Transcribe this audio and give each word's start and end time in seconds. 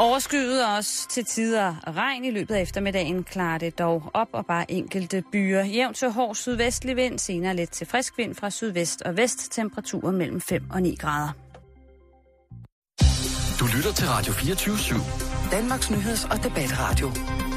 Overskyet 0.00 0.66
også 0.76 1.08
til 1.08 1.24
tider 1.24 1.74
regn 1.96 2.24
i 2.24 2.30
løbet 2.30 2.54
af 2.54 2.62
eftermiddagen 2.62 3.24
klarer 3.24 3.58
det 3.58 3.78
dog 3.78 4.02
op 4.14 4.28
og 4.32 4.46
bare 4.46 4.70
enkelte 4.70 5.22
byer. 5.32 5.64
Jævnt 5.64 5.96
til 5.96 6.10
hård 6.10 6.34
sydvestlig 6.34 6.96
vind, 6.96 7.18
senere 7.18 7.56
lidt 7.56 7.70
til 7.70 7.86
frisk 7.86 8.18
vind 8.18 8.34
fra 8.34 8.50
sydvest 8.50 9.02
og 9.02 9.16
vest. 9.16 9.52
Temperaturer 9.52 10.12
mellem 10.12 10.40
5 10.40 10.70
og 10.70 10.82
9 10.82 10.94
grader. 10.94 11.28
Du 13.60 13.66
lytter 13.76 13.92
til 13.92 14.08
Radio 14.08 14.32
24-7. 14.32 15.50
Danmarks 15.50 15.90
Nyheds- 15.90 16.32
og 16.32 16.44
Debatradio. 16.44 17.08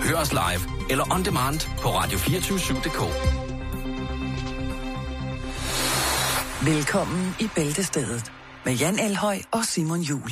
Hør 0.04 0.16
os 0.16 0.32
live 0.32 0.92
eller 0.92 1.14
on 1.16 1.26
demand 1.26 1.60
på 1.82 1.88
radio247.dk. 1.90 3.02
Velkommen 6.66 7.36
i 7.40 7.48
Bæltestedet 7.56 8.32
med 8.66 8.74
Jan 8.74 9.00
Elhøj 9.00 9.38
og 9.52 9.66
Simon 9.66 10.00
Jul. 10.00 10.32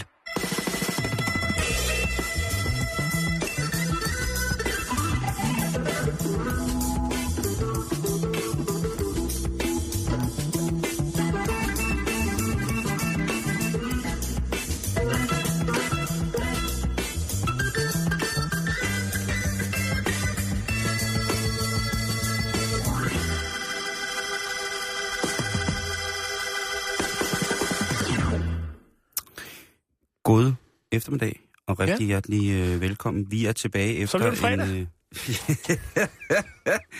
Eftermiddag 30.99 31.39
og 31.67 31.79
rigtig 31.79 31.99
ja. 31.99 32.05
hjertelig 32.05 32.51
øh, 32.51 32.81
velkommen. 32.81 33.25
Vi 33.31 33.45
er 33.45 33.51
tilbage 33.51 33.95
efter 33.97 34.17
bliver 34.17 34.29
det 34.29 34.39
fredag. 34.39 34.69
en... 34.69 34.75
Øh, 34.81 34.85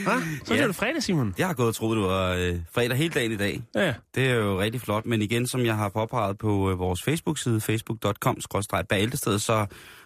Hva? 0.03 0.11
Så 0.45 0.53
Ja. 0.53 0.61
er 0.61 0.67
det 0.67 0.75
fredag, 0.75 1.03
Simon. 1.03 1.33
jeg 1.37 1.47
har 1.47 1.53
gået 1.53 1.67
og 1.67 1.75
troet, 1.75 1.97
det 1.97 2.05
var 2.05 2.33
øh, 2.33 2.55
fredag 2.73 2.97
hele 2.97 3.13
dagen 3.13 3.31
i 3.31 3.35
dag. 3.37 3.61
Ja. 3.75 3.93
Det 4.15 4.25
er 4.29 4.33
jo 4.33 4.59
rigtig 4.61 4.81
flot, 4.81 5.05
men 5.05 5.21
igen, 5.21 5.47
som 5.47 5.65
jeg 5.65 5.75
har 5.75 5.89
påpeget 5.89 6.37
på 6.37 6.71
øh, 6.71 6.79
vores 6.79 7.03
Facebook-side, 7.03 7.61
facebook.com 7.61 8.37
bæltested, 8.89 9.39
så 9.39 9.65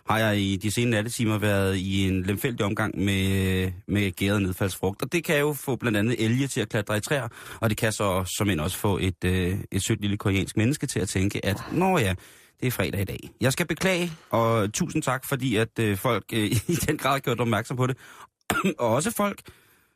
har 0.09 0.19
jeg 0.19 0.37
i 0.39 0.55
de 0.55 0.71
senere 0.73 0.91
nattetimer 0.91 1.37
været 1.37 1.75
i 1.77 2.07
en 2.07 2.23
lemfældig 2.23 2.65
omgang 2.65 2.99
med, 2.99 3.71
med 3.87 4.11
gæret 4.11 4.41
nedfaldsfrugt. 4.41 5.01
Og 5.01 5.11
det 5.11 5.23
kan 5.23 5.39
jo 5.39 5.53
få 5.53 5.75
blandt 5.75 5.97
andet 5.97 6.25
elge 6.25 6.47
til 6.47 6.61
at 6.61 6.69
klatre 6.69 6.97
i 6.97 7.01
træer, 7.01 7.27
og 7.61 7.69
det 7.69 7.77
kan 7.77 7.91
så 7.91 8.33
som 8.37 8.49
end 8.49 8.61
også 8.61 8.77
få 8.77 8.97
et, 9.01 9.23
øh, 9.25 9.57
et 9.71 9.83
sødt 9.83 10.01
lille 10.01 10.17
koreansk 10.17 10.57
menneske 10.57 10.87
til 10.87 10.99
at 10.99 11.09
tænke, 11.09 11.45
at 11.45 11.63
nå 11.71 11.97
ja, 11.97 12.13
det 12.59 12.67
er 12.67 12.71
fredag 12.71 13.01
i 13.01 13.05
dag. 13.05 13.29
Jeg 13.41 13.53
skal 13.53 13.67
beklage, 13.67 14.11
og 14.29 14.73
tusind 14.73 15.03
tak, 15.03 15.25
fordi 15.25 15.55
at 15.55 15.79
øh, 15.79 15.97
folk 15.97 16.23
øh, 16.33 16.43
i 16.67 16.75
den 16.87 16.97
grad 16.97 17.19
gjort 17.19 17.39
opmærksom 17.39 17.77
på 17.77 17.87
det. 17.87 17.97
og 18.79 18.89
også 18.89 19.11
folk, 19.11 19.41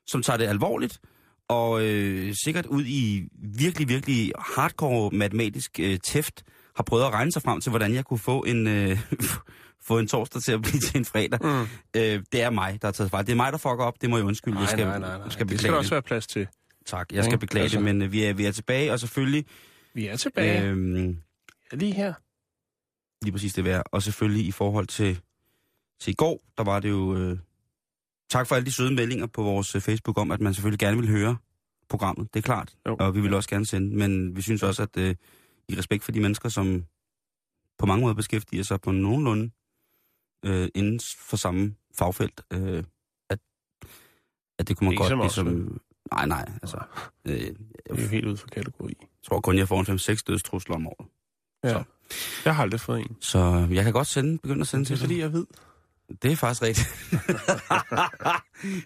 som 0.07 0.21
tager 0.23 0.37
det 0.37 0.45
alvorligt, 0.47 0.99
og 1.49 1.83
øh, 1.85 2.33
sikkert 2.43 2.65
ud 2.65 2.83
i 2.85 3.23
virkelig, 3.57 3.89
virkelig 3.89 4.31
hardcore 4.39 5.09
matematisk 5.17 5.79
øh, 5.79 5.99
tæft, 6.07 6.43
har 6.75 6.83
prøvet 6.83 7.03
at 7.03 7.13
regne 7.13 7.31
sig 7.31 7.41
frem 7.41 7.61
til, 7.61 7.69
hvordan 7.69 7.93
jeg 7.93 8.05
kunne 8.05 8.19
få 8.19 8.43
en, 8.43 8.67
øh, 8.67 8.99
få 9.87 9.99
en 9.99 10.07
torsdag 10.07 10.41
til 10.41 10.51
at 10.51 10.61
blive 10.61 10.79
til 10.79 10.97
en 10.97 11.05
fredag. 11.05 11.39
Mm. 11.41 11.61
Øh, 12.01 12.23
det 12.31 12.41
er 12.41 12.49
mig, 12.49 12.77
der 12.81 12.87
har 12.87 12.91
taget 12.91 13.11
fejl. 13.11 13.25
Det 13.25 13.31
er 13.31 13.35
mig, 13.35 13.51
der 13.51 13.57
fucker 13.57 13.83
op. 13.83 14.01
Det 14.01 14.09
må 14.09 14.17
jeg 14.17 14.25
undskylde. 14.25 14.59
jeg 14.59 14.67
skal, 14.69 14.85
nej, 14.85 14.99
nej, 14.99 15.17
nej. 15.17 15.29
skal 15.29 15.39
det 15.39 15.47
beklage 15.47 15.59
skal 15.59 15.71
der 15.71 15.77
også 15.77 15.87
det. 15.89 15.91
være 15.91 16.01
plads 16.01 16.27
til. 16.27 16.47
Tak, 16.85 17.11
jeg 17.11 17.23
skal 17.23 17.31
Ja, 17.33 17.37
beklage 17.37 17.63
altså. 17.63 17.77
det, 17.77 17.85
men 17.85 18.01
øh, 18.01 18.11
vi, 18.11 18.23
er, 18.23 18.33
vi 18.33 18.45
er 18.45 18.51
tilbage, 18.51 18.91
og 18.91 18.99
selvfølgelig... 18.99 19.45
Vi 19.93 20.07
er 20.07 20.15
tilbage. 20.15 20.63
Øh, 20.63 21.15
Lige 21.73 21.93
her. 21.93 22.13
Lige 23.21 23.31
præcis 23.31 23.53
det 23.53 23.63
værd. 23.63 23.83
Og 23.91 24.03
selvfølgelig 24.03 24.45
i 24.47 24.51
forhold 24.51 24.87
til, 24.87 25.21
til 25.99 26.11
i 26.11 26.15
går, 26.15 26.41
der 26.57 26.63
var 26.63 26.79
det 26.79 26.89
jo... 26.89 27.15
Øh, 27.15 27.39
tak 28.29 28.47
for 28.47 28.55
alle 28.55 28.65
de 28.65 28.71
søde 28.71 28.93
meldinger 28.95 29.25
på 29.25 29.43
vores 29.43 29.75
øh, 29.75 29.81
Facebook 29.81 30.17
om, 30.17 30.31
at 30.31 30.41
man 30.41 30.53
selvfølgelig 30.53 30.79
gerne 30.79 30.97
vil 30.97 31.09
høre 31.09 31.37
programmet. 31.89 32.33
Det 32.33 32.39
er 32.39 32.43
klart. 32.43 32.75
Jo. 32.87 32.95
Og 32.99 33.15
vi 33.15 33.21
vil 33.21 33.33
også 33.33 33.49
gerne 33.49 33.65
sende. 33.65 33.95
Men 33.97 34.35
vi 34.35 34.41
synes 34.41 34.63
også, 34.63 34.83
at 34.83 34.97
øh, 34.97 35.15
i 35.69 35.77
respekt 35.77 36.03
for 36.03 36.11
de 36.11 36.19
mennesker, 36.19 36.49
som 36.49 36.85
på 37.77 37.85
mange 37.85 38.01
måder 38.01 38.15
beskæftiger 38.15 38.63
sig 38.63 38.81
på 38.81 38.91
nogenlunde 38.91 39.51
øh, 40.45 40.69
inden 40.75 40.99
for 41.19 41.37
samme 41.37 41.75
fagfelt, 41.95 42.41
øh, 42.53 42.83
at, 43.29 43.39
at 44.59 44.67
det 44.67 44.77
kunne 44.77 44.85
man 44.85 44.93
Ikke 44.93 45.01
godt 45.03 45.09
som 45.09 45.19
ligesom... 45.19 45.81
Nej, 46.13 46.25
nej, 46.25 46.51
altså... 46.61 46.77
Øh, 47.25 47.33
Det 47.33 47.57
er 47.85 48.01
jo 48.01 48.07
helt 48.07 48.25
ude 48.25 48.37
for 48.37 48.47
kategori. 48.47 48.93
jeg 48.99 49.07
tror 49.23 49.41
kun, 49.41 49.57
jeg 49.57 49.67
får 49.67 49.79
en 49.79 50.15
5-6 50.15 50.23
dødstrusler 50.27 50.75
om 50.75 50.87
året. 50.87 51.07
Ja. 51.63 51.69
Så. 51.69 51.83
Jeg 52.45 52.55
har 52.55 52.63
aldrig 52.63 52.79
fået 52.79 52.99
en. 52.99 53.17
Så 53.21 53.67
jeg 53.71 53.83
kan 53.83 53.93
godt 53.93 54.07
sende, 54.07 54.37
begynde 54.37 54.61
at 54.61 54.67
sende 54.67 54.85
Det 54.85 54.91
er 54.91 54.95
til 54.95 55.01
fordi, 55.03 55.13
dig. 55.13 55.21
jeg 55.21 55.33
ved. 55.33 55.45
Det 56.21 56.31
er 56.31 56.35
faktisk 56.35 56.61
rigtigt. 56.61 56.87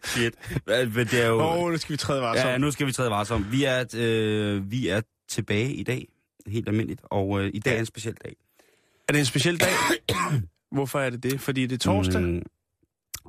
Shit. 0.12 0.34
Men 0.68 1.08
det 1.08 1.22
er 1.22 1.28
jo... 1.28 1.40
Åh, 1.40 1.58
oh, 1.58 1.72
nu 1.72 1.78
skal 1.78 1.94
vi 1.94 1.98
træde 1.98 2.22
varsom. 2.22 2.48
ja, 2.50 2.58
nu 2.58 2.72
skal 2.72 2.88
vi 2.88 2.92
træde 2.92 3.10
varsom. 3.10 3.52
Vi 3.52 3.64
er, 3.64 3.86
øh, 3.96 4.72
vi 4.72 4.88
er 4.88 5.02
tilbage 5.30 5.74
i 5.74 5.84
dag, 5.84 6.08
helt 6.48 6.68
almindeligt, 6.70 7.02
og 7.04 7.42
øh, 7.42 7.52
i 7.54 7.60
dag 7.60 7.76
er 7.76 7.80
en 7.80 7.86
speciel 7.86 8.16
dag. 8.24 8.36
Er 9.08 9.14
det 9.14 9.20
en 9.20 9.26
speciel 9.26 9.60
dag? 9.60 9.70
Hvorfor 10.76 11.00
er 11.00 11.10
det 11.10 11.24
det? 11.24 11.42
Fordi 11.42 11.66
det 11.66 11.76
er 11.76 11.80
torsdag? 11.80 12.22
Mm, 12.22 12.42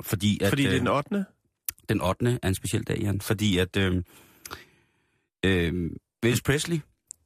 fordi 0.00 0.38
at, 0.42 0.48
fordi 0.48 0.62
det 0.62 0.68
er 0.70 0.74
øh, 0.74 0.80
den 0.80 0.88
8. 0.88 1.24
den 1.88 2.00
8. 2.02 2.38
er 2.42 2.48
en 2.48 2.54
speciel 2.54 2.82
dag, 2.82 2.98
Jan. 2.98 3.20
Fordi 3.20 3.58
at 3.58 3.76
øh, 3.76 4.02
øh, 5.44 5.90
Elvis 6.22 6.40
Presley, 6.40 6.80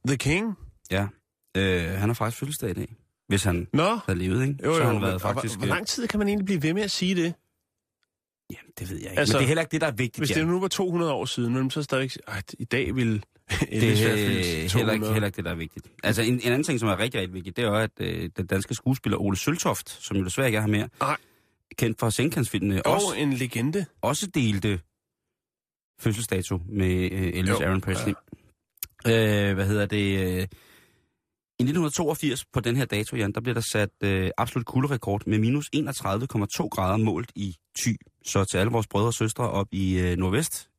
The 0.07 0.17
King? 0.17 0.57
ja, 0.91 1.07
øh, 1.57 1.99
han 1.99 2.09
har 2.09 2.13
faktisk 2.13 2.39
fødselsdag 2.39 2.69
i 2.69 2.73
dag. 2.73 2.95
Hvis 3.27 3.43
han 3.43 3.67
Nå, 3.73 3.99
havde 4.05 4.19
levet, 4.19 4.41
ikke? 4.47 4.55
jo, 4.63 4.69
jo. 4.69 4.75
så 4.75 4.81
har 4.83 4.85
han 4.87 4.95
men- 4.95 5.01
været 5.03 5.13
og 5.13 5.21
faktisk... 5.21 5.57
Hvor, 5.57 5.65
hvor 5.65 5.75
lang 5.75 5.87
tid 5.87 6.07
kan 6.07 6.19
man 6.19 6.27
egentlig 6.27 6.45
blive 6.45 6.63
ved 6.63 6.73
med 6.73 6.81
at 6.83 6.91
sige 6.91 7.15
det? 7.15 7.33
Jamen, 8.51 8.71
det 8.79 8.89
ved 8.89 8.97
jeg 8.97 9.09
ikke. 9.11 9.19
Altså, 9.19 9.33
Men 9.33 9.39
det 9.39 9.43
er 9.43 9.47
heller 9.47 9.61
ikke 9.61 9.71
det, 9.71 9.81
der 9.81 9.87
er 9.87 9.91
vigtigt, 9.91 10.17
Hvis 10.17 10.29
det 10.29 10.47
nu 10.47 10.59
var 10.59 10.67
200 10.67 11.11
år 11.13 11.25
siden, 11.25 11.53
men 11.53 11.71
så 11.71 11.83
stadig... 11.83 12.11
Ej, 12.27 12.41
i 12.59 12.63
dag 12.65 12.95
vil 12.95 13.23
det 13.49 13.83
er 13.83 13.91
øh, 13.91 13.97
heller 13.97 14.13
ikke, 14.57 14.69
200. 14.69 15.13
heller 15.13 15.25
ikke 15.27 15.35
det, 15.35 15.45
der 15.45 15.51
er 15.51 15.55
vigtigt. 15.55 15.87
Altså, 16.03 16.21
en, 16.21 16.33
en 16.33 16.41
anden 16.45 16.63
ting, 16.63 16.79
som 16.79 16.89
er 16.89 16.99
rigtig, 16.99 17.19
rigtig 17.21 17.33
vigtigt, 17.33 17.57
det 17.57 17.63
er 17.63 17.67
jo, 17.67 17.75
at 17.75 17.91
øh, 17.99 18.29
den 18.37 18.45
danske 18.47 18.73
skuespiller 18.73 19.17
Ole 19.17 19.37
Søltoft, 19.37 19.89
som 19.89 20.17
jo 20.17 20.23
desværre 20.23 20.47
ikke 20.47 20.57
er 20.57 20.61
her 20.61 20.67
mere, 20.67 20.89
kendt 21.77 21.99
fra 21.99 22.11
Senkantsfilmene, 22.11 22.85
Og 22.85 22.93
også, 22.93 23.13
en 23.17 23.33
legende. 23.33 23.85
også 24.01 24.27
delte 24.27 24.79
fødselsdato 25.99 26.61
med 26.69 27.11
øh, 27.11 27.21
Elvis 27.33 27.49
Jo, 27.49 27.59
Aaron 27.61 27.81
Presley. 27.81 28.13
Ja. 29.05 29.49
Øh, 29.49 29.53
hvad 29.55 29.65
hedder 29.67 29.85
det? 29.85 30.39
Øh, 30.41 30.47
I 31.59 31.63
1982, 31.63 32.45
på 32.53 32.59
den 32.59 32.75
her 32.75 32.85
dato, 32.85 33.15
Jan, 33.15 33.31
der 33.31 33.41
blev 33.41 33.55
der 33.55 33.61
sat 33.61 33.89
øh, 34.03 34.31
absolut 34.37 34.65
kulderekord 34.65 35.21
med 35.25 35.39
minus 35.39 35.69
31,2 35.75 36.67
grader 36.67 36.97
målt 36.97 37.31
i 37.35 37.55
Thy. 37.79 37.95
Så 38.25 38.45
til 38.45 38.57
alle 38.57 38.71
vores 38.71 38.87
brødre 38.87 39.07
og 39.07 39.13
søstre 39.13 39.49
op 39.49 39.67
i 39.71 39.99
øh, 39.99 40.17
Nordvest, 40.17 40.69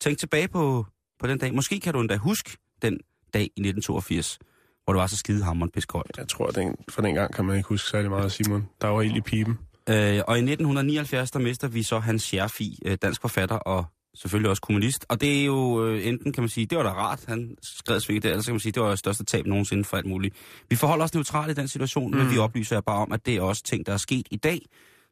tænk 0.00 0.18
tilbage 0.18 0.48
på, 0.48 0.86
på 1.20 1.26
den 1.26 1.38
dag. 1.38 1.54
Måske 1.54 1.80
kan 1.80 1.94
du 1.94 2.00
endda 2.00 2.16
huske 2.16 2.56
den 2.82 3.00
dag 3.34 3.42
i 3.42 3.60
1982, 3.60 4.38
hvor 4.84 4.92
det 4.92 5.00
var 5.00 5.06
så 5.06 5.16
skide 5.16 5.44
hammerende 5.44 5.72
piskoldt. 5.72 6.18
Jeg 6.18 6.28
tror, 6.28 6.46
den, 6.46 6.76
for 6.88 7.02
den 7.02 7.14
gang 7.14 7.34
kan 7.34 7.44
man 7.44 7.56
ikke 7.56 7.68
huske 7.68 7.88
særlig 7.88 8.10
meget, 8.10 8.32
Simon. 8.32 8.68
Der 8.80 8.88
var 8.88 9.02
ild 9.02 9.16
i 9.16 9.20
pipen. 9.20 9.58
Øh, 9.88 10.20
og 10.28 10.36
i 10.36 10.42
1979, 10.42 11.30
der 11.30 11.38
mister 11.38 11.68
vi 11.68 11.82
så 11.82 11.98
Hans 11.98 12.22
Scherfi, 12.22 12.78
øh, 12.84 12.98
dansk 13.02 13.20
forfatter 13.20 13.56
og 13.56 13.84
selvfølgelig 14.14 14.50
også 14.50 14.62
kommunist. 14.62 15.06
Og 15.08 15.20
det 15.20 15.40
er 15.40 15.44
jo 15.44 15.86
øh, 15.86 16.06
enten, 16.06 16.32
kan 16.32 16.42
man 16.42 16.48
sige, 16.48 16.66
det 16.66 16.78
var 16.78 16.84
da 16.84 16.92
rart, 16.92 17.24
han 17.28 17.56
skrev 17.62 18.00
svinget 18.00 18.22
der, 18.22 18.28
eller 18.30 18.42
så 18.42 18.46
kan 18.46 18.54
man 18.54 18.60
sige, 18.60 18.72
det 18.72 18.82
var 18.82 18.90
det 18.90 18.98
største 18.98 19.24
tab 19.24 19.46
nogensinde 19.46 19.84
for 19.84 19.96
alt 19.96 20.06
muligt. 20.06 20.34
Vi 20.68 20.76
forholder 20.76 21.04
os 21.04 21.14
neutralt 21.14 21.50
i 21.50 21.60
den 21.60 21.68
situation, 21.68 22.10
mm. 22.10 22.16
men 22.16 22.30
vi 22.30 22.38
oplyser 22.38 22.76
jer 22.76 22.80
bare 22.80 22.98
om, 22.98 23.12
at 23.12 23.26
det 23.26 23.36
er 23.36 23.42
også 23.42 23.62
ting, 23.62 23.86
der 23.86 23.92
er 23.92 23.96
sket 23.96 24.28
i 24.30 24.36
dag, 24.36 24.60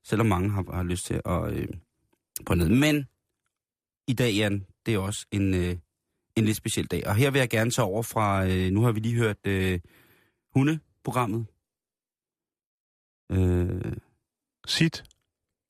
selvom 0.04 0.26
mange 0.26 0.50
har, 0.50 0.64
har 0.74 0.82
lyst 0.82 1.06
til 1.06 1.20
at 1.24 1.52
øh, 1.52 1.68
på 2.46 2.54
ned. 2.54 2.68
Men 2.68 3.06
i 4.08 4.12
dag, 4.12 4.34
Jan, 4.34 4.66
det 4.86 4.94
er 4.94 4.98
også 4.98 5.26
en, 5.32 5.54
øh, 5.54 5.76
en 6.36 6.44
lidt 6.44 6.56
speciel 6.56 6.86
dag. 6.86 7.06
Og 7.06 7.14
her 7.14 7.30
vil 7.30 7.38
jeg 7.38 7.50
gerne 7.50 7.70
tage 7.70 7.86
over 7.86 8.02
fra, 8.02 8.46
øh, 8.46 8.70
nu 8.70 8.82
har 8.82 8.92
vi 8.92 9.00
lige 9.00 9.14
hørt 9.14 9.46
øh, 9.46 9.80
hundeprogrammet. 10.54 11.46
Øh, 13.32 13.92
Sit. 14.66 15.04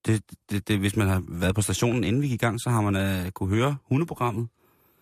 Det, 0.07 0.23
det, 0.51 0.69
det, 0.69 0.79
hvis 0.79 0.97
man 0.97 1.09
har 1.09 1.23
været 1.29 1.55
på 1.55 1.63
stationen, 1.63 2.05
inden 2.05 2.23
vi 2.23 2.27
gik 2.27 2.35
i 2.35 2.45
gang, 2.45 2.61
så 2.61 2.71
har 2.71 2.81
man 2.91 3.25
uh, 3.25 3.31
kunne 3.31 3.55
høre 3.57 3.77
hundeprogrammet. 3.89 4.49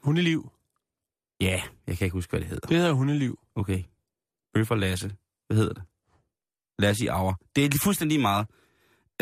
Hundeliv. 0.03 0.51
Ja, 1.41 1.63
jeg 1.87 1.99
kan 1.99 2.05
ikke 2.05 2.15
huske, 2.15 2.31
hvad 2.31 2.41
det 2.41 2.49
hedder. 2.49 2.67
Det 2.69 2.77
hedder 2.77 2.93
hundeliv. 2.93 3.39
Okay. 3.57 3.83
Bøf 4.55 4.71
og 4.71 4.79
Lasse. 4.79 5.13
Hvad 5.47 5.57
hedder 5.57 5.73
det? 5.73 5.83
Lasse 6.79 7.05
i 7.05 7.07
Auer. 7.07 7.35
Det 7.57 7.75
er 7.75 7.79
fuldstændig 7.83 8.17
lige 8.19 8.23
meget. 8.23 8.47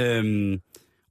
Øhm, 0.00 0.60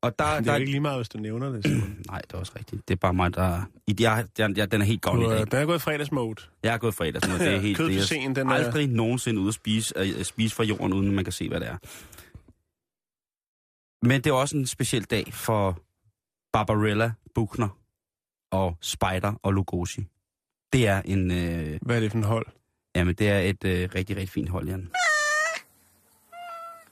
og 0.01 0.19
der, 0.19 0.25
Det 0.29 0.37
er 0.37 0.41
der, 0.41 0.55
ikke 0.55 0.71
lige 0.71 0.81
meget, 0.81 0.97
hvis 0.97 1.09
du 1.09 1.17
nævner 1.17 1.49
det. 1.49 1.65
Nej, 2.11 2.21
det 2.21 2.33
er 2.33 2.37
også 2.37 2.51
rigtigt. 2.59 2.87
Det 2.87 2.93
er 2.93 2.97
bare 2.97 3.13
mig, 3.13 3.33
der... 3.33 3.61
I, 3.87 3.95
jeg, 3.99 4.25
jeg, 4.37 4.57
jeg, 4.57 4.71
den 4.71 4.81
er 4.81 4.85
helt 4.85 5.01
gavn 5.01 5.21
i 5.21 5.25
dag. 5.25 5.39
Den 5.39 5.53
er 5.61 5.65
gået 5.65 5.81
fredagsmode. 5.81 6.35
Jeg 6.63 6.71
har 6.71 6.77
gået 6.77 6.93
fredag, 6.93 7.21
sådan 7.21 7.29
noget. 7.37 7.47
Det 7.51 7.55
er 7.57 7.61
helt... 7.67 7.77
Kød 7.77 7.89
det 7.89 7.97
er 7.97 8.01
scenen, 8.01 8.35
den 8.35 8.49
er- 8.49 8.53
aldrig 8.53 8.87
nogensinde 8.87 9.39
ude 9.41 9.47
at 9.47 9.53
spise, 9.53 9.97
at 9.97 10.25
spise 10.25 10.55
fra 10.55 10.63
jorden, 10.63 10.93
uden 10.93 11.11
man 11.11 11.23
kan 11.23 11.33
se, 11.33 11.49
hvad 11.49 11.59
det 11.59 11.67
er. 11.67 11.77
Men 14.01 14.21
det 14.21 14.27
er 14.29 14.33
også 14.33 14.57
en 14.57 14.67
speciel 14.67 15.03
dag 15.03 15.33
for 15.33 15.79
Barbarella, 16.53 17.11
Buchner 17.35 17.69
og 18.51 18.77
Spider 18.81 19.33
og 19.43 19.53
Lugosi. 19.53 20.07
Det 20.73 20.87
er 20.87 21.01
en... 21.05 21.31
Øh, 21.31 21.79
Hvad 21.81 21.95
er 21.95 21.99
det 21.99 22.11
for 22.11 22.17
en 22.17 22.23
hold? 22.23 22.45
jamen, 22.95 23.15
det 23.15 23.29
er 23.29 23.39
et 23.39 23.63
øh, 23.63 23.89
rigtig, 23.95 24.15
rigtig 24.15 24.29
fint 24.29 24.49
hold, 24.49 24.67
Jan. 24.67 24.91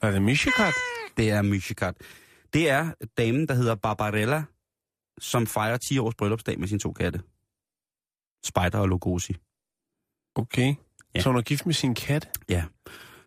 Er 0.02 0.10
det 0.10 0.22
Mishikat? 0.22 0.74
Det 1.16 1.30
er 1.30 1.42
Myshikat. 1.42 1.94
Det 2.52 2.70
er 2.70 2.92
damen, 3.18 3.48
der 3.48 3.54
hedder 3.54 3.74
Barbarella, 3.74 4.42
som 5.18 5.46
fejrer 5.46 5.76
10 5.76 5.98
års 5.98 6.14
bryllupsdag 6.14 6.58
med 6.60 6.68
sine 6.68 6.80
to 6.80 6.92
katte. 6.92 7.20
Spider 8.44 8.78
og 8.78 8.88
Lugosi. 8.88 9.36
Okay. 10.34 10.74
Ja. 11.14 11.20
Så 11.20 11.28
hun 11.28 11.38
er 11.38 11.42
gift 11.42 11.66
med 11.66 11.74
sin 11.74 11.94
kat? 11.94 12.38
Ja. 12.48 12.64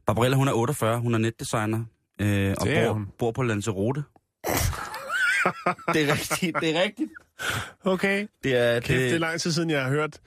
Barbarella, 0.06 0.36
hun 0.38 0.48
er 0.48 0.54
48, 0.54 1.00
hun 1.00 1.14
er 1.14 1.18
netdesigner, 1.18 1.86
øh, 2.22 2.54
og 2.60 2.68
Det 2.68 2.84
bor, 2.86 2.94
hun. 2.94 3.08
bor 3.20 3.32
på 3.32 3.44
Lanzarote. 3.44 4.04
det 5.94 6.02
er 6.10 6.12
rigtigt, 6.14 6.58
det 6.62 6.76
er 6.78 6.82
rigtigt. 6.84 7.12
Okay. 7.84 8.28
Det 8.44 8.58
er, 8.58 8.80
Kæft, 8.80 8.88
det 9.00 9.14
er 9.14 9.18
lang 9.20 9.42
tid 9.42 9.52
siden, 9.52 9.70
jeg 9.70 9.84
har 9.84 9.90
hørt, 9.90 10.20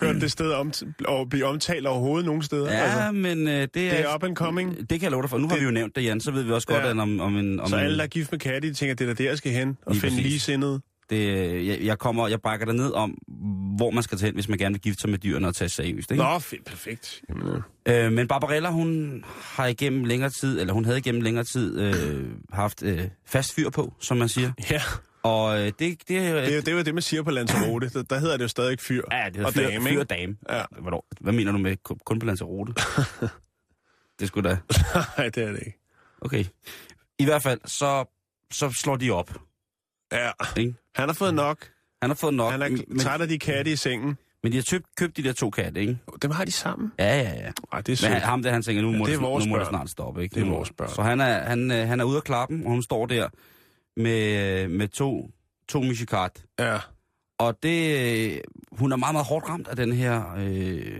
hørt 0.00 0.14
det 0.16 0.30
sted 0.32 0.52
om, 0.52 0.72
og 1.04 1.28
blive 1.28 1.46
omtalt 1.46 1.86
overhovedet 1.86 2.26
nogen 2.26 2.42
steder. 2.42 2.72
Ja, 2.72 2.78
altså, 2.78 3.12
men 3.12 3.48
øh, 3.48 3.54
det, 3.54 3.60
er, 3.60 3.68
det 3.74 4.00
er 4.00 4.14
up 4.14 4.22
and 4.24 4.36
coming. 4.36 4.76
Det 4.78 4.88
kan 4.88 5.02
jeg 5.02 5.10
love 5.10 5.22
dig 5.22 5.30
for. 5.30 5.38
Nu 5.38 5.46
har 5.48 5.54
Det- 5.54 5.60
vi 5.60 5.64
jo 5.66 5.70
nævnt 5.70 5.96
det, 5.96 6.04
Jan, 6.04 6.20
så 6.20 6.30
ved 6.30 6.42
vi 6.42 6.52
også 6.52 6.66
godt, 6.68 6.84
Ja. 6.84 6.90
at 6.90 6.98
om, 6.98 7.20
om 7.20 7.36
en... 7.36 7.60
Om 7.60 7.68
Så 7.68 7.76
alle, 7.76 7.96
der 7.96 8.02
er 8.02 8.06
gift 8.08 8.32
med 8.32 8.38
katte, 8.38 8.68
de 8.68 8.74
tænker, 8.74 8.94
det 8.94 9.08
er 9.10 9.14
der, 9.14 9.28
der 9.30 9.36
skal 9.36 9.52
hen 9.52 9.78
og 9.86 9.92
Lige 9.92 10.00
finde 10.00 10.16
præcis. 10.16 10.30
ligesindede. 10.30 10.80
Det, 11.10 11.66
jeg, 11.66 11.80
jeg, 11.80 11.98
kommer, 11.98 12.28
jeg 12.28 12.40
brækker 12.40 12.66
dig 12.66 12.74
ned 12.74 12.92
om, 12.92 13.10
hvor 13.76 13.90
man 13.90 14.02
skal 14.02 14.18
tage 14.18 14.26
hen, 14.26 14.34
hvis 14.34 14.48
man 14.48 14.58
gerne 14.58 14.72
vil 14.72 14.80
gifte 14.80 15.00
sig 15.00 15.10
med 15.10 15.18
dyrene 15.18 15.48
og 15.48 15.54
tage 15.54 15.68
seriøst. 15.68 16.10
Ikke? 16.10 16.22
Nå, 16.24 16.38
fedt, 16.38 16.64
perfekt. 16.64 17.22
Jamen, 17.28 17.62
øh. 17.86 18.06
Øh, 18.06 18.12
men 18.12 18.28
Barbarella, 18.28 18.70
hun 18.70 19.24
har 19.42 19.66
igennem 19.66 20.04
længere 20.04 20.30
tid, 20.30 20.60
eller 20.60 20.74
hun 20.74 20.84
havde 20.84 20.98
igennem 20.98 21.22
længere 21.22 21.44
tid 21.44 21.80
øh, 21.80 22.30
haft 22.52 22.82
øh, 22.82 23.08
fast 23.26 23.54
fyr 23.54 23.70
på, 23.70 23.92
som 24.00 24.16
man 24.16 24.28
siger. 24.28 24.52
Ja, 24.70 24.82
Og 25.22 25.58
øh, 25.58 25.64
det, 25.66 25.78
det, 25.78 26.08
det 26.08 26.18
er, 26.18 26.30
jo, 26.30 26.60
det 26.60 26.68
er 26.68 26.72
jo 26.72 26.82
det, 26.82 26.94
man 26.94 27.02
siger 27.02 27.22
på 27.22 27.30
Lanzarote. 27.30 27.88
Der, 27.88 28.02
der 28.02 28.18
hedder 28.18 28.36
det 28.36 28.42
jo 28.42 28.48
stadig 28.48 28.80
fyr 28.80 29.02
Ja, 29.12 29.24
det 29.26 29.36
hedder 29.36 29.46
og 29.46 29.54
fyr, 29.54 29.68
dame, 29.68 29.88
fyr 29.90 30.00
og 30.00 30.10
dame. 30.10 30.36
Ja. 30.50 30.62
Hvornår? 30.80 31.06
Hvad 31.20 31.32
mener 31.32 31.52
du 31.52 31.58
med 31.58 31.76
kun 31.76 31.98
kun 32.04 32.18
på 32.18 32.26
Lanzarote? 32.26 32.74
det 34.20 34.28
skulle 34.28 34.50
da... 34.50 34.56
Nej, 35.18 35.28
det 35.28 35.42
er 35.42 35.52
det 35.52 35.58
ikke. 35.66 35.78
Okay. 36.20 36.44
I 37.18 37.24
hvert 37.24 37.42
fald, 37.42 37.60
så, 37.64 38.04
så 38.52 38.70
slår 38.70 38.96
de 38.96 39.10
op. 39.10 39.30
Ja, 40.12 40.30
Ikke? 40.56 40.74
han 40.94 41.08
har 41.08 41.14
fået 41.14 41.34
nok. 41.34 41.68
Han 42.02 42.10
har 42.10 42.14
fået 42.14 42.34
nok, 42.34 42.52
Han 42.52 42.62
er 42.62 42.68
men, 42.68 42.98
træt 42.98 43.20
af 43.20 43.28
de 43.28 43.38
katte 43.38 43.72
i 43.72 43.76
sengen. 43.76 44.16
men 44.42 44.52
de 44.52 44.56
har 44.56 44.66
købt, 44.70 44.86
købt 44.96 45.16
de 45.16 45.22
der 45.22 45.32
to 45.32 45.50
katte, 45.50 45.80
ikke? 45.80 45.98
Dem 46.22 46.30
har 46.30 46.44
de 46.44 46.52
sammen. 46.52 46.92
Ja, 46.98 47.20
ja, 47.20 47.28
ja. 47.30 47.50
Ej, 47.72 47.80
det 47.80 48.02
er 48.02 48.08
Men 48.08 48.12
sødt. 48.12 48.22
ham 48.22 48.42
der, 48.42 48.50
han 48.50 48.62
tænker, 48.62 48.82
nu 48.82 48.92
må, 48.92 49.06
det 49.06 49.20
nu 49.20 49.28
må 49.46 49.58
det 49.58 49.66
snart 49.68 49.90
stoppe, 49.90 50.22
ikke? 50.22 50.34
Det 50.34 50.40
er 50.40 50.44
Nu 50.44 50.52
vores 50.54 50.70
børn. 50.78 50.88
Så 50.90 51.02
han 51.02 51.20
er, 51.20 51.40
han, 51.48 51.70
øh, 51.70 51.88
han 51.88 52.00
er 52.00 52.04
ude 52.04 52.16
af 52.16 52.22
klappen, 52.24 52.64
og 52.64 52.70
hun 52.70 52.82
står 52.82 53.06
der 53.06 53.28
med, 53.96 54.68
med 54.68 54.88
to, 54.88 55.30
to 55.68 55.80
Michikat. 55.80 56.44
Ja. 56.58 56.78
Og 57.38 57.58
det, 57.62 57.98
øh, 58.34 58.40
hun 58.72 58.92
er 58.92 58.96
meget, 58.96 59.14
meget 59.14 59.26
hårdt 59.26 59.48
ramt 59.48 59.68
af 59.68 59.76
den 59.76 59.92
her, 59.92 60.34
øh, 60.36 60.44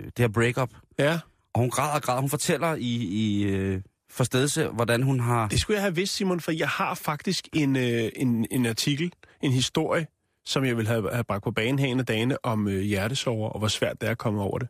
det 0.05 0.13
her 0.19 0.29
breakup. 0.29 0.71
ja, 0.99 1.19
Og 1.55 1.61
hun 1.61 1.71
græder 1.71 1.95
og 1.95 2.03
græder. 2.03 2.21
Hun 2.21 2.31
fortæller 2.31 2.75
i, 2.75 2.95
i 3.05 3.43
øh, 3.43 3.81
forstedelse, 4.11 4.69
hvordan 4.69 5.03
hun 5.03 5.21
har... 5.21 5.49
det 5.49 5.61
skulle 5.61 5.75
jeg 5.75 5.83
have 5.83 5.95
vidst, 5.95 6.15
Simon, 6.17 6.41
for 6.41 6.53
jeg 6.53 6.69
har 6.69 6.95
faktisk 6.95 7.49
en, 7.53 7.77
øh, 7.77 8.11
en, 8.17 8.47
en 8.51 8.67
artikel, 8.67 9.13
en 9.43 9.53
historie, 9.53 10.07
som 10.45 10.65
jeg 10.65 10.77
vil 10.77 10.87
have, 10.87 11.13
have 11.13 11.25
bragt 11.25 11.45
på 11.45 11.51
banen 11.51 11.79
her 11.79 11.87
en 11.87 12.01
af 12.01 12.07
dagene 12.07 12.45
om 12.45 12.69
øh, 12.69 12.81
hjertesover, 12.81 13.49
og 13.49 13.59
hvor 13.59 13.69
svært 13.69 14.01
det 14.01 14.07
er 14.07 14.11
at 14.11 14.19
komme 14.19 14.43
over 14.43 14.59
det. 14.59 14.69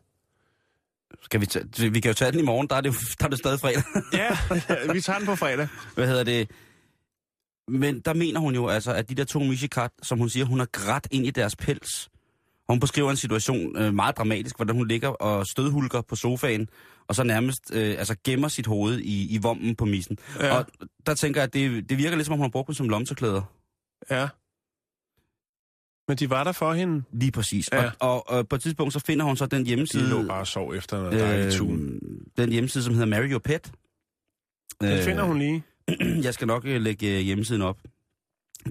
Skal 1.21 1.41
vi, 1.41 1.45
tage, 1.45 1.91
vi 1.91 1.99
kan 1.99 2.09
jo 2.09 2.13
tage 2.13 2.31
den 2.31 2.39
i 2.39 2.43
morgen, 2.43 2.67
der 2.67 2.75
er 2.75 2.81
det, 2.81 2.93
der 3.19 3.25
er 3.25 3.29
det 3.29 3.39
stadig 3.39 3.59
fredag. 3.59 3.83
Ja, 4.13 4.37
vi 4.93 5.01
tager 5.01 5.19
den 5.19 5.27
på 5.27 5.35
fredag. 5.35 5.67
Hvad 5.95 6.07
hedder 6.07 6.23
det? 6.23 6.51
Men 7.67 7.99
der 7.99 8.13
mener 8.13 8.39
hun 8.39 8.55
jo 8.55 8.67
altså, 8.67 8.93
at 8.93 9.09
de 9.09 9.15
der 9.15 9.23
to 9.23 9.39
Mishikat, 9.39 9.91
som 10.03 10.17
hun 10.17 10.29
siger, 10.29 10.45
hun 10.45 10.59
har 10.59 10.67
grædt 10.71 11.07
ind 11.11 11.25
i 11.25 11.29
deres 11.29 11.55
pels. 11.55 12.09
Hun 12.71 12.79
beskriver 12.79 13.11
en 13.11 13.17
situation 13.17 13.77
øh, 13.77 13.93
meget 13.93 14.17
dramatisk, 14.17 14.55
hvordan 14.55 14.75
hun 14.75 14.87
ligger 14.87 15.07
og 15.07 15.47
stødhulker 15.47 16.01
på 16.01 16.15
sofaen, 16.15 16.69
og 17.07 17.15
så 17.15 17.23
nærmest 17.23 17.71
øh, 17.73 17.95
altså 17.97 18.15
gemmer 18.23 18.47
sit 18.47 18.67
hoved 18.67 18.99
i, 18.99 19.35
i 19.35 19.37
vommen 19.37 19.75
på 19.75 19.85
missen. 19.85 20.17
Ja. 20.39 20.57
Og 20.57 20.65
der 21.05 21.13
tænker 21.13 21.41
jeg, 21.41 21.47
at 21.47 21.53
det, 21.53 21.89
det 21.89 21.97
virker 21.97 22.15
lidt 22.15 22.25
som 22.25 22.33
om, 22.33 22.39
hun 22.39 22.43
har 22.43 22.49
brugt 22.49 22.67
dem 22.67 22.73
som 22.73 22.89
lomterklæder. 22.89 23.41
Ja. 24.11 24.27
Men 26.07 26.17
de 26.17 26.29
var 26.29 26.43
der 26.43 26.51
for 26.51 26.73
hende. 26.73 27.03
Lige 27.11 27.31
præcis. 27.31 27.69
Ja. 27.73 27.83
Og, 27.83 27.91
og, 27.99 28.29
og 28.29 28.47
på 28.47 28.55
et 28.55 28.61
tidspunkt, 28.61 28.93
så 28.93 28.99
finder 28.99 29.25
hun 29.25 29.37
så 29.37 29.45
den 29.45 29.61
De 29.61 29.67
hjemmeside... 29.67 30.09
lå 30.09 30.27
bare 30.27 30.39
og 30.39 30.47
sov 30.47 30.73
efter 30.73 30.97
noget 30.97 31.19
dejlig 31.19 31.61
øh, 31.61 32.01
den 32.37 32.51
hjemmeside, 32.51 32.83
som 32.83 32.93
hedder 32.93 33.07
Marry 33.07 33.31
Your 33.31 33.39
Pet. 33.39 33.71
Den 34.81 35.03
finder 35.03 35.23
hun 35.23 35.37
lige. 35.39 35.63
Jeg 36.25 36.33
skal 36.33 36.47
nok 36.47 36.65
øh, 36.65 36.81
lægge 36.81 37.17
øh, 37.17 37.19
hjemmesiden 37.19 37.61
op. 37.61 37.77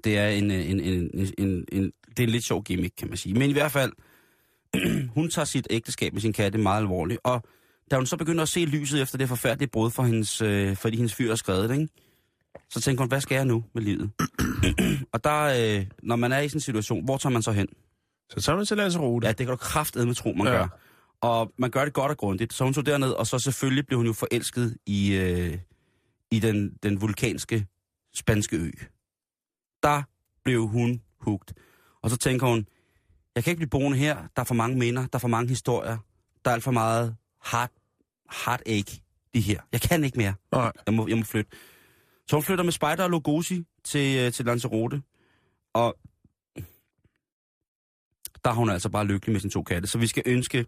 Det 0.05 0.19
er 0.19 0.29
en, 0.29 0.50
øh, 0.50 0.70
en, 0.70 0.81
en, 0.81 1.11
en, 1.14 1.35
en, 1.38 1.64
en, 1.73 1.93
det 2.10 2.18
er 2.18 2.26
en 2.26 2.30
lidt 2.30 2.44
sjov 2.44 2.64
gimmick, 2.64 2.94
kan 2.98 3.08
man 3.08 3.16
sige. 3.16 3.34
Men 3.34 3.50
i 3.50 3.52
hvert 3.52 3.72
fald, 3.72 3.92
hun 5.16 5.30
tager 5.30 5.46
sit 5.46 5.66
ægteskab 5.70 6.12
med 6.12 6.20
sin 6.20 6.32
katte 6.32 6.58
meget 6.58 6.80
alvorligt. 6.80 7.20
Og 7.24 7.42
da 7.90 7.96
hun 7.96 8.06
så 8.06 8.16
begynder 8.16 8.42
at 8.42 8.48
se 8.48 8.64
lyset 8.64 9.02
efter 9.02 9.18
det 9.18 9.28
forfærdelige 9.28 9.68
brud, 9.68 9.90
for 9.90 10.02
hendes, 10.02 10.42
øh, 10.42 10.76
fordi 10.76 10.96
hendes 10.96 11.14
fyr 11.14 11.30
er 11.30 11.34
skrevet, 11.34 11.72
ikke? 11.72 11.88
så 12.70 12.80
tænker 12.80 13.02
hun, 13.02 13.08
hvad 13.08 13.20
skal 13.20 13.34
jeg 13.34 13.44
nu 13.44 13.64
med 13.74 13.82
livet? 13.82 14.10
og 15.14 15.24
der, 15.24 15.42
øh, 15.78 15.86
når 16.02 16.16
man 16.16 16.32
er 16.32 16.40
i 16.40 16.48
sådan 16.48 16.56
en 16.56 16.60
situation, 16.60 17.04
hvor 17.04 17.16
tager 17.16 17.32
man 17.32 17.42
så 17.42 17.52
hen? 17.52 17.68
Så 18.28 18.40
tager 18.40 18.56
man 18.56 18.66
til 18.66 18.76
Lanzarote. 18.76 19.26
Ja, 19.26 19.32
det 19.32 19.46
kan 19.46 19.48
du 19.48 19.56
kraftedeme 19.56 20.14
tro, 20.14 20.32
man 20.32 20.46
ja. 20.46 20.52
gør. 20.52 20.68
Og 21.20 21.52
man 21.58 21.70
gør 21.70 21.84
det 21.84 21.94
godt 21.94 22.10
og 22.10 22.16
grundigt. 22.16 22.52
Så 22.52 22.64
hun 22.64 22.74
tog 22.74 22.86
derned, 22.86 23.10
og 23.10 23.26
så 23.26 23.38
selvfølgelig 23.38 23.86
blev 23.86 23.96
hun 23.96 24.06
jo 24.06 24.12
forelsket 24.12 24.76
i, 24.86 25.14
øh, 25.14 25.58
i 26.30 26.38
den, 26.38 26.74
den 26.82 27.00
vulkanske 27.00 27.66
spanske 28.14 28.56
ø. 28.56 28.70
Der 29.82 30.02
blev 30.44 30.66
hun 30.66 31.02
hugt. 31.20 31.52
Og 32.02 32.11
så 32.11 32.17
tænker 32.17 32.47
hun, 32.47 32.67
jeg 33.35 33.44
kan 33.44 33.50
ikke 33.50 33.58
blive 33.58 33.69
boende 33.69 33.99
her. 33.99 34.17
Der 34.37 34.43
er 34.43 34.44
for 34.44 34.55
mange 34.55 34.79
minder, 34.79 35.02
der 35.02 35.17
er 35.17 35.19
for 35.19 35.29
mange 35.29 35.49
historier. 35.49 35.99
Der 36.44 36.50
er 36.50 36.55
alt 36.55 36.64
for 36.64 36.70
meget 36.70 37.17
heart, 37.50 37.70
heartache, 38.44 39.02
de 39.35 39.41
her. 39.41 39.61
Jeg 39.73 39.81
kan 39.81 40.05
ikke 40.05 40.19
mere. 40.19 40.35
Nej. 40.52 40.73
Jeg 40.87 40.94
må, 40.94 41.08
jeg 41.08 41.17
må 41.17 41.25
flytte. 41.25 41.50
Så 42.29 42.37
hun 42.37 42.43
flytter 42.43 42.64
med 42.64 42.73
Spider 42.73 43.05
og 43.05 43.11
Lugosi 43.11 43.64
til, 43.85 44.19
øh, 44.19 44.32
til 44.32 44.44
Lanzarote. 44.44 45.02
Og 45.73 45.97
der 48.44 48.50
er 48.50 48.55
hun 48.55 48.70
altså 48.70 48.88
bare 48.88 49.05
lykkelig 49.05 49.32
med 49.32 49.41
sine 49.41 49.50
to 49.50 49.62
katte. 49.62 49.88
Så 49.88 49.99
vi 49.99 50.06
skal 50.06 50.23
ønske 50.26 50.67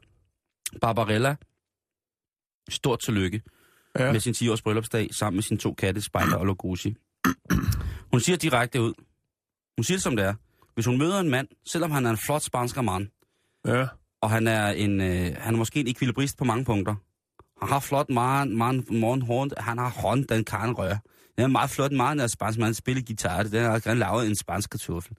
Barbarella 0.81 1.37
stort 2.69 3.01
tillykke 3.05 3.43
ja. 3.99 4.13
med 4.13 4.21
sin 4.21 4.35
10-års 4.35 4.63
bryllupsdag 4.63 5.15
sammen 5.15 5.37
med 5.37 5.43
sine 5.43 5.59
to 5.59 5.75
katte, 5.75 6.01
Spider 6.01 6.37
og 6.37 6.47
Lugosi. 6.47 6.97
Hun 8.13 8.21
siger 8.21 8.37
direkte 8.37 8.83
ud. 8.83 8.95
Hun 9.79 9.85
siger 9.85 9.97
det 9.97 10.03
som 10.03 10.17
det 10.17 10.25
er. 10.25 10.35
Hvis 10.75 10.87
hun 10.87 10.99
møder 10.99 11.21
en 11.21 11.31
mand, 11.31 11.49
selvom 11.67 11.91
han 11.91 12.07
er 12.07 12.11
en 12.11 12.19
flot 12.27 12.43
spansker 12.43 12.83
mand, 12.83 13.09
Ja. 13.67 13.87
og 14.21 14.31
han 14.31 14.47
er, 14.47 14.67
en, 14.71 15.01
øh, 15.01 15.37
han 15.39 15.55
er 15.55 15.59
måske 15.59 15.81
en 15.81 15.89
ekvilibrist 15.89 16.39
på 16.39 16.45
mange 16.45 16.65
punkter. 16.65 16.95
Han 17.61 17.69
har 17.69 17.81
flot 17.81 18.11
meget, 18.11 18.49
meget 18.51 18.91
morgenhånd. 18.91 19.53
Han 19.59 19.79
har 19.79 19.89
hånd, 19.91 20.25
den 20.27 20.45
kan 20.45 20.73
røre. 20.79 20.99
Det 21.37 21.43
er 21.43 21.47
meget 21.47 21.71
flot 21.71 21.93
meget, 21.93 22.17
når 22.17 22.27
spansk 22.27 22.59
man 22.59 22.75
spiller 22.75 23.03
guitar. 23.07 23.43
Det 23.43 23.55
er 23.55 23.79
gerne 23.79 24.01
lavet 24.01 24.27
en 24.27 24.37
spansk 24.37 24.71
kartoffel. 24.71 25.17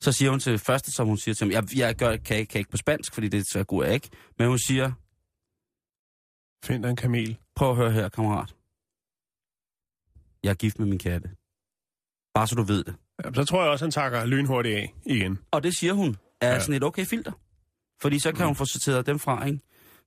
Så 0.00 0.12
siger 0.12 0.30
hun 0.30 0.40
til 0.40 0.58
første, 0.58 0.92
som 0.92 1.06
hun 1.06 1.16
siger 1.18 1.34
til 1.34 1.44
ham, 1.44 1.52
jeg, 1.52 1.76
jeg 1.76 1.94
gør, 1.96 2.16
kan, 2.16 2.36
ikke, 2.36 2.50
kan 2.50 2.58
ikke 2.58 2.70
på 2.70 2.76
spansk, 2.76 3.14
fordi 3.14 3.28
det 3.28 3.40
er 3.40 3.44
så 3.52 3.64
god 3.64 3.84
jeg 3.84 3.94
ikke. 3.94 4.10
Men 4.38 4.48
hun 4.48 4.58
siger, 4.58 4.92
Find 6.64 6.82
dig 6.82 6.90
en 6.90 6.96
kamel. 6.96 7.38
prøv 7.54 7.70
at 7.70 7.76
høre 7.76 7.90
her, 7.92 8.08
kammerat. 8.08 8.54
Jeg 10.42 10.50
er 10.50 10.54
gift 10.54 10.78
med 10.78 10.86
min 10.86 10.98
katte. 10.98 11.30
Bare 12.34 12.46
så 12.46 12.54
du 12.54 12.62
ved 12.62 12.84
det. 12.84 12.94
Så 13.34 13.44
tror 13.44 13.62
jeg 13.62 13.70
også, 13.70 13.84
han 13.84 13.90
takker 13.90 14.24
lynhurtigt 14.26 14.76
af 14.76 14.94
igen. 15.06 15.38
Og 15.50 15.62
det 15.62 15.76
siger 15.78 15.92
hun 15.92 16.16
er 16.40 16.52
Ja. 16.52 16.60
sådan 16.60 16.74
et 16.74 16.84
okay 16.84 17.04
filter. 17.04 17.32
Fordi 18.02 18.18
så 18.18 18.32
kan 18.32 18.40
mm. 18.40 18.46
hun 18.46 18.56
få 18.56 18.64
sorteret 18.64 19.06
dem 19.06 19.18
fra, 19.18 19.46
ikke? 19.46 19.58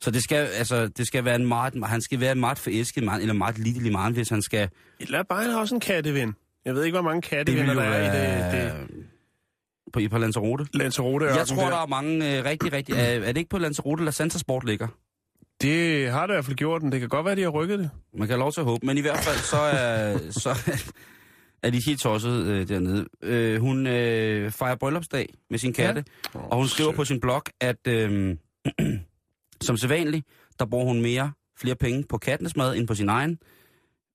Så 0.02 0.12
det 0.12 0.24
skal, 0.24 0.46
altså, 0.46 0.88
det 0.88 1.08
skal 1.08 1.26
være 1.26 1.36
en 1.36 1.46
meget, 1.46 1.74
han 1.86 2.02
skal 2.02 2.20
være 2.20 2.32
en 2.32 2.40
meget 2.40 2.60
forelsket 2.60 3.04
mand, 3.04 3.22
eller 3.22 3.34
meget 3.34 3.58
lidelig 3.58 3.92
mand, 3.92 4.14
hvis 4.14 4.30
han 4.30 4.42
skal... 4.42 4.70
Eller 5.00 5.24
bare 5.24 5.42
han 5.44 5.52
har 5.52 5.60
også 5.60 5.76
en 5.76 5.82
katteven. 5.82 6.36
Jeg 6.66 6.76
ved 6.76 6.84
ikke, 6.84 6.96
hvor 6.96 7.10
mange 7.10 7.22
kattevenner 7.22 7.74
der 7.74 7.82
er 7.82 8.02
i 8.02 8.18
det, 8.18 8.52
det 8.52 8.88
På, 9.94 10.00
i 10.00 10.08
på 10.08 10.18
Lanzarote. 10.18 10.68
Lanzarote 10.74 11.26
Jeg 11.26 11.48
tror, 11.48 11.70
der 11.70 11.78
er 11.78 11.88
mange 11.88 12.38
øh, 12.38 12.46
rigtig, 12.46 12.74
rigtig... 12.74 12.96
Er, 12.96 13.00
er 13.00 13.20
det 13.20 13.38
ikke 13.38 13.50
på 13.50 13.58
Lanzarote, 13.58 14.06
La 14.06 14.12
Santa 14.12 14.38
Sport 14.38 14.66
ligger? 14.66 14.88
Det 15.62 16.10
har 16.12 16.28
det 16.28 16.34
i 16.34 16.36
hvert 16.36 16.46
fald 16.46 16.56
gjort 16.56 16.82
den. 16.82 16.92
Det 16.92 17.00
kan 17.00 17.10
godt 17.10 17.26
være, 17.26 17.36
de 17.36 17.42
har 17.42 17.50
rykket 17.50 17.80
det. 17.80 17.90
Man 18.14 18.28
kan 18.28 18.34
have 18.34 18.40
lov 18.40 18.52
til 18.52 18.60
at 18.62 18.66
håbe. 18.66 18.86
Men 18.86 18.98
i 18.98 19.02
hvert 19.02 19.20
fald, 19.20 19.38
så 19.38 19.58
er, 19.58 20.18
så 20.44 20.50
er 21.64 21.70
de 21.70 21.82
helt 21.86 22.00
tosset 22.00 22.46
øh, 22.46 22.68
dernede. 22.68 23.06
Øh, 23.22 23.62
hun 23.62 23.88
øh, 23.88 24.52
fejrer 24.52 24.76
bryllupsdag 24.76 25.34
med 25.50 25.60
sin 25.60 25.74
katte, 25.74 26.06
ja. 26.36 26.40
og 26.40 26.58
hun 26.58 26.68
skriver 26.68 26.92
på 26.92 27.06
sin 27.06 27.20
blog, 27.20 27.44
at 27.62 27.88
øh, 27.88 28.38
som 29.68 29.78
sædvanligt, 29.78 30.28
der 30.60 30.66
bruger 30.66 30.86
hun 30.86 31.02
mere, 31.02 31.32
flere 31.60 31.76
penge 31.76 32.04
på 32.10 32.18
kattenes 32.18 32.56
mad 32.56 32.76
end 32.76 32.88
på 32.88 32.96
sin 32.96 33.10
egen. 33.10 33.40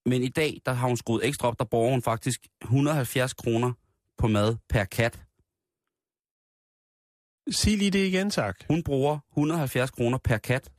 Men 0.06 0.22
i 0.22 0.28
dag, 0.28 0.61
der 0.66 0.72
har 0.72 0.88
hun 0.88 0.96
skruet 0.96 1.26
ekstra 1.26 1.49
op, 1.49 1.58
der 1.58 1.64
bruger 1.64 1.90
hun 1.90 2.02
faktisk 2.02 2.46
170 2.62 3.32
kroner 3.32 3.72
på 4.18 4.28
mad 4.28 4.56
per 4.68 4.84
kat. 4.84 5.22
Sig 7.50 7.78
lige 7.78 7.90
det 7.90 8.06
igen, 8.06 8.30
tak. 8.30 8.56
Hun 8.70 8.82
bruger 8.82 9.18
170 9.32 9.90
kroner 9.90 10.18
per 10.18 10.38
kat 10.38 10.70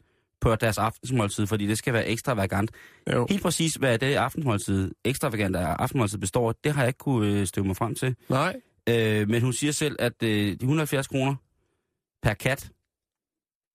på 0.43 0.55
deres 0.55 0.77
aftensmåltid, 0.77 1.47
fordi 1.47 1.67
det 1.67 1.77
skal 1.77 1.93
være 1.93 2.07
ekstravagant. 2.07 2.71
Jo. 3.13 3.27
Helt 3.29 3.41
præcis, 3.41 3.73
hvad 3.73 3.99
det 3.99 4.15
aftensmåltid, 4.15 4.91
ekstravagant 5.05 5.55
af 5.55 5.65
aftensmåltid 5.65 6.17
består 6.17 6.49
af, 6.49 6.55
det 6.63 6.71
har 6.71 6.81
jeg 6.81 6.87
ikke 6.87 6.97
kunne 6.97 7.39
øh, 7.39 7.47
støve 7.47 7.67
mig 7.67 7.77
frem 7.77 7.95
til. 7.95 8.15
Nej. 8.29 8.55
Øh, 8.89 9.29
men 9.29 9.41
hun 9.41 9.53
siger 9.53 9.71
selv, 9.71 9.95
at 9.99 10.23
øh, 10.23 10.29
de 10.29 10.57
170 10.61 11.07
kroner 11.07 11.35
per 12.23 12.33
kat, 12.33 12.69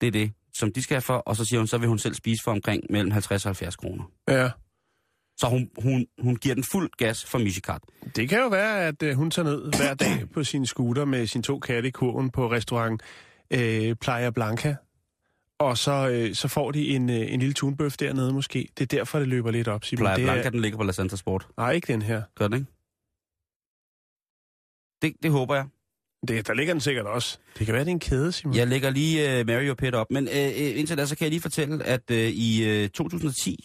det 0.00 0.06
er 0.06 0.10
det, 0.10 0.32
som 0.54 0.72
de 0.72 0.82
skal 0.82 0.94
have 0.94 1.02
for, 1.02 1.16
og 1.16 1.36
så 1.36 1.44
siger 1.44 1.60
hun, 1.60 1.66
så 1.66 1.78
vil 1.78 1.88
hun 1.88 1.98
selv 1.98 2.14
spise 2.14 2.42
for 2.44 2.50
omkring 2.50 2.82
mellem 2.90 3.10
50 3.10 3.44
og 3.44 3.48
70 3.48 3.76
kroner. 3.76 4.04
Ja. 4.28 4.50
Så 5.36 5.46
hun, 5.46 5.70
hun, 5.82 6.06
hun 6.18 6.36
giver 6.36 6.54
den 6.54 6.64
fuld 6.64 6.90
gas 6.98 7.24
for 7.24 7.38
Mishikat. 7.38 7.80
Det 8.16 8.28
kan 8.28 8.38
jo 8.38 8.48
være, 8.48 8.86
at 8.86 9.02
øh, 9.02 9.16
hun 9.16 9.30
tager 9.30 9.46
ned 9.46 9.62
hver 9.76 9.94
dag 9.94 10.30
på 10.34 10.44
sin 10.44 10.66
scooter 10.66 11.04
med 11.04 11.26
sine 11.26 11.42
to 11.42 11.58
katte 11.58 11.88
i 11.88 11.90
kurven 11.90 12.30
på 12.30 12.50
restaurant 12.50 13.02
øh, 13.50 13.94
Playa 13.94 14.30
Blanca. 14.30 14.76
Og 15.58 15.78
så, 15.78 16.08
øh, 16.08 16.34
så 16.34 16.48
får 16.48 16.70
de 16.70 16.88
en, 16.88 17.10
øh, 17.10 17.32
en 17.32 17.40
lille 17.40 17.52
tunbøf 17.54 17.96
dernede 17.96 18.32
måske. 18.32 18.68
Det 18.78 18.92
er 18.92 18.96
derfor, 18.96 19.18
det 19.18 19.28
løber 19.28 19.50
lidt 19.50 19.68
op, 19.68 19.84
Simon. 19.84 20.02
Playa 20.02 20.16
det 20.16 20.24
Blanca, 20.24 20.42
er, 20.46 20.50
den 20.50 20.60
ligger 20.60 20.78
på 20.78 20.84
La 20.84 20.92
Santa 20.92 21.16
Sport. 21.16 21.48
nej, 21.56 21.72
ikke 21.72 21.92
den 21.92 22.02
her. 22.02 22.22
Gør 22.34 22.48
den, 22.48 22.54
ikke? 22.58 22.72
Det, 25.02 25.12
det 25.22 25.30
håber 25.30 25.54
jeg. 25.54 25.66
Det, 26.28 26.46
der 26.46 26.54
ligger 26.54 26.74
den 26.74 26.80
sikkert 26.80 27.06
også. 27.06 27.38
Det 27.58 27.66
kan 27.66 27.72
være, 27.72 27.84
det 27.84 27.90
er 27.90 27.92
en 27.92 28.00
kæde, 28.00 28.32
Simon. 28.32 28.56
Jeg 28.56 28.66
lægger 28.66 28.90
lige 28.90 29.40
uh, 29.40 29.46
Mario 29.46 29.74
Pet 29.74 29.94
op. 29.94 30.06
Men 30.10 30.24
uh, 30.28 30.32
indtil 30.78 30.98
da, 30.98 31.06
så 31.06 31.16
kan 31.16 31.24
jeg 31.24 31.30
lige 31.30 31.40
fortælle, 31.40 31.84
at 31.84 32.02
uh, 32.10 32.16
i 32.16 32.82
uh, 32.84 32.88
2010, 32.88 33.64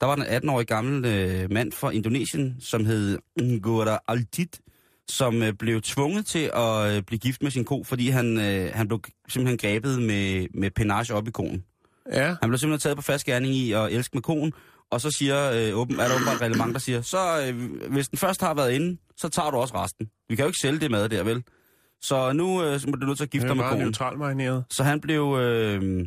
der 0.00 0.06
var 0.06 0.16
der 0.16 0.24
en 0.24 0.48
18-årig 0.48 0.66
gammel 0.66 0.96
uh, 0.96 1.50
mand 1.52 1.72
fra 1.72 1.90
Indonesien, 1.90 2.56
som 2.60 2.84
hed 2.84 3.18
Ngora 3.40 3.98
Altit, 4.08 4.60
som 5.08 5.42
uh, 5.42 5.48
blev 5.58 5.80
tvunget 5.82 6.26
til 6.26 6.50
at 6.54 6.96
uh, 6.96 7.02
blive 7.02 7.18
gift 7.18 7.42
med 7.42 7.50
sin 7.50 7.64
ko, 7.64 7.84
fordi 7.84 8.08
han, 8.08 8.36
uh, 8.36 8.74
han 8.74 8.88
blev 8.88 9.00
simpelthen 9.28 9.58
grebet 9.58 10.02
med, 10.02 10.46
med 10.54 10.70
penage 10.70 11.14
op 11.14 11.28
i 11.28 11.30
konen. 11.30 11.64
Ja, 12.12 12.36
Han 12.40 12.50
blev 12.50 12.58
simpelthen 12.58 12.80
taget 12.80 12.96
på 12.96 13.02
fast 13.02 13.26
gerning 13.26 13.54
i 13.54 13.72
at 13.72 13.92
elske 13.92 14.16
med 14.16 14.22
konen, 14.22 14.52
og 14.90 15.00
så 15.00 15.10
siger, 15.10 15.52
øh, 15.52 15.78
åben, 15.78 16.00
er 16.00 16.08
der 16.08 16.14
åbenbart 16.14 16.40
reglement, 16.40 16.74
der 16.74 16.78
siger, 16.80 17.02
så 17.02 17.18
øh, 17.48 17.70
hvis 17.92 18.08
den 18.08 18.18
først 18.18 18.40
har 18.40 18.54
været 18.54 18.72
inde, 18.72 18.98
så 19.16 19.28
tager 19.28 19.50
du 19.50 19.56
også 19.56 19.74
resten. 19.74 20.06
Vi 20.28 20.36
kan 20.36 20.42
jo 20.42 20.46
ikke 20.46 20.58
sælge 20.58 20.80
det 20.80 20.90
mad 20.90 21.08
der, 21.08 21.22
vel? 21.22 21.42
Så 22.00 22.32
nu 22.32 22.64
øh, 22.64 22.80
så 22.80 22.88
må 22.90 22.96
du 22.96 23.06
nødt 23.06 23.18
til 23.18 23.24
at 23.24 23.30
gifte 23.30 23.48
dig 23.48 23.56
med 23.56 23.64
konen. 23.64 23.84
neutralt 23.84 24.18
marineret. 24.18 24.64
Så 24.70 24.84
han 24.84 25.00
blev, 25.00 25.38
øh, 25.40 26.06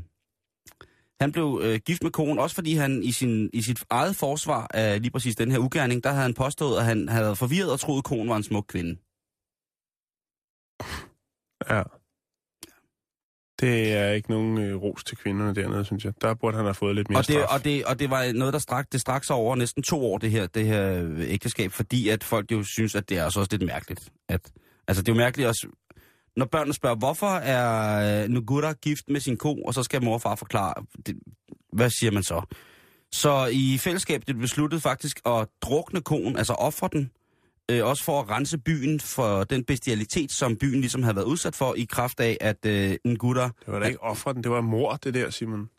han 1.22 1.32
blev 1.32 1.62
øh, 1.64 1.80
gift 1.86 2.04
med 2.04 2.12
konen, 2.12 2.40
også 2.40 2.56
fordi 2.56 2.74
han 2.74 3.04
i, 3.04 3.12
sin, 3.12 3.50
i 3.54 3.62
sit 3.62 3.84
eget 3.90 4.16
forsvar 4.16 4.68
af 4.74 5.02
lige 5.02 5.12
præcis 5.12 5.36
den 5.36 5.52
her 5.52 5.60
ugerning, 5.60 6.04
der 6.04 6.10
havde 6.10 6.22
han 6.22 6.34
påstået, 6.34 6.78
at 6.80 6.86
han 6.86 7.10
havde 7.10 7.36
forvirret 7.36 7.72
og 7.72 7.80
troet, 7.80 7.98
at 7.98 8.04
konen 8.04 8.30
var 8.30 8.36
en 8.36 8.44
smuk 8.44 8.66
kvinde. 8.68 8.98
Ja. 11.70 11.84
Det 13.62 13.94
er 13.94 14.12
ikke 14.12 14.30
nogen 14.30 14.58
øh, 14.58 14.76
ros 14.82 15.04
til 15.04 15.18
kvinderne 15.18 15.56
dernede, 15.56 15.86
synes 15.86 16.06
jeg. 16.06 16.14
Der 16.22 16.34
burde 16.34 16.58
han 16.58 16.66
have 16.66 16.74
fået 16.74 16.96
lidt 16.96 17.10
mere 17.10 17.20
Og 17.20 17.28
det, 17.28 17.36
straf. 17.36 17.58
og, 17.60 17.66
det, 17.66 17.86
og 17.86 18.00
det 18.00 18.10
var 18.10 18.32
noget, 18.34 18.54
der 18.54 18.60
strak, 18.60 18.92
det 18.92 19.02
straks 19.02 19.30
over 19.30 19.56
næsten 19.56 19.84
to 19.84 20.06
år, 20.06 20.18
det 20.18 20.32
her, 20.32 20.48
det 20.48 20.66
her 20.66 21.04
øh, 21.04 21.32
ægteskab, 21.32 21.72
fordi 21.72 22.10
at 22.10 22.24
folk 22.24 22.52
jo 22.52 22.64
synes, 22.64 22.96
at 22.96 23.10
det 23.10 23.18
er 23.18 23.26
også 23.26 23.40
også 23.40 23.50
lidt 23.52 23.66
mærkeligt. 23.66 24.12
At, 24.30 24.52
altså, 24.88 25.04
det 25.04 25.10
er 25.10 25.14
jo 25.14 25.18
mærkeligt 25.18 25.48
også, 25.48 25.68
når 26.36 26.46
børnene 26.46 26.74
spørger, 26.74 26.96
hvorfor 26.96 27.28
er 27.28 28.24
øh, 28.24 28.30
Nugura 28.30 28.74
gift 28.74 29.10
med 29.10 29.20
sin 29.20 29.38
ko, 29.38 29.56
og 29.56 29.74
så 29.74 29.84
skal 29.84 30.04
mor 30.04 30.14
og 30.14 30.22
far 30.22 30.36
forklare, 30.36 30.74
det, 31.06 31.16
hvad 31.74 31.90
siger 31.90 32.12
man 32.12 32.24
så? 32.24 32.42
Så 33.12 33.50
i 33.52 33.78
fællesskab 33.78 34.24
det 34.28 34.38
besluttet 34.38 34.82
faktisk 34.82 35.20
at 35.26 35.48
drukne 35.62 36.02
koen, 36.02 36.38
altså 36.38 36.54
ofre 36.54 36.90
den, 36.94 37.12
øh, 37.72 37.86
også 37.86 38.04
for 38.04 38.22
at 38.22 38.30
rense 38.30 38.58
byen 38.58 39.00
for 39.00 39.44
den 39.44 39.64
bestialitet, 39.64 40.32
som 40.32 40.56
byen 40.56 40.82
ligesom 40.82 41.04
havde 41.04 41.16
været 41.16 41.26
udsat 41.26 41.56
for, 41.56 41.74
i 41.74 41.86
kraft 41.90 42.20
af, 42.20 42.38
at 42.42 42.66
øh, 42.66 42.98
Ngura 43.06 43.44
Det 43.44 43.54
var 43.68 43.80
da 43.80 43.86
ikke 43.86 44.04
ofre 44.04 44.34
den, 44.34 44.44
det 44.44 44.52
var 44.52 44.62
mor, 44.62 44.96
det 44.96 45.14
der, 45.14 45.30
Simon. 45.30 45.70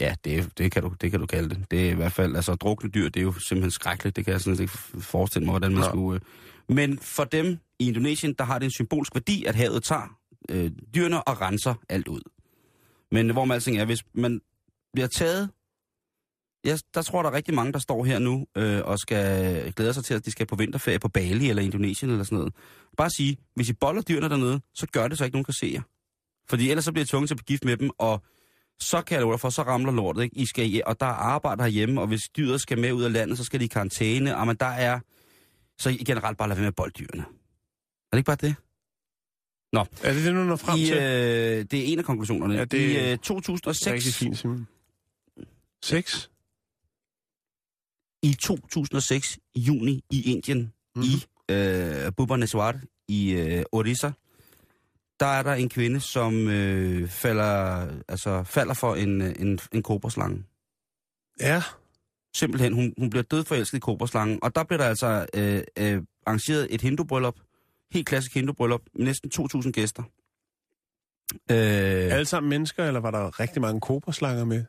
Ja, 0.00 0.14
det, 0.24 0.58
det, 0.58 0.72
kan 0.72 0.82
du, 0.82 0.94
det 1.00 1.10
kan 1.10 1.20
du 1.20 1.26
kalde 1.26 1.48
det. 1.48 1.64
Det 1.70 1.86
er 1.86 1.90
i 1.90 1.94
hvert 1.94 2.12
fald, 2.12 2.36
altså 2.36 2.54
drukne 2.54 2.90
dyr, 2.90 3.08
det 3.08 3.20
er 3.20 3.24
jo 3.24 3.32
simpelthen 3.32 3.70
skrækkeligt. 3.70 4.16
Det 4.16 4.24
kan 4.24 4.32
jeg 4.32 4.40
sådan 4.40 4.56
set 4.56 4.62
ikke 4.62 4.78
forestille 5.04 5.44
mig, 5.44 5.52
hvordan 5.52 5.72
man 5.72 5.80
Nå. 5.80 5.88
skulle... 5.88 6.20
Øh. 6.68 6.76
Men 6.76 6.98
for 6.98 7.24
dem 7.24 7.58
i 7.82 7.88
Indonesien, 7.88 8.34
der 8.38 8.44
har 8.44 8.58
det 8.58 8.64
en 8.64 8.70
symbolsk 8.70 9.14
værdi, 9.14 9.44
at 9.44 9.54
havet 9.54 9.84
tager 9.84 10.18
øh, 10.48 10.70
dyrene 10.94 11.22
og 11.22 11.40
renser 11.40 11.74
alt 11.88 12.08
ud. 12.08 12.20
Men 13.10 13.30
hvor 13.30 13.44
man 13.44 13.54
alting 13.54 13.76
er, 13.78 13.84
hvis 13.84 14.04
man 14.14 14.40
bliver 14.92 15.08
taget... 15.08 15.50
Ja, 16.64 16.76
der 16.94 17.02
tror 17.02 17.22
der 17.22 17.30
er 17.30 17.34
rigtig 17.34 17.54
mange, 17.54 17.72
der 17.72 17.78
står 17.78 18.04
her 18.04 18.18
nu 18.18 18.46
øh, 18.56 18.80
og 18.84 18.98
skal 18.98 19.72
glæde 19.72 19.94
sig 19.94 20.04
til, 20.04 20.14
at 20.14 20.24
de 20.26 20.30
skal 20.30 20.46
på 20.46 20.56
vinterferie 20.56 20.98
på 20.98 21.08
Bali 21.08 21.50
eller 21.50 21.62
Indonesien 21.62 22.10
eller 22.10 22.24
sådan 22.24 22.38
noget. 22.38 22.54
Bare 22.96 23.10
sige, 23.10 23.36
hvis 23.54 23.68
I 23.68 23.72
boller 23.72 24.02
dyrene 24.02 24.28
dernede, 24.28 24.60
så 24.74 24.86
gør 24.92 25.08
det 25.08 25.18
så 25.18 25.24
ikke 25.24 25.34
nogen 25.34 25.44
kan 25.44 25.54
se 25.54 25.70
jer. 25.74 25.82
Fordi 26.48 26.70
ellers 26.70 26.84
så 26.84 26.92
bliver 26.92 27.04
I 27.04 27.06
tvunget 27.06 27.28
til 27.28 27.34
at 27.34 27.36
blive 27.36 27.54
gift 27.54 27.64
med 27.64 27.76
dem, 27.76 27.90
og 27.98 28.22
så 28.80 29.02
kan 29.02 29.14
jeg 29.14 29.22
love 29.22 29.38
for, 29.38 29.50
så 29.50 29.62
ramler 29.62 29.92
lortet, 29.92 30.22
ikke? 30.22 30.36
I 30.36 30.46
skal, 30.46 30.82
og 30.86 31.00
der 31.00 31.06
er 31.06 31.10
arbejde 31.10 31.62
herhjemme, 31.62 32.00
og 32.00 32.06
hvis 32.06 32.20
dyret 32.36 32.60
skal 32.60 32.78
med 32.78 32.92
ud 32.92 33.02
af 33.02 33.12
landet, 33.12 33.38
så 33.38 33.44
skal 33.44 33.60
de 33.60 33.64
i 33.64 33.68
karantæne, 33.68 34.36
og 34.36 34.46
men 34.46 34.56
der 34.56 34.66
er, 34.66 35.00
så 35.78 35.90
I 35.90 35.96
generelt 35.96 36.38
bare 36.38 36.48
lade 36.48 36.56
være 36.56 36.62
med 36.62 36.68
at 36.68 36.74
bolde 36.74 36.92
dyrene 36.98 37.24
det 38.16 38.18
ikke 38.18 38.26
bare 38.26 38.36
det? 38.40 38.54
Er 40.02 40.12
det 40.12 40.24
det, 40.24 40.34
du 40.34 40.38
når 40.38 40.56
frem 40.56 40.78
I, 40.78 40.84
til? 40.84 40.96
øh, 40.96 41.64
det 41.70 41.74
er 41.74 41.84
en 41.84 41.98
af 41.98 42.04
konklusionerne. 42.04 42.54
Ja, 42.54 42.64
det 42.64 42.78
I 42.78 42.96
er 42.96 43.12
øh, 43.12 43.18
2006, 43.18 43.92
Rigtig 43.92 44.14
fint, 44.14 44.38
Simon. 44.38 44.66
Sex? 45.82 46.28
i 48.22 48.34
2006, 48.34 49.38
i 49.54 49.60
juni, 49.60 50.04
i 50.10 50.32
Indien, 50.32 50.72
mm. 50.96 51.02
i 51.02 51.26
øh, 51.48 52.12
Bhubaneswar, 52.16 52.80
i 53.08 53.32
øh, 53.32 53.62
Orissa, 53.72 54.10
der 55.20 55.26
er 55.26 55.42
der 55.42 55.52
en 55.52 55.68
kvinde, 55.68 56.00
som 56.00 56.48
øh, 56.48 57.08
falder, 57.08 57.86
altså, 58.08 58.42
falder 58.42 58.74
for 58.74 58.94
en, 58.94 59.22
øh, 59.22 59.34
en, 59.38 59.58
en 59.72 59.82
koberslange. 59.82 60.44
Ja. 61.40 61.62
Simpelthen, 62.34 62.72
hun, 62.72 62.94
hun 62.98 63.10
bliver 63.10 63.22
dødforelsket 63.22 63.78
i 63.78 63.80
koberslangen. 63.80 64.38
Og 64.42 64.54
der 64.54 64.64
bliver 64.64 64.78
der 64.78 64.88
altså 64.88 65.26
øh, 65.34 65.62
øh, 65.78 66.02
arrangeret 66.26 66.66
et 66.70 66.80
hindubryllup. 66.80 67.36
Helt 67.92 68.06
klassisk 68.06 68.34
hindubryllup. 68.34 68.82
Med 68.94 69.04
næsten 69.04 69.30
2.000 69.34 69.70
gæster. 69.70 70.02
Øh, 71.50 71.56
Alle 72.14 72.24
sammen 72.24 72.50
mennesker, 72.50 72.84
eller 72.84 73.00
var 73.00 73.10
der 73.10 73.40
rigtig 73.40 73.62
mange 73.62 73.80
kobraslanger 73.80 74.44
med? 74.44 74.64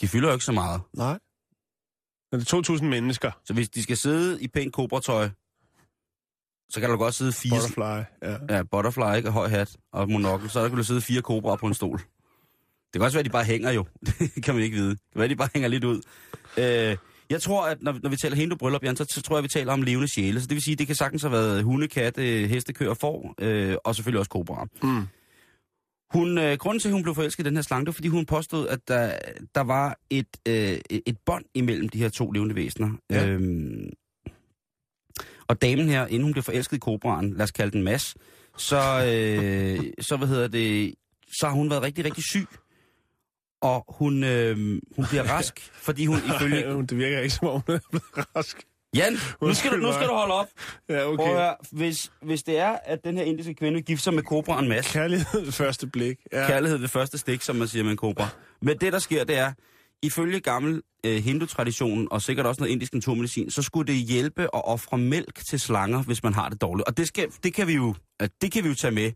de 0.00 0.08
fylder 0.08 0.28
jo 0.28 0.32
ikke 0.34 0.44
så 0.44 0.52
meget. 0.52 0.80
Nej. 0.92 1.18
Er 2.32 2.36
det 2.36 2.70
2.000 2.70 2.84
mennesker? 2.84 3.30
Så 3.44 3.54
hvis 3.54 3.68
de 3.68 3.82
skal 3.82 3.96
sidde 3.96 4.42
i 4.42 4.48
pænt 4.48 4.72
kobratøj, 4.74 5.28
så 6.70 6.80
kan 6.80 6.90
der 6.90 6.96
godt 6.96 7.14
sidde 7.14 7.32
fire... 7.32 7.52
Butterfly, 7.54 8.04
ja. 8.22 8.56
Ja, 8.56 8.62
butterfly, 8.62 9.16
ikke? 9.16 9.28
Og 9.28 9.32
høj 9.32 9.48
hat 9.48 9.76
og 9.92 10.10
monokkel. 10.10 10.50
Så 10.50 10.62
der 10.62 10.68
kan 10.68 10.76
du 10.76 10.84
sidde 10.84 11.00
fire 11.00 11.22
kobraer 11.22 11.56
på 11.56 11.66
en 11.66 11.74
stol. 11.74 11.98
Det 11.98 12.92
kan 12.94 13.02
også 13.02 13.16
være, 13.16 13.20
at 13.20 13.24
de 13.26 13.30
bare 13.30 13.44
hænger 13.44 13.70
jo. 13.70 13.84
Det 14.34 14.42
kan 14.44 14.54
man 14.54 14.64
ikke 14.64 14.76
vide. 14.76 14.90
Det 14.90 15.00
kan 15.12 15.18
være, 15.18 15.24
at 15.24 15.30
de 15.30 15.36
bare 15.36 15.48
hænger 15.54 15.68
lidt 15.68 15.84
ud. 15.84 16.02
Øh, 16.58 16.96
jeg 17.30 17.42
tror, 17.42 17.66
at 17.66 17.82
når, 17.82 17.98
når 18.02 18.10
vi 18.10 18.16
taler 18.16 18.36
hindu 18.36 18.56
bryllup, 18.56 18.82
Jan, 18.82 18.96
så, 18.96 19.06
så 19.10 19.22
tror 19.22 19.36
jeg, 19.36 19.38
at 19.38 19.42
vi 19.42 19.48
taler 19.48 19.72
om 19.72 19.82
levende 19.82 20.08
sjæle. 20.08 20.40
Så 20.40 20.46
det 20.46 20.54
vil 20.54 20.62
sige, 20.62 20.76
det 20.76 20.86
kan 20.86 20.96
sagtens 20.96 21.22
have 21.22 21.32
været 21.32 21.62
hunde, 21.62 21.88
katte, 21.88 22.22
heste, 22.46 22.72
køer, 22.72 22.94
får, 22.94 23.34
øh, 23.40 23.76
og 23.84 23.94
selvfølgelig 23.94 24.18
også 24.18 24.30
kobraer. 24.30 24.66
Mm. 24.82 25.06
Hun, 26.10 26.38
øh, 26.38 26.58
grunden 26.58 26.80
til, 26.80 26.88
at 26.88 26.92
hun 26.92 27.02
blev 27.02 27.14
forelsket 27.14 27.44
i 27.44 27.48
den 27.48 27.56
her 27.56 27.62
slange, 27.62 27.80
det 27.80 27.86
var, 27.86 27.92
fordi 27.92 28.08
hun 28.08 28.26
påstod, 28.26 28.68
at 28.68 28.88
der, 28.88 29.18
der 29.54 29.60
var 29.60 29.98
et, 30.10 30.36
øh, 30.48 30.78
et 31.06 31.18
bånd 31.26 31.44
imellem 31.54 31.88
de 31.88 31.98
her 31.98 32.08
to 32.08 32.30
levende 32.30 32.54
væsener. 32.54 32.90
Ja. 33.10 33.26
Øhm, 33.28 33.90
og 35.48 35.62
damen 35.62 35.88
her, 35.88 36.06
inden 36.06 36.22
hun 36.22 36.32
blev 36.32 36.42
forelsket 36.42 36.76
i 36.76 36.80
kobraen, 36.80 37.32
lad 37.32 37.42
os 37.42 37.50
kalde 37.50 37.72
den 37.72 37.82
Mads, 37.82 38.14
så, 38.56 38.76
øh, 38.76 39.92
så, 40.00 40.16
hvad 40.16 40.28
hedder 40.28 40.48
det, 40.48 40.94
så 41.40 41.46
har 41.46 41.54
hun 41.54 41.70
været 41.70 41.82
rigtig, 41.82 42.04
rigtig 42.04 42.24
syg. 42.24 42.46
Og 43.60 43.84
hun, 43.88 44.24
øh, 44.24 44.56
hun 44.96 45.06
bliver 45.08 45.22
rask, 45.34 45.70
fordi 45.72 46.06
hun 46.06 46.18
ifølge... 46.36 46.64
Ej, 46.64 46.80
det 46.80 46.96
virker 46.98 47.20
ikke, 47.20 47.34
som 47.34 47.48
om 47.48 47.62
hun 47.66 47.74
er 47.74 47.80
blevet 47.90 48.26
rask. 48.36 48.64
Jan, 48.96 49.12
nu 49.42 49.54
skal, 49.54 49.70
du, 49.70 49.76
nu 49.76 49.92
skal 49.92 50.08
du 50.08 50.12
holde 50.12 50.34
op. 50.34 50.46
Ja, 50.88 51.04
Prøv 51.04 51.12
okay. 51.12 51.26
høre, 51.26 51.54
hvis, 51.72 52.10
hvis 52.22 52.42
det 52.42 52.58
er, 52.58 52.76
at 52.84 53.04
den 53.04 53.16
her 53.16 53.24
indiske 53.24 53.54
kvinde 53.54 53.74
vil 53.74 53.84
gifte 53.84 54.04
sig 54.04 54.14
med 54.14 54.22
kobraen 54.22 54.68
Mads, 54.68 54.92
Kærlighed 54.92 55.44
ved 55.44 55.52
første 55.52 55.86
blik. 55.86 56.18
Ja. 56.32 56.46
Kærlighed 56.46 56.78
ved 56.78 56.88
første 56.88 57.18
stik, 57.18 57.42
som 57.42 57.56
man 57.56 57.68
siger 57.68 57.82
med 57.82 57.90
en 57.90 57.96
kobra. 57.96 58.28
Men 58.62 58.78
det, 58.78 58.92
der 58.92 58.98
sker, 58.98 59.24
det 59.24 59.36
er, 59.38 59.52
ifølge 60.02 60.40
gammel 60.40 60.82
øh, 61.06 61.22
hindu-traditionen, 61.22 62.08
og 62.10 62.22
sikkert 62.22 62.46
også 62.46 62.60
noget 62.60 62.72
indisk 62.72 62.94
naturmedicin, 62.94 63.50
så 63.50 63.62
skulle 63.62 63.92
det 63.92 64.02
hjælpe 64.02 64.42
at 64.42 64.50
ofre 64.64 64.98
mælk 64.98 65.40
til 65.50 65.60
slanger, 65.60 66.02
hvis 66.02 66.22
man 66.22 66.34
har 66.34 66.48
det 66.48 66.60
dårligt. 66.60 66.88
Og 66.88 66.96
det, 66.96 67.08
skal, 67.08 67.28
det, 67.42 67.54
kan, 67.54 67.66
vi 67.66 67.72
jo, 67.74 67.94
det 68.42 68.52
kan 68.52 68.64
vi 68.64 68.68
jo 68.68 68.74
tage 68.74 68.90
med 68.94 69.12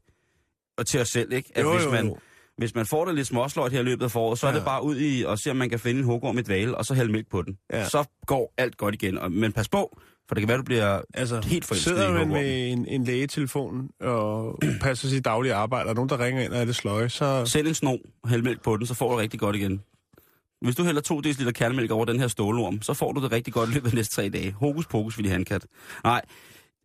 og 0.78 0.86
til 0.86 1.00
os 1.00 1.08
selv, 1.08 1.32
ikke? 1.32 1.50
At 1.54 1.62
Jo, 1.62 1.72
hvis, 1.72 1.84
jo, 1.84 1.90
man, 1.90 2.06
jo. 2.06 2.18
Hvis 2.58 2.74
man 2.74 2.86
får 2.86 3.04
det 3.04 3.14
lidt 3.14 3.26
småsløjt 3.26 3.72
her 3.72 3.80
i 3.80 3.82
løbet 3.82 4.04
af 4.04 4.10
foråret, 4.10 4.38
så 4.38 4.46
ja. 4.46 4.52
er 4.52 4.56
det 4.56 4.64
bare 4.64 4.84
ud 4.84 4.96
i 5.00 5.22
og 5.22 5.38
se, 5.38 5.50
om 5.50 5.56
man 5.56 5.70
kan 5.70 5.78
finde 5.78 6.00
en 6.00 6.04
hugorm 6.06 6.38
i 6.38 6.42
dvale, 6.42 6.78
og 6.78 6.84
så 6.84 6.94
hælde 6.94 7.12
mælk 7.12 7.30
på 7.30 7.42
den. 7.42 7.58
Ja. 7.72 7.88
Så 7.88 8.04
går 8.26 8.54
alt 8.58 8.76
godt 8.76 8.94
igen. 8.94 9.18
Og, 9.18 9.32
men 9.32 9.52
pas 9.52 9.68
på, 9.68 9.98
for 10.28 10.34
det 10.34 10.42
kan 10.42 10.48
være, 10.48 10.58
du 10.58 10.62
bliver 10.62 11.00
Altså, 11.14 11.40
helt 11.44 11.64
forelsket 11.64 11.96
sidder 11.96 12.12
man 12.12 12.28
med 12.28 12.72
en, 12.72 12.86
en 12.86 13.04
lægetelefon 13.04 13.88
og 14.00 14.58
passer 14.82 15.08
sit 15.08 15.24
daglige 15.24 15.54
arbejde, 15.54 15.88
og 15.88 15.94
nogen, 15.94 16.08
der 16.08 16.24
ringer 16.24 16.42
ind 16.42 16.52
og 16.52 16.60
er 16.60 16.64
det 16.64 16.76
sløje, 16.76 17.08
så... 17.08 17.44
Sæt 17.46 17.66
en 17.66 17.74
sno, 17.74 17.96
hæld 18.26 18.42
mælk 18.42 18.62
på 18.62 18.76
den, 18.76 18.86
så 18.86 18.94
får 18.94 19.08
du 19.08 19.14
det 19.14 19.22
rigtig 19.22 19.40
godt 19.40 19.56
igen. 19.56 19.82
Hvis 20.60 20.76
du 20.76 20.84
hælder 20.84 21.00
2 21.00 21.20
dl 21.20 21.50
kærnemælk 21.50 21.90
over 21.90 22.04
den 22.04 22.20
her 22.20 22.28
stålorm, 22.28 22.82
så 22.82 22.94
får 22.94 23.12
du 23.12 23.22
det 23.22 23.32
rigtig 23.32 23.54
godt 23.54 23.70
i 23.70 23.72
løbet 23.72 23.86
af 23.86 23.90
de 23.90 23.96
næste 23.96 24.14
tre 24.14 24.28
dage. 24.28 24.52
Hokus 24.52 24.86
pokus, 24.86 25.18
vil 25.18 25.24
de 25.24 25.30
handkat. 25.30 25.66
Nej, 26.04 26.22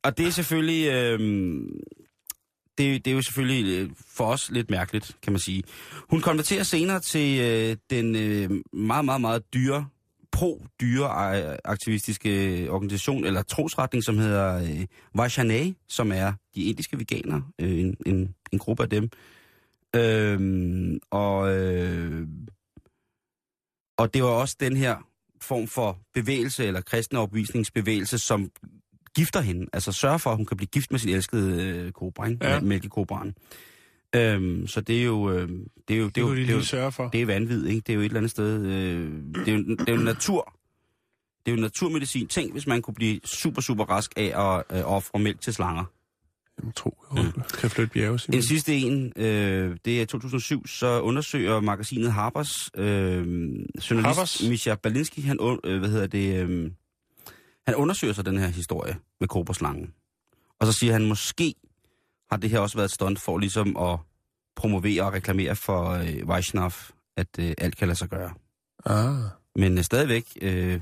og 0.04 0.18
det 0.18 0.28
er 0.28 0.32
selvfølgelig... 0.32 0.92
Øh, 0.92 1.20
det, 2.78 3.06
det 3.06 3.12
er 3.12 3.16
jo 3.16 3.22
selvfølgelig 3.22 3.80
øh, 3.80 3.90
for 4.08 4.26
os 4.26 4.52
lidt 4.52 4.70
mærkeligt, 4.70 5.18
kan 5.22 5.34
man 5.34 5.40
sige. 5.40 5.64
Hun 6.10 6.22
konverterer 6.22 6.64
senere 6.64 7.00
til 7.00 7.40
øh, 7.40 7.78
den 7.90 8.16
øh, 8.16 8.50
meget, 8.74 9.06
meget, 9.06 9.22
meget 9.22 9.54
dyre, 9.54 9.88
pro-dyre-aktivistiske 10.32 12.30
øh, 12.30 12.64
øh, 12.64 12.70
organisation, 12.70 13.26
eller 13.26 13.42
trosretning, 13.42 14.04
som 14.04 14.18
hedder 14.18 14.56
øh, 14.56 14.86
Vaishnav, 15.16 15.72
som 15.88 16.12
er 16.12 16.34
de 16.56 16.64
indiske 16.64 17.00
veganere, 17.00 17.44
øh, 17.60 17.80
en, 17.80 17.98
en, 18.06 18.36
en 18.52 18.60
gruppe 18.60 18.84
af 18.84 18.90
dem. 18.90 19.10
Øh, 19.96 21.00
og, 21.12 21.56
øh, 21.56 22.28
og 23.98 24.14
det 24.14 24.24
var 24.24 24.30
også 24.30 24.56
den 24.60 24.78
her 24.78 25.08
form 25.42 25.68
for 25.68 26.00
bevægelse 26.14 26.66
eller 26.66 26.82
kristen 26.82 27.18
overbevisningsbevægelse, 27.18 28.20
som 28.20 28.52
gifter 29.18 29.42
hende. 29.42 29.66
Altså 29.74 29.92
sørger 29.92 30.18
for, 30.18 30.30
at 30.30 30.38
hun 30.38 30.46
kan 30.46 30.58
blive 30.58 30.68
gift 30.68 30.92
med 30.92 31.00
sin 31.00 31.10
elskede 31.10 31.64
øh, 31.64 31.92
kobra, 31.92 32.28
ikke? 32.28 32.48
Ja. 32.48 32.60
Mælkekobraen. 32.60 33.34
Øhm, 34.16 34.68
så 34.68 34.82
det 34.82 35.00
er 35.00 35.04
jo... 35.04 35.32
Øh, 35.32 35.50
det 35.88 35.96
er 35.96 36.00
jo, 36.00 36.08
Det 36.08 36.18
er 36.18 36.22
jo, 36.22 36.36
det 36.36 36.50
er 36.50 36.54
jo, 36.54 36.62
sørge 36.62 36.92
for. 36.92 37.08
det 37.10 37.22
er 37.22 37.26
vanvid, 37.26 37.66
ikke? 37.66 37.82
Det 37.82 37.90
er 37.90 37.94
jo 37.94 38.00
et 38.00 38.06
eller 38.06 38.20
andet 38.20 38.32
sted... 38.32 38.66
Øh, 38.66 39.12
det, 39.46 39.48
er 39.48 39.58
jo, 39.58 39.64
det 39.64 39.90
er 39.90 39.94
jo 39.94 40.02
natur. 40.02 40.54
Det 41.46 41.52
er 41.52 41.56
jo 41.56 41.62
naturmedicin. 41.62 42.28
Tænk, 42.28 42.52
hvis 42.52 42.68
man 42.68 42.82
kunne 42.82 42.94
blive 42.94 43.20
super, 43.26 43.62
super 43.62 43.84
rask 43.86 44.12
af 44.18 44.58
at 44.70 44.78
øh, 44.78 44.92
ofre 44.92 45.20
mælk 45.20 45.42
til 45.42 45.54
slanger. 45.54 45.84
Jamen, 46.60 46.74
tro, 46.74 46.98
jeg 47.16 47.24
kan 47.60 47.70
flytte 47.70 47.94
bjerge, 47.94 48.20
Simon. 48.20 48.36
En 48.38 48.44
sidste 48.44 48.76
en, 48.76 49.14
øh, 49.16 49.78
det 49.86 50.02
er 50.02 50.06
2007, 50.06 50.68
så 50.68 51.02
undersøger 51.02 51.60
magasinet 51.60 52.12
Harper's 52.12 52.70
øh, 52.82 53.18
journalist 53.90 54.20
Harper's? 54.20 54.50
Misha 54.50 54.76
Balinski, 54.76 55.22
han, 55.22 55.60
øh, 55.64 55.80
hvad 55.80 55.90
hedder 55.90 56.08
det, 56.08 56.50
øh, 56.50 56.72
han 57.68 57.76
undersøger 57.76 58.14
så 58.14 58.22
den 58.22 58.38
her 58.38 58.48
historie 58.48 58.96
med 59.20 59.28
koberslangen. 59.28 59.94
Og 60.60 60.68
så 60.68 60.74
siger 60.74 60.94
han, 60.94 61.06
måske 61.06 61.54
har 62.32 62.38
det 62.38 62.50
her 62.50 62.60
også 62.60 62.78
været 62.78 62.86
et 62.88 62.92
stunt 62.94 63.22
for 63.22 63.38
ligesom 63.38 63.78
at 63.78 64.00
promovere 64.56 65.04
og 65.04 65.14
reklamere 65.14 65.56
for 65.56 65.90
øh, 65.90 66.28
Vaishnav, 66.28 66.72
at 67.18 67.28
øh, 67.40 67.54
alt 67.58 67.78
kan 67.78 67.88
lade 67.88 67.98
sig 67.98 68.10
gøre. 68.10 68.34
Ah. 68.86 69.16
Men 69.56 69.78
øh, 69.78 69.84
stadigvæk, 69.84 70.26
øh, 70.42 70.82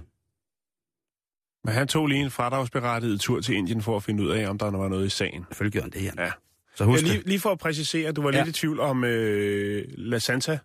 Men 1.64 1.74
han 1.74 1.88
tog 1.88 2.08
lige 2.08 2.22
en 2.22 2.32
fradragsberettiget 2.32 3.22
tur 3.22 3.42
til 3.42 3.56
Indien 3.56 3.82
for 3.82 3.96
at 3.96 4.04
finde 4.04 4.24
ud 4.24 4.30
af, 4.30 4.50
om 4.50 4.58
der 4.58 4.72
var 4.72 4.88
noget 4.90 5.06
i 5.06 5.10
sagen. 5.10 5.46
selvfølgelig 5.50 5.74
gør 5.74 5.82
han 5.82 5.92
det 5.92 6.02
her. 6.02 6.12
Ja. 6.18 6.32
Så 6.76 6.84
Ja, 6.84 6.90
husk 6.90 7.04
lige, 7.04 7.18
det. 7.18 7.28
lige 7.28 7.40
for 7.40 7.50
at 7.52 7.60
præcisere, 7.60 8.12
du 8.12 8.22
var 8.22 8.32
Ja. 8.34 8.44
lidt 8.44 8.58
i 8.58 8.60
tvivl 8.60 8.80
om 8.80 9.04
øh, 9.04 9.86
La 9.88 10.20
Santa. 10.20 10.60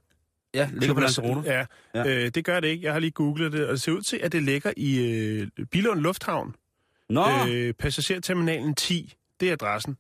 Ja, 0.55 0.71
ligger 0.73 0.95
på 0.95 1.01
Lanzarote. 1.01 1.41
Ja, 1.51 1.67
Ja. 1.95 2.25
Øh, 2.25 2.31
det 2.35 2.45
gør 2.45 2.61
det 2.61 2.69
ikke. 2.69 2.85
Jeg 2.85 2.93
har 2.93 3.01
lige 3.01 3.11
googlet 3.11 3.53
det, 3.53 3.67
og 3.67 3.73
det 3.73 3.81
ser 3.81 3.93
ud 3.93 4.03
til, 4.03 4.17
at 4.23 4.33
det 4.33 4.43
ligger 4.43 4.73
i 4.77 4.99
øh, 4.99 5.49
Bilund 5.71 6.01
Lufthavn. 6.01 6.55
Nå, 7.09 7.25
Øh, 7.49 7.75
passagerterminalen 7.75 8.75
10, 8.75 9.15
det 9.41 9.49
er 9.49 9.53
adressen. 9.53 9.97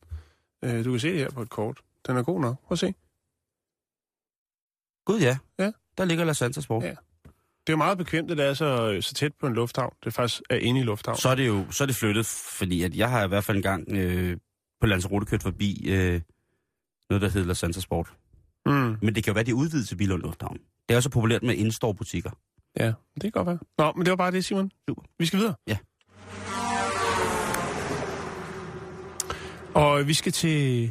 Øh, 0.64 0.84
du 0.84 0.90
kan 0.90 1.00
se 1.00 1.08
det 1.08 1.18
her 1.18 1.30
på 1.30 1.42
et 1.42 1.50
kort. 1.50 1.78
Den 2.06 2.16
er 2.16 2.22
god 2.22 2.40
nok. 2.40 2.56
Prøv 2.66 2.74
at 2.74 2.78
se. 2.78 2.94
gud 5.04 5.20
ja. 5.20 5.38
Ja. 5.58 5.72
Der 5.98 6.04
ligger 6.04 6.24
La 6.24 6.32
Santa 6.32 6.60
Sport. 6.60 6.84
Ja. 6.84 6.88
Det 7.66 7.68
er 7.68 7.72
jo 7.72 7.76
meget 7.76 7.98
bekvemt, 7.98 8.30
at 8.30 8.36
det 8.36 8.46
er 8.46 8.54
så, 8.54 8.98
så 9.00 9.14
tæt 9.14 9.32
på 9.40 9.46
en 9.46 9.54
lufthavn. 9.54 9.94
Det 10.00 10.06
er 10.06 10.10
faktisk 10.10 10.42
er 10.50 10.56
inde 10.56 10.80
i 10.80 10.82
lufthavn. 10.82 11.18
så 11.18 11.28
er 11.28 11.34
det 11.34 11.46
jo 11.46 11.64
så 11.70 11.84
er 11.84 11.86
det 11.86 11.96
flyttet, 11.96 12.26
fordi 12.58 12.82
at 12.82 12.96
jeg 12.96 13.10
har 13.10 13.24
i 13.24 13.28
hvert 13.28 13.44
fald 13.44 13.56
en 13.56 13.62
gang 13.62 13.92
øh, 13.96 14.36
på 14.80 14.86
Lanzarote 14.86 15.26
kørt 15.26 15.42
forbi 15.42 15.88
øh, 15.90 16.20
noget, 17.10 17.22
der 17.22 17.28
hedder 17.28 17.46
La 17.46 17.54
Santa 17.54 17.80
Sport. 17.80 18.12
Mm, 18.66 18.96
Men 19.02 19.14
det 19.14 19.24
kan 19.24 19.30
jo 19.30 19.34
være, 19.34 19.44
de 19.44 19.54
udvidet 19.54 19.88
til 19.88 19.96
Bilund 19.96 20.22
Lufthavn. 20.22 20.58
Det 20.88 20.94
er 20.94 20.96
også 20.96 21.10
populært 21.10 21.42
med 21.42 21.54
in-store 21.54 21.94
butikker. 21.94 22.30
ja, 22.76 22.86
det 23.14 23.22
kan 23.22 23.30
godt 23.30 23.46
være. 23.46 23.58
Nå, 23.78 23.92
men 23.96 24.04
det 24.06 24.10
var 24.10 24.16
bare 24.16 24.30
det, 24.32 24.44
Simon. 24.44 24.70
Super. 24.88 25.02
Vi 25.18 25.26
skal 25.26 25.38
videre. 25.38 25.54
Ja. 25.66 25.76
Og 29.74 30.06
vi 30.06 30.14
skal 30.14 30.32
til 30.32 30.90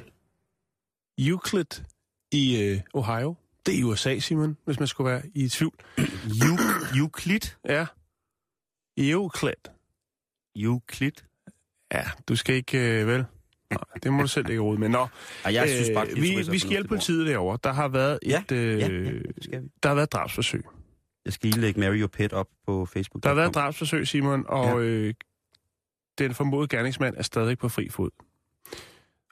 Euclid 1.20 1.84
i 2.32 2.62
øh, 2.64 2.80
Ohio. 2.94 3.36
Det 3.66 3.74
er 3.76 3.80
i 3.80 3.84
USA, 3.84 4.20
Simon, 4.20 4.58
hvis 4.66 4.80
man 4.80 4.88
skulle 4.88 5.12
være 5.12 5.22
i 5.36 5.50
tvivl. 5.50 5.74
Euc- 6.46 6.98
Euclid? 6.98 7.40
Ja. 7.70 7.86
Euclid. 8.98 9.54
Euclid? 10.56 11.12
Ja, 11.94 12.04
du 12.30 12.36
skal 12.36 12.56
ikke, 12.56 13.02
øh, 13.02 13.08
vel? 13.08 13.26
Nå, 13.72 13.78
det 14.04 14.14
må 14.14 14.22
du 14.22 14.28
selv 14.28 14.50
ikke 14.50 14.62
rode 14.62 14.80
med. 14.80 14.90
Nå, 14.90 15.08
Ej, 15.46 15.54
jeg 15.54 15.70
synes 15.70 15.90
bare, 15.96 16.08
øh, 16.08 16.16
vi, 16.16 16.46
vi 16.52 16.60
skal 16.60 16.70
hjælpe 16.70 16.88
politiet 16.88 17.28
derovre. 17.28 17.58
Der 17.64 17.74
har 17.74 17.88
været 17.88 18.20
Ja, 18.26 18.42
et, 18.42 18.52
øh, 18.52 18.80
Ja, 18.80 18.88
ja, 18.88 18.94
det 19.12 19.34
skal 19.44 19.62
vi. 19.62 19.68
der 19.84 19.90
har 19.90 19.96
været 19.96 20.08
et 20.08 20.14
drabsforsøg. 20.14 20.66
Jeg 21.26 21.34
skal 21.34 21.50
lige 21.50 21.62
lægge 21.62 21.80
Mary 21.80 22.02
og 22.04 22.12
Pet 22.12 22.34
op 22.34 22.48
på 22.66 22.86
Facebook. 22.86 23.24
Der 23.24 23.30
har 23.30 23.36
været 23.36 23.50
et 23.50 23.56
drabsforsøg, 23.56 24.08
Simon, 24.08 24.46
og 24.48 24.66
ja. 24.84 24.88
øh, 24.88 25.14
den 26.18 26.34
formodede 26.34 26.68
gerningsmand 26.78 27.16
er 27.18 27.22
stadig 27.22 27.58
på 27.58 27.70
fri 27.70 27.90
fod. 27.90 28.10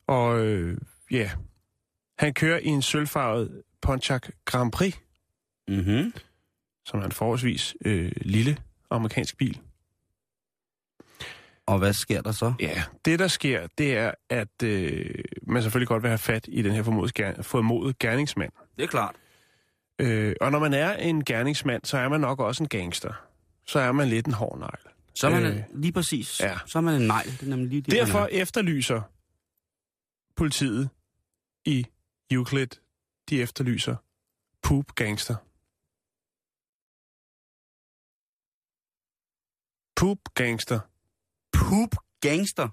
Og 0.08 0.46
øh, 0.46 0.78
ja, 1.12 1.32
han 2.20 2.34
kører 2.34 2.60
i 2.60 2.68
en 2.68 2.82
sølvfarvet 2.82 3.62
Pontiac 3.82 4.22
Grand 4.46 4.72
Prix, 4.72 4.96
Mm-hmm. 5.70 6.14
som 6.86 7.00
er 7.00 7.04
en 7.06 7.12
forholdsvis 7.12 7.76
øh, 7.86 8.12
lille 8.22 8.58
amerikansk 8.90 9.38
bil. 9.38 9.60
Og 11.68 11.80
hvad 11.80 11.94
sker 11.94 12.22
der 12.22 12.32
så? 12.32 12.54
Ja, 12.60 12.84
det 13.06 13.20
der 13.20 13.28
sker, 13.28 13.68
det 13.78 13.98
er, 13.98 14.12
at 14.30 14.64
øh, 14.64 15.24
man 15.48 15.62
selvfølgelig 15.64 15.88
godt 15.88 16.04
vil 16.04 16.10
have 16.10 16.18
fat 16.18 16.46
i 16.52 16.62
den 16.62 16.72
her 16.72 16.84
formodede, 16.84 17.12
ger- 17.24 17.42
formodede 17.42 17.94
gerningsmand. 18.00 18.52
Det 18.78 18.84
er 18.84 18.88
klart. 18.88 19.16
Øh, 20.00 20.36
og 20.42 20.52
når 20.52 20.60
man 20.60 20.74
er 20.74 20.94
en 20.94 21.24
gerningsmand, 21.26 21.86
så 21.86 21.98
er 21.98 22.10
man 22.10 22.22
nok 22.22 22.40
også 22.40 22.64
en 22.64 22.70
gangster. 22.70 23.14
Så 23.66 23.80
er 23.80 23.92
man 23.92 24.08
lidt 24.08 24.26
en 24.28 24.34
hård 24.34 24.60
negl. 24.60 24.94
Så 25.16 25.28
er 25.28 25.32
man 25.32 25.46
Øh, 25.46 25.64
lige 25.74 25.92
præcis. 25.92 26.40
ja. 26.40 26.58
Så 26.66 26.78
er 26.78 26.82
man 26.82 27.02
en 27.02 27.08
negl. 27.08 27.32
Det 27.32 27.42
er 27.42 27.46
nemlig 27.50 27.70
lige 27.70 27.82
det, 27.82 27.92
Derfor 27.92 28.20
er. 28.20 28.28
efterlyser 28.32 29.02
politiet 30.36 30.90
i 31.66 31.86
Euclid, 32.32 32.68
de 33.30 33.42
efterlyser 33.42 33.96
poop 34.64 34.96
gangster. 34.96 35.36
Poop 39.96 40.18
gangster. 40.34 40.80
Poop 41.68 41.96
gangster. 42.22 42.70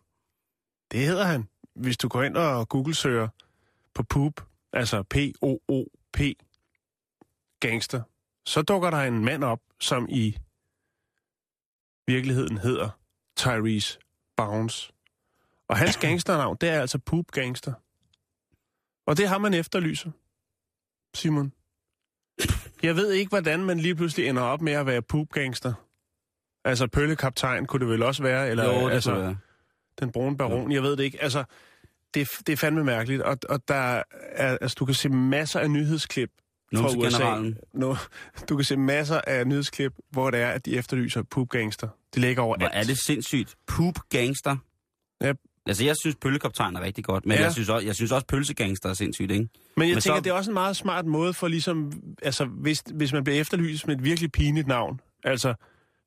Det 0.90 1.00
hedder 1.00 1.24
han. 1.24 1.48
Hvis 1.74 1.96
du 1.96 2.08
går 2.08 2.22
ind 2.22 2.36
og 2.36 2.68
Google-søger 2.68 3.28
på 3.94 4.02
poop, 4.02 4.46
altså 4.72 5.02
P-O-O-P, 5.02 6.20
gangster, 7.60 8.02
så 8.46 8.62
dukker 8.62 8.90
der 8.90 8.98
en 8.98 9.24
mand 9.24 9.44
op, 9.44 9.60
som 9.80 10.06
i 10.08 10.38
virkeligheden 12.06 12.58
hedder 12.58 12.90
Tyrese 13.36 13.98
Bounce. 14.36 14.92
Og 15.68 15.76
hans 15.76 15.96
gangsternavn, 15.96 16.56
det 16.60 16.68
er 16.68 16.80
altså 16.80 16.98
Poop 16.98 17.26
Gangster. 17.30 17.72
Og 19.06 19.16
det 19.16 19.28
har 19.28 19.38
man 19.38 19.54
efterlyser, 19.54 20.10
Simon. 21.14 21.52
Jeg 22.82 22.96
ved 22.96 23.12
ikke, 23.12 23.28
hvordan 23.28 23.64
man 23.64 23.80
lige 23.80 23.94
pludselig 23.94 24.28
ender 24.28 24.42
op 24.42 24.60
med 24.60 24.72
at 24.72 24.86
være 24.86 25.02
Poop 25.02 25.28
Gangster. 25.28 25.74
Altså 26.64 26.86
pøllekaptajn 26.86 27.66
kunne 27.66 27.80
det 27.80 27.88
vel 27.88 28.02
også 28.02 28.22
være, 28.22 28.50
eller 28.50 28.64
Jo, 28.80 28.86
det 28.88 28.92
altså, 28.94 29.14
være. 29.14 29.36
den 30.00 30.12
brune 30.12 30.36
baron, 30.36 30.72
jeg 30.72 30.82
ved 30.82 30.96
det 30.96 31.04
ikke. 31.04 31.22
Altså, 31.22 31.44
det, 32.14 32.28
det 32.46 32.52
er 32.52 32.56
fandme 32.56 32.84
mærkeligt, 32.84 33.22
og, 33.22 33.38
og 33.48 33.68
der 33.68 33.74
er, 33.74 34.02
altså, 34.60 34.76
du 34.78 34.84
kan 34.84 34.94
se 34.94 35.08
masser 35.08 35.60
af 35.60 35.70
nyhedsklip 35.70 36.30
fra 36.76 36.86
USA. 36.86 36.96
Numsegeneralen. 36.96 37.58
Nu, 37.74 37.96
du 38.48 38.56
kan 38.56 38.64
se 38.64 38.76
masser 38.76 39.20
af 39.26 39.46
nyhedsklip, 39.46 39.92
hvor 40.10 40.30
det 40.30 40.40
er, 40.40 40.48
at 40.48 40.66
de 40.66 40.76
efterlyser 40.76 41.22
Poop 41.22 41.48
Gangster. 41.48 41.88
Det 42.14 42.20
ligger 42.22 42.42
over 42.42 42.56
Hvor 42.58 42.68
er 42.72 42.84
det 42.84 42.98
sindssygt. 43.06 43.54
Poop 43.66 43.94
gangster. 44.10 44.56
Ja. 45.22 45.32
Altså, 45.66 45.84
jeg 45.84 45.94
synes 46.02 46.16
pøllekoptegn 46.16 46.76
er 46.76 46.80
rigtig 46.80 47.04
godt, 47.04 47.26
men 47.26 47.36
Ja. 47.38 47.42
jeg, 47.42 47.52
synes 47.52 47.68
også, 47.68 47.86
jeg 47.86 47.94
synes 47.94 48.12
også 48.12 48.26
pølsegangster 48.26 48.88
er 48.88 48.94
sindssygt, 48.94 49.30
ikke? 49.30 49.48
Men 49.76 49.88
jeg 49.88 49.94
Men 49.94 50.00
tænker, 50.00 50.16
så- 50.16 50.20
det 50.24 50.30
er 50.30 50.34
også 50.34 50.50
en 50.50 50.54
meget 50.54 50.76
smart 50.76 51.06
måde 51.06 51.34
for 51.34 51.48
ligesom, 51.48 51.92
altså 52.22 52.44
hvis, 52.44 52.82
hvis 52.94 53.12
man 53.12 53.24
bliver 53.24 53.40
efterlyst 53.40 53.86
med 53.86 53.96
et 53.96 54.04
virkelig 54.04 54.32
pinligt 54.32 54.66
navn, 54.66 55.00
altså 55.24 55.54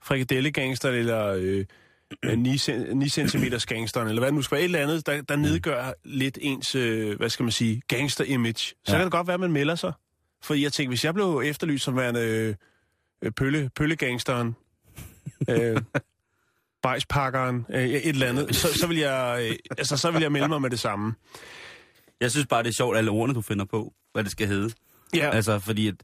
frikadellegangster 0.04 0.90
eller 0.90 1.26
øh, 1.28 1.66
9, 2.38 2.56
cen- 2.58 2.94
9 2.94 3.10
cm 3.10 3.44
gangsteren, 3.68 4.08
eller 4.08 4.20
hvad 4.22 4.28
det 4.28 4.36
nu 4.36 4.42
skal 4.42 4.56
være, 4.56 4.62
et 4.62 4.66
eller 4.66 4.80
andet, 4.80 5.06
der, 5.06 5.22
der 5.22 5.36
nedgør 5.36 5.92
lidt 6.04 6.38
ens, 6.42 6.76
øh, 6.76 7.18
hvad 7.18 7.30
skal 7.30 7.44
man 7.44 7.52
sige, 7.52 7.82
gangster-image. 7.88 8.54
Så 8.58 8.76
Ja. 8.88 8.92
kan 8.94 9.02
det 9.04 9.12
godt 9.12 9.28
være, 9.28 9.34
at 9.34 9.40
man 9.40 9.52
melder 9.52 9.76
sig. 9.76 9.94
Fordi 10.44 10.64
jeg 10.64 10.74
tænker, 10.74 10.90
hvis 10.90 11.06
jeg 11.06 11.14
blev 11.14 11.42
efterlyst 11.46 11.84
som 11.86 11.96
værende 11.98 12.56
øh, 13.22 13.32
pølle, 13.32 13.70
pøllegangsteren, 13.76 14.56
øh, 15.50 15.82
bajspakkeren, 16.84 17.66
øh, 17.70 17.84
et 17.86 18.08
eller 18.10 18.28
andet, 18.28 18.56
så, 18.56 18.74
så, 18.80 18.88
vil 18.88 18.98
jeg, 18.98 19.48
øh, 19.50 19.56
altså, 19.78 19.98
så 19.98 20.12
vil 20.12 20.22
jeg 20.22 20.32
melde 20.32 20.48
mig 20.48 20.62
med 20.62 20.70
det 20.70 20.80
samme. 20.80 21.14
Jeg 22.22 22.32
synes 22.32 22.48
bare, 22.48 22.64
det 22.64 22.70
er 22.70 22.74
sjovt, 22.74 22.98
alle 22.98 23.12
ordene, 23.12 23.34
du 23.36 23.42
finder 23.42 23.66
på, 23.66 23.94
hvad 24.14 24.24
det 24.24 24.32
skal 24.32 24.48
hedde. 24.48 24.74
Ja. 25.16 25.30
Altså, 25.30 25.60
fordi 25.60 25.88
at, 25.88 25.96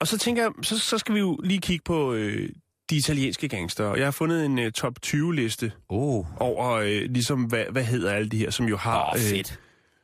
Og 0.00 0.08
så 0.08 0.18
tænker 0.18 0.42
jeg, 0.42 0.52
så, 0.62 0.78
så 0.78 0.98
skal 0.98 1.14
vi 1.14 1.20
jo 1.20 1.40
lige 1.44 1.60
kigge 1.60 1.82
på 1.84 2.12
øh, 2.14 2.48
de 2.92 2.96
italienske 2.96 3.48
gangster. 3.48 3.84
Og 3.84 3.98
jeg 3.98 4.06
har 4.06 4.10
fundet 4.10 4.44
en 4.44 4.58
øh, 4.58 4.72
top 4.72 4.98
20-liste 5.06 5.72
oh, 5.88 6.26
over, 6.42 6.70
øh, 6.70 6.88
ligesom, 6.88 7.44
hvad, 7.44 7.64
hvad 7.70 7.84
hedder 7.84 8.12
alle 8.12 8.28
de 8.28 8.36
her, 8.38 8.50
som 8.50 8.66
jo 8.66 8.76
har 8.76 9.12
åh, 9.14 9.18
fedt. 9.20 9.60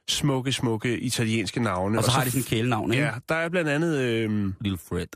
smukke, 0.09 0.53
smukke 0.53 0.99
italienske 0.99 1.61
navne. 1.63 1.99
Og 1.99 2.05
så 2.05 2.11
har 2.11 2.25
de 2.25 2.31
sådan 2.31 2.41
en 2.41 2.45
kælenavn, 2.45 2.93
ikke? 2.93 3.05
Ja, 3.05 3.13
der 3.29 3.35
er 3.35 3.49
blandt 3.49 3.71
andet 3.71 3.99
øh, 3.99 4.53
Lille 4.61 4.79
Fred. 4.79 5.07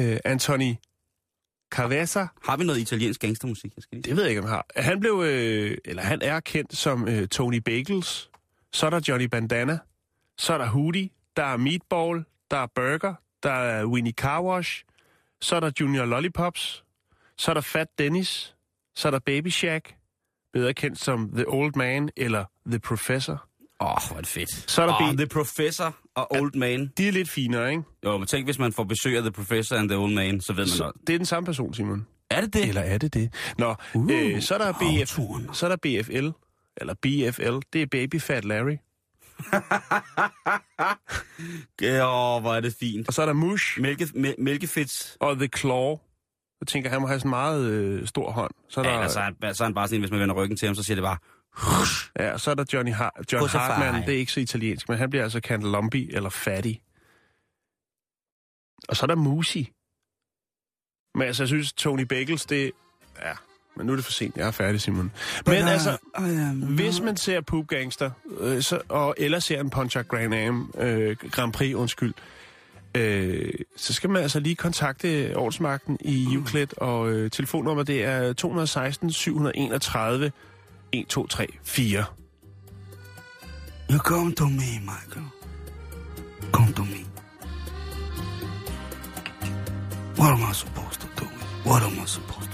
øh, 0.00 0.18
Anthony 0.24 0.74
Cavazza. 1.70 2.26
Har 2.44 2.56
vi 2.56 2.64
noget 2.64 2.80
italiensk 2.80 3.20
gangstermusik? 3.20 3.72
Jeg 3.76 3.82
skal 3.82 3.96
lige... 3.96 4.02
Det 4.02 4.16
ved 4.16 4.22
jeg 4.22 4.30
ikke, 4.30 4.42
om 4.42 4.48
har. 4.48 4.66
Han 4.76 5.00
blev, 5.00 5.22
øh, 5.26 5.76
eller 5.84 6.02
han 6.02 6.22
er 6.22 6.40
kendt 6.40 6.76
som 6.76 7.08
øh, 7.08 7.28
Tony 7.28 7.56
Bagels. 7.58 8.30
Så 8.72 8.86
er 8.86 8.90
der 8.90 9.00
Johnny 9.08 9.24
Bandana. 9.24 9.78
Så 10.38 10.54
er 10.54 10.58
der 10.58 10.66
Hootie. 10.66 11.10
Der 11.36 11.44
er 11.44 11.56
Meatball. 11.56 12.24
Der 12.50 12.56
er 12.56 12.66
Burger. 12.74 13.14
Der 13.42 13.50
er 13.50 13.86
Winnie 13.86 14.12
Carwash. 14.12 14.84
Så 15.44 15.56
er 15.56 15.60
der 15.60 15.70
Junior 15.80 16.04
Lollipops. 16.04 16.84
Så 17.38 17.50
er 17.50 17.54
der 17.54 17.60
Fat 17.60 17.86
Dennis. 17.98 18.54
Så 18.94 19.08
er 19.08 19.10
der 19.10 19.18
Baby 19.18 19.48
Shack. 19.48 19.94
Bedre 20.52 20.74
kendt 20.74 20.98
som 21.00 21.30
The 21.34 21.44
Old 21.48 21.72
Man 21.76 22.10
eller 22.16 22.44
The 22.66 22.78
Professor. 22.78 23.48
Åh, 23.80 23.90
oh, 23.90 23.96
hvor 24.08 24.16
er 24.16 24.20
det 24.20 24.28
fedt. 24.28 24.70
Så 24.70 24.82
er 24.82 24.86
der 24.86 25.08
oh. 25.08 25.16
The 25.16 25.26
Professor 25.26 25.96
og 26.14 26.32
Old 26.32 26.54
Man. 26.54 26.92
De 26.98 27.08
er 27.08 27.12
lidt 27.12 27.28
finere, 27.28 27.70
ikke? 27.70 27.82
Jo, 28.04 28.18
men 28.18 28.26
tænk, 28.26 28.46
hvis 28.46 28.58
man 28.58 28.72
får 28.72 28.84
besøg 28.84 29.16
af 29.16 29.22
The 29.22 29.32
Professor 29.32 29.76
and 29.76 29.88
The 29.88 29.98
Old 29.98 30.14
Man, 30.14 30.40
så 30.40 30.52
ved 30.52 30.62
man 30.62 30.68
Så 30.68 30.82
noget. 30.82 30.94
det 31.06 31.14
er 31.14 31.18
den 31.18 31.26
samme 31.26 31.46
person, 31.46 31.74
Simon. 31.74 32.06
Er 32.30 32.40
det 32.40 32.54
det? 32.54 32.68
Eller 32.68 32.80
er 32.82 32.98
det 32.98 33.14
det? 33.14 33.34
Nå, 33.58 33.74
Uh, 33.94 34.10
øh, 34.10 34.42
så, 34.42 34.54
er 34.54 34.58
der 34.58 34.72
BF, 34.72 35.18
så 35.56 35.66
er 35.66 35.76
der 35.76 35.76
BFL, 35.76 36.28
eller 36.76 36.94
BFL, 36.94 37.66
det 37.72 37.82
er 37.82 37.86
Baby 37.86 38.20
Fat 38.20 38.44
Larry. 38.44 38.76
Åh, 41.82 42.34
oh, 42.36 42.40
hvor 42.42 42.54
er 42.54 42.60
det 42.60 42.74
fint. 42.80 43.08
Og 43.08 43.14
så 43.14 43.22
er 43.22 43.26
der 43.26 43.32
Mush 43.32 43.80
Mælke, 43.80 44.04
mæ- 44.04 44.34
mælkefedt. 44.42 45.16
og 45.20 45.36
The 45.36 45.48
Claw. 45.56 45.96
Jeg 46.60 46.66
tænker, 46.68 46.90
han 46.90 47.00
må 47.00 47.06
have 47.06 47.18
sådan 47.20 47.28
en 47.28 47.30
meget 47.30 47.70
øh, 47.70 48.06
stor 48.06 48.30
hånd. 48.30 48.50
Så 48.68 48.80
er, 48.80 48.84
der, 48.84 48.90
Ja, 48.90 49.02
altså, 49.02 49.14
så, 49.14 49.46
er, 49.46 49.52
så 49.52 49.64
er 49.64 49.66
han 49.66 49.74
bare 49.74 49.88
sådan, 49.88 50.00
hvis 50.00 50.10
man 50.10 50.20
vender 50.20 50.34
ryggen 50.34 50.56
til 50.56 50.66
ham, 50.66 50.74
så 50.74 50.82
siger 50.82 50.94
det 50.94 51.02
bare... 51.02 51.18
ja, 52.18 52.38
så 52.38 52.50
er 52.50 52.54
der 52.54 52.64
Johnny 52.72 52.92
Har- 52.92 53.22
John 53.32 53.48
Hartman. 53.48 54.02
Det 54.06 54.14
er 54.14 54.18
ikke 54.18 54.32
så 54.32 54.40
italiensk, 54.40 54.88
men 54.88 54.98
han 54.98 55.10
bliver 55.10 55.22
altså 55.22 55.40
kaldt 55.40 55.64
Lumpy 55.64 56.10
eller 56.12 56.30
Fatty. 56.30 56.72
Og 58.88 58.96
så 58.96 59.04
er 59.04 59.06
der 59.06 59.14
Musi. 59.14 59.70
Men 61.14 61.22
altså, 61.26 61.42
jeg 61.42 61.48
synes, 61.48 61.72
Tony 61.72 62.02
Bagels, 62.02 62.46
det... 62.46 62.72
Ja, 63.22 63.32
men 63.76 63.86
nu 63.86 63.92
er 63.92 63.96
det 63.96 64.04
for 64.04 64.12
sent. 64.12 64.36
Jeg 64.36 64.46
er 64.46 64.50
færdig, 64.50 64.80
Simon. 64.80 65.12
Men 65.46 65.54
altså, 65.56 65.96
Hvis 66.54 67.00
man 67.00 67.16
ser 67.16 67.40
Poop 67.40 67.66
Gangster, 67.66 68.10
øh, 68.40 68.62
så, 68.62 68.80
og, 68.88 69.14
eller 69.18 69.38
ser 69.38 69.60
en 69.60 69.70
Pontiac 69.70 70.06
Grand 70.06 70.34
Am, 70.34 70.74
øh, 70.78 71.16
Grand 71.30 71.52
Prix, 71.52 71.74
undskyld, 71.74 72.14
øh, 72.94 73.52
så 73.76 73.92
skal 73.92 74.10
man 74.10 74.22
altså 74.22 74.40
lige 74.40 74.54
kontakte 74.54 75.36
ordensmagten 75.36 75.98
i 76.00 76.34
Euclid, 76.34 76.66
og 76.76 77.10
øh, 77.10 77.30
telefonnummer 77.30 77.82
det 77.82 78.04
er 78.04 78.32
216 78.32 79.12
731 79.12 80.32
1234. 80.92 82.04
You 83.90 83.98
come 83.98 84.34
to 84.34 84.44
me, 84.44 84.80
Michael. 84.80 85.26
Come 86.52 86.72
to 86.72 86.82
me. 86.82 87.04
What 90.16 90.32
am 90.32 90.50
I 90.50 90.54
supposed 90.54 91.00
to 91.00 91.08
do? 91.16 91.26
What 91.64 91.82
am 91.82 91.98
I 92.02 92.06
supposed 92.06 92.50
to 92.50 92.53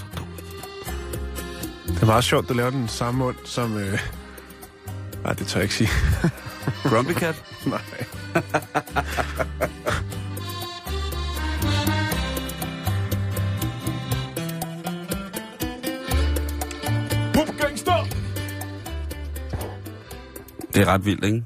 Det 2.01 2.07
er 2.07 2.11
meget 2.11 2.23
sjovt, 2.23 2.49
du 2.49 2.53
laver 2.53 2.69
den 2.69 2.87
samme 2.87 3.17
mund 3.17 3.35
som... 3.45 3.77
Øh... 3.77 3.99
Nej, 5.23 5.33
det 5.33 5.47
tør 5.47 5.59
jeg 5.59 5.63
ikke 5.63 5.75
sige. 5.75 5.89
Grumpy 6.89 7.11
Cat? 7.11 7.43
Nej. 7.65 7.81
Det 20.73 20.81
er 20.81 20.85
ret 20.85 21.05
vildt, 21.05 21.25
ikke? 21.25 21.43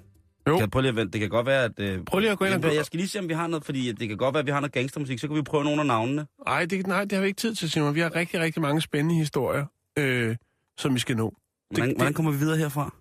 Jo. 0.47 0.53
Kan 0.53 0.59
jeg 0.59 0.71
prøve 0.71 0.81
lige 0.81 0.89
at 0.89 0.95
vente? 0.95 1.11
Det 1.13 1.19
kan 1.19 1.29
godt 1.29 1.45
være, 1.45 1.63
at... 1.63 1.71
Øh, 1.79 1.99
Prøv 2.05 2.19
lige 2.19 2.31
at 2.31 2.37
gå 2.37 2.45
ind 2.45 2.53
og 2.53 2.61
gå. 2.61 2.67
Jeg 2.67 2.85
skal 2.85 2.97
lige 2.97 3.09
se, 3.09 3.19
om 3.19 3.29
vi 3.29 3.33
har 3.33 3.47
noget, 3.47 3.65
fordi 3.65 3.91
det 3.91 4.07
kan 4.07 4.17
godt 4.17 4.33
være, 4.33 4.39
at 4.39 4.45
vi 4.45 4.51
har 4.51 4.59
noget 4.59 4.73
gangstermusik. 4.73 5.19
Så 5.19 5.27
kan 5.27 5.35
vi 5.37 5.41
prøve 5.41 5.63
nogle 5.63 5.81
af 5.81 5.87
navnene. 5.87 6.25
Ej, 6.47 6.65
det, 6.65 6.87
nej, 6.87 7.01
det 7.01 7.11
har 7.11 7.21
vi 7.21 7.27
ikke 7.27 7.39
tid 7.39 7.55
til, 7.55 7.71
Simon. 7.71 7.95
Vi 7.95 7.99
har 7.99 8.15
rigtig, 8.15 8.39
rigtig 8.39 8.61
mange 8.61 8.81
spændende 8.81 9.15
historier, 9.15 9.65
øh, 9.97 10.35
som 10.77 10.93
vi 10.93 10.99
skal 10.99 11.17
nå. 11.17 11.33
Hvordan, 11.69 11.89
det- 11.89 11.97
hvordan 11.97 12.13
kommer 12.13 12.31
vi 12.31 12.37
videre 12.37 12.57
herfra? 12.57 12.95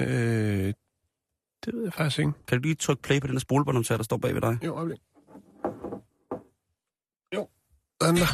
Øh, 0.00 0.08
det 1.64 1.74
ved 1.74 1.82
jeg 1.84 1.92
faktisk 1.92 2.18
ikke. 2.18 2.32
Kan 2.48 2.58
du 2.58 2.62
lige 2.62 2.74
trykke 2.74 3.02
play 3.02 3.20
på 3.20 3.26
den 3.26 3.34
der 3.34 3.40
spolebåndoptager, 3.40 3.96
der 3.96 4.04
står 4.04 4.16
bag 4.16 4.34
ved 4.34 4.40
dig? 4.40 4.58
Jo, 4.64 4.74
øjeblik. 4.74 4.98
Jo. 7.34 7.48
Den 8.00 8.16
der. 8.16 8.26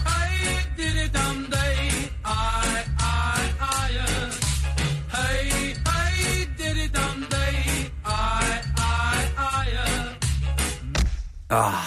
Ah, 11.50 11.85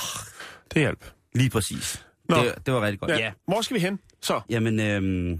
Det 0.73 0.81
hjalp. 0.81 1.05
lige 1.33 1.49
præcis. 1.49 2.05
Nå. 2.29 2.35
Det, 2.35 2.65
det 2.65 2.73
var 2.73 2.81
rigtig 2.81 2.99
godt. 2.99 3.11
Ja. 3.11 3.17
ja. 3.17 3.31
Hvor 3.47 3.61
skal 3.61 3.75
vi 3.75 3.79
hen? 3.81 3.99
Så. 4.21 4.41
Jamen, 4.49 4.79
øhm, 4.79 5.39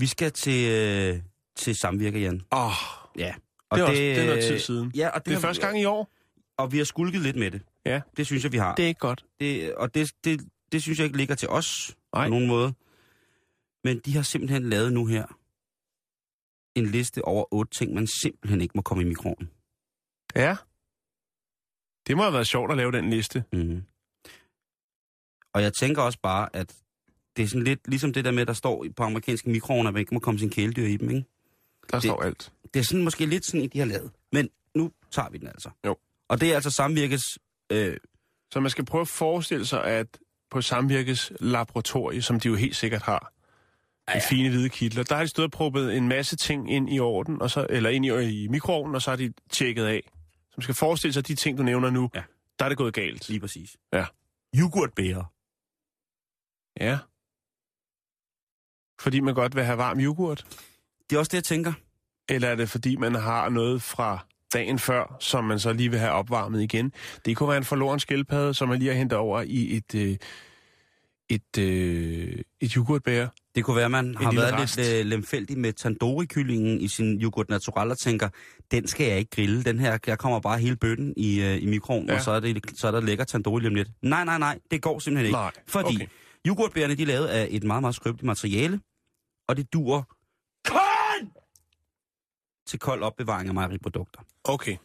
vi 0.00 0.06
skal 0.06 0.32
til, 0.32 0.70
øh, 0.72 1.22
til 1.56 1.76
samvirke, 1.76 2.20
Jan. 2.20 2.42
Åh, 2.52 2.66
oh, 2.66 2.72
Ja. 3.18 3.34
det, 3.74 3.80
er 3.80 3.84
også, 3.84 3.92
det 3.94 4.18
er 4.18 4.26
noget 4.26 4.44
tid 4.44 4.58
siden. 4.58 4.92
Ja, 4.94 5.08
og 5.08 5.14
det, 5.20 5.24
Det 5.26 5.30
er 5.32 5.34
har- 5.36 5.40
første 5.40 5.66
gang 5.66 5.80
i 5.80 5.84
år. 5.84 6.10
Og 6.58 6.72
vi 6.72 6.78
har 6.78 6.84
skulket 6.84 7.20
lidt 7.20 7.36
med 7.36 7.50
det. 7.50 7.62
Ja. 7.86 8.00
Det 8.16 8.26
synes 8.26 8.44
jeg, 8.44 8.52
vi 8.52 8.56
har. 8.58 8.74
Det 8.74 8.82
er 8.82 8.86
ikke 8.88 8.98
godt. 8.98 9.24
Det, 9.40 9.74
og 9.74 9.94
det, 9.94 10.10
det, 10.24 10.40
det 10.72 10.82
synes 10.82 10.98
jeg 10.98 11.04
ikke 11.04 11.16
ligger 11.16 11.34
til 11.34 11.48
os 11.48 11.96
Nej. 12.14 12.24
på 12.26 12.30
nogen 12.30 12.46
måde. 12.46 12.74
Men 13.84 13.98
de 14.04 14.14
har 14.14 14.22
simpelthen 14.22 14.70
lavet 14.70 14.92
nu 14.92 15.06
her 15.06 15.26
en 16.74 16.86
liste 16.86 17.24
over 17.24 17.54
otte 17.54 17.78
ting, 17.78 17.94
man 17.94 18.06
simpelthen 18.06 18.60
ikke 18.60 18.72
må 18.74 18.82
komme 18.82 19.02
i 19.02 19.06
mikroen. 19.06 19.50
Ja. 20.36 20.56
Det 22.06 22.16
må 22.16 22.22
have 22.22 22.32
været 22.32 22.46
sjovt 22.46 22.70
at 22.70 22.76
lave 22.76 22.92
den 22.92 23.10
liste. 23.10 23.44
Mm. 23.52 23.82
Og 25.54 25.62
jeg 25.62 25.72
tænker 25.74 26.02
også 26.02 26.18
bare, 26.22 26.56
at 26.56 26.74
det 27.36 27.42
er 27.42 27.46
sådan 27.46 27.64
lidt 27.64 27.88
ligesom 27.88 28.12
det 28.12 28.24
der 28.24 28.30
med, 28.30 28.46
der 28.46 28.52
står 28.52 28.86
på 28.96 29.02
amerikanske 29.02 29.50
mikroovne, 29.50 29.88
at 29.88 29.92
man 29.94 30.00
ikke 30.00 30.14
må 30.14 30.20
komme 30.20 30.38
sin 30.40 30.50
kæledyr 30.50 30.86
i 30.86 30.96
dem, 30.96 31.10
ikke? 31.10 31.24
Der 31.90 31.96
Det- 32.00 32.02
står 32.08 32.22
alt. 32.22 32.52
Det 32.74 32.80
er 32.80 32.84
sådan 32.84 33.04
måske 33.04 33.26
lidt 33.26 33.44
sådan, 33.46 33.68
de 33.72 33.78
har 33.78 33.86
lavet. 33.86 34.10
Men 34.32 34.48
nu 34.74 34.92
tager 35.10 35.28
vi 35.30 35.38
den 35.38 35.48
altså. 35.48 35.70
Jo. 35.86 35.96
Og 36.28 36.40
det 36.40 36.50
er 36.50 36.54
altså 36.54 36.70
samvirkes... 36.70 37.22
Øh, 37.72 37.96
Så 38.52 38.60
man 38.60 38.70
skal 38.70 38.84
prøve 38.84 39.02
at 39.02 39.08
forestille 39.08 39.66
sig, 39.66 39.84
at 39.84 40.18
på 40.50 40.60
Samvirkes 40.62 41.32
laboratorie, 41.40 42.22
som 42.22 42.40
de 42.40 42.48
jo 42.48 42.54
helt 42.54 42.76
sikkert 42.76 43.02
har, 43.02 43.32
ja, 44.08 44.14
ja. 44.14 44.20
fine 44.30 44.48
hvide 44.48 44.68
kitler, 44.68 45.02
der 45.02 45.14
har 45.14 45.22
de 45.22 45.28
stået 45.28 45.44
og 45.46 45.50
proppet 45.52 45.96
en 45.96 46.08
masse 46.08 46.36
ting 46.36 46.72
ind 46.72 46.92
i 46.94 46.98
orden, 47.00 47.42
og 47.42 47.50
så, 47.50 47.66
eller 47.70 47.90
ind 47.90 48.06
i, 48.06 48.42
i 48.44 48.48
mikroovnen, 48.48 48.94
og 48.94 49.02
så 49.02 49.10
har 49.10 49.16
de 49.16 49.32
tjekket 49.50 49.84
af. 49.84 50.02
Så 50.50 50.54
man 50.56 50.62
skal 50.62 50.74
forestille 50.74 51.12
sig, 51.12 51.20
at 51.20 51.28
de 51.28 51.34
ting, 51.34 51.58
du 51.58 51.62
nævner 51.62 51.90
nu, 51.90 52.10
Ja. 52.14 52.22
der 52.58 52.64
er 52.64 52.68
det 52.68 52.78
gået 52.78 52.94
galt. 52.94 53.28
lige 53.28 53.40
præcis. 53.40 53.76
Ja. 53.92 54.06
Yoghurtbærer. 54.56 55.24
Ja. 56.80 56.98
Fordi 59.00 59.20
man 59.20 59.34
godt 59.34 59.56
vil 59.56 59.64
have 59.64 59.78
varm 59.78 60.00
yoghurt? 60.00 60.44
Det 61.10 61.16
er 61.16 61.20
også 61.20 61.30
det, 61.30 61.36
jeg 61.36 61.44
tænker. 61.44 61.72
Eller 62.28 62.48
er 62.48 62.54
det 62.54 62.68
fordi, 62.70 62.96
man 62.96 63.14
har 63.14 63.48
noget 63.48 63.82
fra 63.82 64.26
dagen 64.54 64.78
før, 64.78 65.16
som 65.20 65.44
man 65.44 65.58
så 65.58 65.72
lige 65.72 65.90
vil 65.90 65.98
have 65.98 66.12
opvarmet 66.12 66.62
igen? 66.62 66.92
Det 67.24 67.36
kunne 67.36 67.48
være 67.48 67.58
en 67.58 67.64
forloren 67.64 68.00
skildpadde, 68.00 68.54
som 68.54 68.68
man 68.68 68.78
lige 68.78 68.90
har 68.90 68.98
hentet 68.98 69.18
over 69.18 69.42
i 69.46 69.76
et, 69.76 69.94
øh, 69.94 70.16
et, 71.30 71.58
øh, 71.58 72.38
et 72.60 72.72
yoghurtbær. 72.72 73.26
Det 73.54 73.64
kunne 73.64 73.76
være, 73.76 73.84
at 73.84 73.90
man 73.90 74.14
har 74.16 74.32
været 74.32 74.54
rest. 74.54 74.76
lidt 74.76 74.88
øh, 74.94 75.06
lemfældig 75.06 75.58
med 75.58 75.72
tandoori-kyllingen 75.72 76.80
i 76.80 76.88
sin 76.88 77.22
yoghurt 77.22 77.48
natural 77.48 77.90
og 77.90 77.98
tænker, 77.98 78.28
den 78.70 78.86
skal 78.86 79.06
jeg 79.06 79.18
ikke 79.18 79.30
grille. 79.30 79.64
Den 79.64 79.78
her, 79.78 79.98
jeg 80.06 80.18
kommer 80.18 80.40
bare 80.40 80.58
hele 80.58 80.76
bøtten 80.76 81.14
i, 81.16 81.40
øh, 81.42 81.62
i 81.62 81.66
mikroen, 81.66 82.08
Ja. 82.08 82.14
og 82.14 82.20
så 82.20 82.30
er, 82.30 82.40
det, 82.40 82.64
så 82.76 82.86
er 82.86 82.90
der 82.90 83.00
lækker 83.00 83.24
tandoori 83.24 83.60
lige 83.60 83.68
om 83.68 83.74
lidt. 83.74 83.88
Nej, 84.02 84.24
nej, 84.24 84.38
nej, 84.38 84.58
det 84.70 84.82
går 84.82 84.98
simpelthen 84.98 85.26
ikke. 85.26 85.36
Nej, 85.36 85.50
Fordi 85.68 85.94
okay. 85.96 86.06
yoghurtbærerne, 86.46 86.94
de 86.94 87.02
er 87.02 87.06
lavet 87.06 87.26
af 87.26 87.48
et 87.50 87.64
meget, 87.64 87.80
meget 87.80 87.94
skrøbeligt 87.94 88.26
materiale, 88.26 88.80
og 89.48 89.56
det 89.56 89.72
dur 89.72 90.16
kun 90.68 91.32
til 92.66 92.78
kold 92.78 93.02
opbevaring 93.02 93.48
af 93.48 93.54
mejeriprodukter. 93.54 94.20
Okay. 94.44 94.76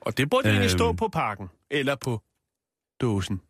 Og 0.00 0.16
det 0.16 0.30
burde 0.30 0.48
øhm. 0.48 0.54
egentlig 0.54 0.70
stå 0.70 0.88
Øhm. 0.88 0.96
på 0.96 1.08
pakken, 1.08 1.48
eller 1.70 1.94
på 1.94 2.22
dåsen, 3.00 3.40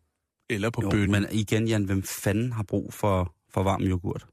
eller 0.49 0.69
på 0.69 0.81
Jo, 0.81 0.89
men 1.11 1.25
igen, 1.31 1.67
Jan, 1.67 1.83
hvem 1.83 2.03
fanden 2.03 2.51
har 2.51 2.63
brug 2.63 2.93
for, 2.93 3.33
for 3.49 3.63
varm 3.63 3.81
yoghurt? 3.81 4.25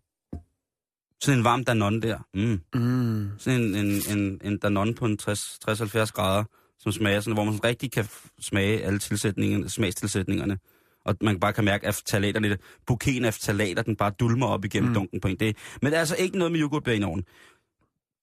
Sådan 1.21 1.39
en 1.39 1.45
varm 1.45 1.65
Danone 1.65 2.01
der. 2.03 2.19
Mm. 2.35 2.61
Mm. 2.81 3.31
Sådan 3.39 3.61
en, 3.61 3.75
en, 3.75 4.19
en, 4.19 4.41
en 4.45 4.59
Danone 4.59 4.95
på 4.95 5.07
en 5.07 5.19
60 5.19 5.59
60-70 5.69 6.05
grader, 6.07 6.45
som 6.79 6.93
smager 6.93 7.21
sådan, 7.21 7.35
hvor 7.35 7.45
man 7.45 7.65
rigtig 7.65 7.93
kan 7.93 8.09
smage 8.41 8.83
alle 8.85 8.99
tilsætningerne, 8.99 9.69
smagstilsætningerne. 9.71 10.59
Og 11.05 11.17
man 11.21 11.41
bare 11.41 11.53
kan 11.53 11.65
mærke, 11.65 11.87
at 11.87 12.03
talaterne, 12.07 12.59
bouqueten 12.87 13.25
af 13.25 13.35
talater, 13.35 13.83
den 13.83 13.97
bare 13.97 14.11
dulmer 14.11 14.47
op 14.47 14.65
igennem 14.65 14.89
Mm. 14.89 14.95
dunken 14.95 15.21
på 15.21 15.29
en. 15.29 15.37
Det, 15.37 15.57
men 15.83 15.91
det 15.91 15.97
er 15.97 16.01
altså 16.01 16.17
ikke 16.19 16.39
noget 16.39 16.53
med 16.53 16.61
yoghurtbær 16.61 16.93
i 16.93 17.03
ovnen. 17.03 17.25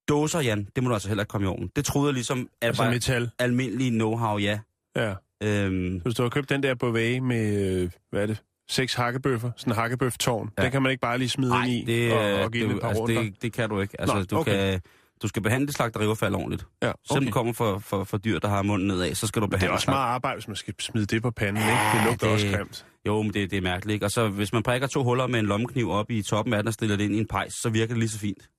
Dåser, 0.10 0.40
Jan, 0.42 0.68
det 0.76 0.84
må 0.84 0.90
du 0.90 0.96
altså 0.96 1.08
heller 1.08 1.24
ikke 1.24 1.30
komme 1.32 1.46
i 1.46 1.50
ovnen. 1.50 1.70
Det 1.76 1.86
troede 1.86 2.08
jeg 2.08 2.14
ligesom, 2.14 2.50
at 2.62 2.68
Altså 2.68 2.84
var 2.84 2.92
metal. 2.92 3.30
almindelig 3.40 3.92
know-how, 4.02 4.38
ja. 4.38 4.60
Ja. 4.96 5.14
Øhm, 5.44 5.98
Så 6.00 6.04
hvis 6.04 6.16
du 6.16 6.22
har 6.24 6.30
købt 6.30 6.50
den 6.50 6.64
der 6.64 6.74
Beauvais 6.76 7.22
med, 7.22 7.66
øh, 7.84 7.90
hvad 8.12 8.22
er 8.22 8.26
det, 8.26 8.44
seks 8.70 8.94
hakkebøffer, 8.94 9.52
sådan 9.58 9.74
en 9.74 9.78
hakkebøftårn, 9.78 10.50
ja. 10.58 10.64
Den 10.64 10.72
kan 10.72 10.82
man 10.82 10.92
ikke 10.92 11.02
bare 11.02 11.18
lige 11.18 11.30
smide 11.30 11.50
Nej, 11.52 11.66
ind 11.66 11.90
i 11.90 11.94
det, 11.94 12.14
og, 12.14 12.20
og 12.44 12.52
give 12.52 12.64
den 12.64 12.70
det, 12.70 12.76
et 12.76 12.82
par 12.82 12.88
altså, 12.90 13.04
runder. 13.04 13.22
det, 13.22 13.42
det 13.42 13.54
kan 13.54 13.70
du 13.70 13.80
ikke. 13.82 14.02
Altså, 14.02 14.16
Nå, 14.18 14.24
du, 14.24 14.38
okay. 14.38 14.72
kan, 14.72 14.82
du 15.22 15.28
skal 15.28 15.42
behandle 15.42 15.74
slagteriaffald 15.74 16.36
ordentligt. 16.36 16.68
Ja, 16.82 16.92
Okay. 17.10 17.26
Du 17.26 17.32
kommer 17.32 17.54
for, 17.54 17.80
for, 17.80 18.04
for 18.04 18.18
dyr, 18.18 18.40
der 18.40 18.48
har 18.48 18.62
munden 18.62 18.88
nedad, 18.88 19.16
så 19.16 19.28
skal 19.28 19.42
du 19.42 19.46
Det 19.46 19.54
er 19.54 19.58
behandle 19.58 19.74
også 19.74 19.90
meget 19.92 20.04
arbejde, 20.06 20.36
hvis 20.38 20.48
man 20.48 20.56
skal 20.56 20.74
smide 20.80 21.06
det 21.06 21.22
på 21.22 21.32
panden, 21.32 21.58
ikke? 21.64 21.70
Ja, 21.70 21.98
Det 21.98 22.06
lugter 22.06 22.26
det- 22.28 22.34
også 22.34 22.58
grimt. 22.58 22.86
Jo, 23.08 23.22
men 23.22 23.34
det, 23.34 23.52
det 23.52 23.58
er 23.58 23.62
mærkeligt, 23.62 23.94
ikke? 23.94 24.06
Og 24.06 24.12
så 24.12 24.30
hvis 24.30 24.54
man 24.54 24.64
prikker 24.64 24.88
to 24.88 25.04
huller 25.04 25.28
med 25.28 25.40
en 25.40 25.46
lommekniv 25.46 25.90
op 25.90 26.12
i 26.12 26.22
toppen 26.22 26.54
af 26.54 26.64
den 26.64 26.68
og 26.68 26.74
stiller 26.74 26.96
det 26.98 27.04
ind 27.04 27.16
i 27.16 27.18
en 27.20 27.28
pejs, 27.28 27.54
så 27.54 27.70
virker 27.70 27.94
det 27.94 27.98
lige 28.00 28.10
så 28.10 28.20
fint. 28.20 28.50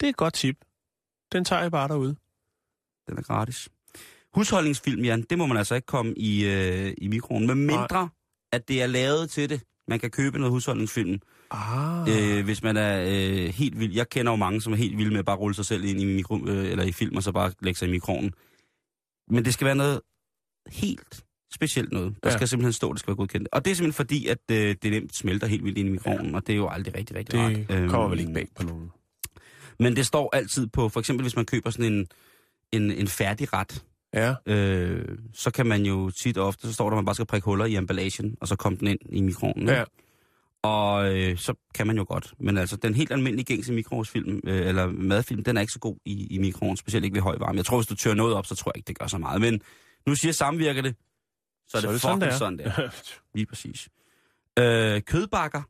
Det 0.00 0.06
er 0.06 0.10
et 0.10 0.16
godt 0.16 0.34
tip. 0.34 0.56
Den 1.32 1.44
tager 1.44 1.62
jeg 1.62 1.70
bare 1.70 1.88
derude. 1.88 2.16
Den 3.08 3.18
er 3.18 3.22
gratis. 3.22 3.68
Husholdningsfilm, 4.34 5.02
Jan, 5.04 5.22
det 5.30 5.38
må 5.38 5.46
man 5.46 5.56
altså 5.56 5.74
ikke 5.74 5.86
komme 5.86 6.14
i, 6.16 6.44
øh, 6.46 6.94
i 6.98 7.08
mikroen, 7.08 7.46
med 7.46 7.54
mindre, 7.54 8.08
at 8.52 8.68
det 8.68 8.82
er 8.82 8.86
lavet 8.86 9.30
til 9.30 9.50
det. 9.50 9.60
Man 9.88 9.98
kan 10.00 10.10
købe 10.10 10.38
noget 10.38 10.52
husholdningsfilm, 10.52 11.20
Ah. 11.54 12.38
øh, 12.38 12.44
hvis 12.44 12.62
man 12.62 12.76
er 12.76 13.02
øh, 13.08 13.48
helt 13.48 13.78
vild. 13.80 13.92
Jeg 13.94 14.08
kender 14.08 14.32
jo 14.32 14.36
mange, 14.36 14.60
som 14.60 14.72
er 14.72 14.76
helt 14.76 14.96
vilde 14.98 15.10
med 15.10 15.18
at 15.18 15.24
bare 15.24 15.36
rulle 15.36 15.54
sig 15.54 15.64
selv 15.66 15.84
ind 15.84 16.00
i, 16.00 16.04
mikro, 16.04 16.46
øh, 16.46 16.70
eller 16.70 16.84
i 16.84 16.92
film, 16.92 17.16
og 17.16 17.22
så 17.22 17.32
bare 17.32 17.52
lægge 17.60 17.78
sig 17.78 17.88
i 17.88 17.90
mikroen. 17.90 18.32
Men 19.30 19.44
det 19.44 19.54
skal 19.54 19.64
være 19.64 19.74
noget 19.76 20.00
helt 20.68 21.24
specielt 21.54 21.92
noget. 21.92 22.14
Der 22.22 22.30
Ja. 22.30 22.36
skal 22.36 22.48
simpelthen 22.48 22.72
stå, 22.72 22.92
det 22.92 23.00
skal 23.00 23.10
være 23.10 23.16
godkendt. 23.16 23.48
Og 23.52 23.64
det 23.64 23.70
er 23.70 23.74
simpelthen 23.74 23.92
fordi, 23.96 24.26
at 24.26 24.38
øh, 24.50 24.76
det 24.82 24.90
nemt 24.92 25.16
smelter 25.16 25.46
helt 25.46 25.64
vildt 25.64 25.78
ind 25.78 25.88
i 25.88 25.92
mikroovnen, 25.92 26.30
ja. 26.30 26.36
og 26.36 26.46
det 26.46 26.52
er 26.52 26.56
jo 26.56 26.68
aldrig 26.68 26.94
rigtig, 26.96 27.16
rigtig 27.16 27.34
Det 27.40 27.66
rart. 27.68 27.90
kommer 27.90 28.00
Øhm, 28.00 28.10
vel 28.10 28.20
ikke 28.20 28.32
bag 28.32 28.48
på 28.56 28.62
nogen. 28.62 28.90
Men 29.78 29.96
det 29.96 30.06
står 30.06 30.36
altid 30.36 30.66
på, 30.66 30.88
for 30.88 31.00
eksempel 31.00 31.22
hvis 31.24 31.36
man 31.36 31.44
køber 31.46 31.70
sådan 31.70 31.92
en, 31.92 32.06
en, 32.72 32.90
en 32.90 33.08
færdig 33.08 33.52
ret, 33.52 33.84
Ja, 34.14 34.34
øh, 34.46 35.18
så 35.32 35.50
kan 35.50 35.66
man 35.66 35.82
jo 35.86 36.10
tit 36.10 36.38
og 36.38 36.46
ofte, 36.46 36.66
så 36.66 36.72
står 36.72 36.84
der, 36.90 36.96
at 36.96 36.98
man 36.98 37.04
bare 37.04 37.14
skal 37.14 37.26
prikke 37.26 37.44
huller 37.44 37.64
i 37.64 37.76
emballagen, 37.76 38.36
og 38.40 38.48
så 38.48 38.56
komme 38.56 38.78
den 38.78 38.86
ind 38.88 38.98
i 39.08 39.20
mikroovnen. 39.20 39.68
ja. 39.68 39.84
Og 40.64 41.16
øh, 41.16 41.38
så 41.38 41.54
kan 41.74 41.86
man 41.86 41.96
jo 41.96 42.04
godt. 42.08 42.34
Men 42.38 42.58
altså, 42.58 42.76
den 42.76 42.94
helt 42.94 43.12
almindelige 43.12 43.44
gængse 43.44 43.72
mikroovnsfilm, 43.72 44.40
øh, 44.44 44.66
eller 44.66 44.86
madfilm, 44.86 45.44
den 45.44 45.56
er 45.56 45.60
ikke 45.60 45.72
så 45.72 45.78
god 45.78 45.96
i, 46.04 46.26
i 46.26 46.38
mikroovnen, 46.38 46.76
specielt 46.76 47.04
ikke 47.04 47.14
ved 47.14 47.22
høj 47.22 47.36
varme. 47.38 47.56
Jeg 47.56 47.64
tror, 47.64 47.76
hvis 47.76 47.86
du 47.86 47.94
tør 47.94 48.14
noget 48.14 48.34
op, 48.34 48.46
så 48.46 48.54
tror 48.54 48.72
jeg 48.74 48.76
ikke, 48.78 48.88
det 48.88 48.98
gør 48.98 49.06
så 49.06 49.18
meget. 49.18 49.40
Men 49.40 49.60
nu 50.06 50.14
siger 50.14 50.32
samvirker 50.32 50.82
det, 50.82 50.96
så 51.68 51.76
er 51.76 51.80
det, 51.80 52.00
så 52.00 52.08
er 52.08 52.12
det 52.12 52.22
fucking 52.22 52.38
sådan, 52.38 52.58
det 52.58 52.66
er. 52.66 52.88
Lige 53.34 53.46
præcis. 53.46 53.88
Øh, 54.58 55.02
kødbakker, 55.02 55.62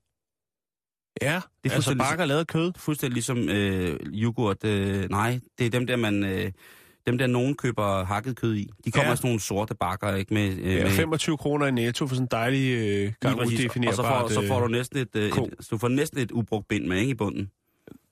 ja, 1.23 1.41
Det 1.65 1.71
er 1.71 1.75
altså 1.75 1.97
bakker 1.99 2.25
lavet 2.25 2.47
kød. 2.47 2.73
fuldstændig 2.77 3.15
ligesom 3.15 3.49
øh, 3.49 4.01
yoghurt. 4.07 4.65
Øh, 4.65 5.11
nej, 5.11 5.41
det 5.59 5.67
er 5.67 5.71
dem 5.71 5.87
der, 5.87 5.97
man... 5.97 6.25
Øh, 6.25 6.53
dem 7.07 7.19
der 7.19 7.27
nogen 7.27 7.55
køber 7.55 8.05
hakket 8.05 8.37
kød 8.37 8.55
i. 8.55 8.71
De 8.85 8.91
kommer 8.91 9.09
Ja. 9.09 9.13
i 9.13 9.17
sådan 9.17 9.29
nogle 9.29 9.41
sorte 9.41 9.75
bakker, 9.75 10.15
ikke? 10.15 10.35
Med, 10.35 10.59
øh, 10.59 10.75
Ja, 10.75 10.83
med, 10.83 10.91
25 10.91 11.37
kroner 11.37 11.67
i 11.67 11.71
netto 11.71 12.07
for 12.07 12.15
sådan 12.15 12.25
en 12.25 12.29
dejlig 12.31 12.71
øh, 12.71 13.13
præcis. 13.23 13.65
Og 13.89 13.95
så 13.95 14.03
får, 14.03 14.29
så 14.29 14.47
får 14.49 14.59
du 14.59 14.65
øh, 14.65 14.71
næsten 14.71 14.99
et, 14.99 15.17
øh, 15.17 15.27
et, 15.29 15.35
så 15.61 15.69
du 15.71 15.79
får 15.79 15.89
næsten 15.89 16.19
et 16.19 16.31
ubrugt 16.31 16.69
bind 16.69 16.87
med, 16.87 16.99
ikke, 16.99 17.11
i 17.11 17.15
bunden. 17.15 17.51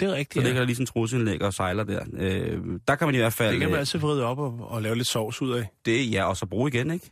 Det 0.00 0.06
er 0.06 0.10
Så 0.10 0.16
rigtigt, 0.16 0.44
ligger 0.44 0.54
ja. 0.54 0.60
der 0.60 0.66
lige 0.66 0.76
sådan 0.76 0.82
en 0.82 0.86
trusindlæg 0.86 1.42
og 1.42 1.54
sejler 1.54 1.84
der. 1.84 2.04
Øh, 2.12 2.60
der 2.88 2.94
kan 2.94 3.08
man 3.08 3.14
i 3.14 3.18
hvert 3.18 3.32
fald... 3.32 3.50
Det 3.52 3.60
kan 3.60 3.68
man 3.68 3.74
øh, 3.74 3.80
altid 3.80 3.98
vride 3.98 4.24
op 4.24 4.38
og, 4.38 4.66
og 4.70 4.82
lave 4.82 4.94
lidt 4.96 5.06
sovs 5.08 5.42
ud 5.42 5.52
af. 5.52 5.66
det, 5.84 6.12
ja, 6.12 6.24
og 6.24 6.36
så 6.36 6.46
bruge 6.46 6.70
igen, 6.74 6.90
ikke? 6.90 7.10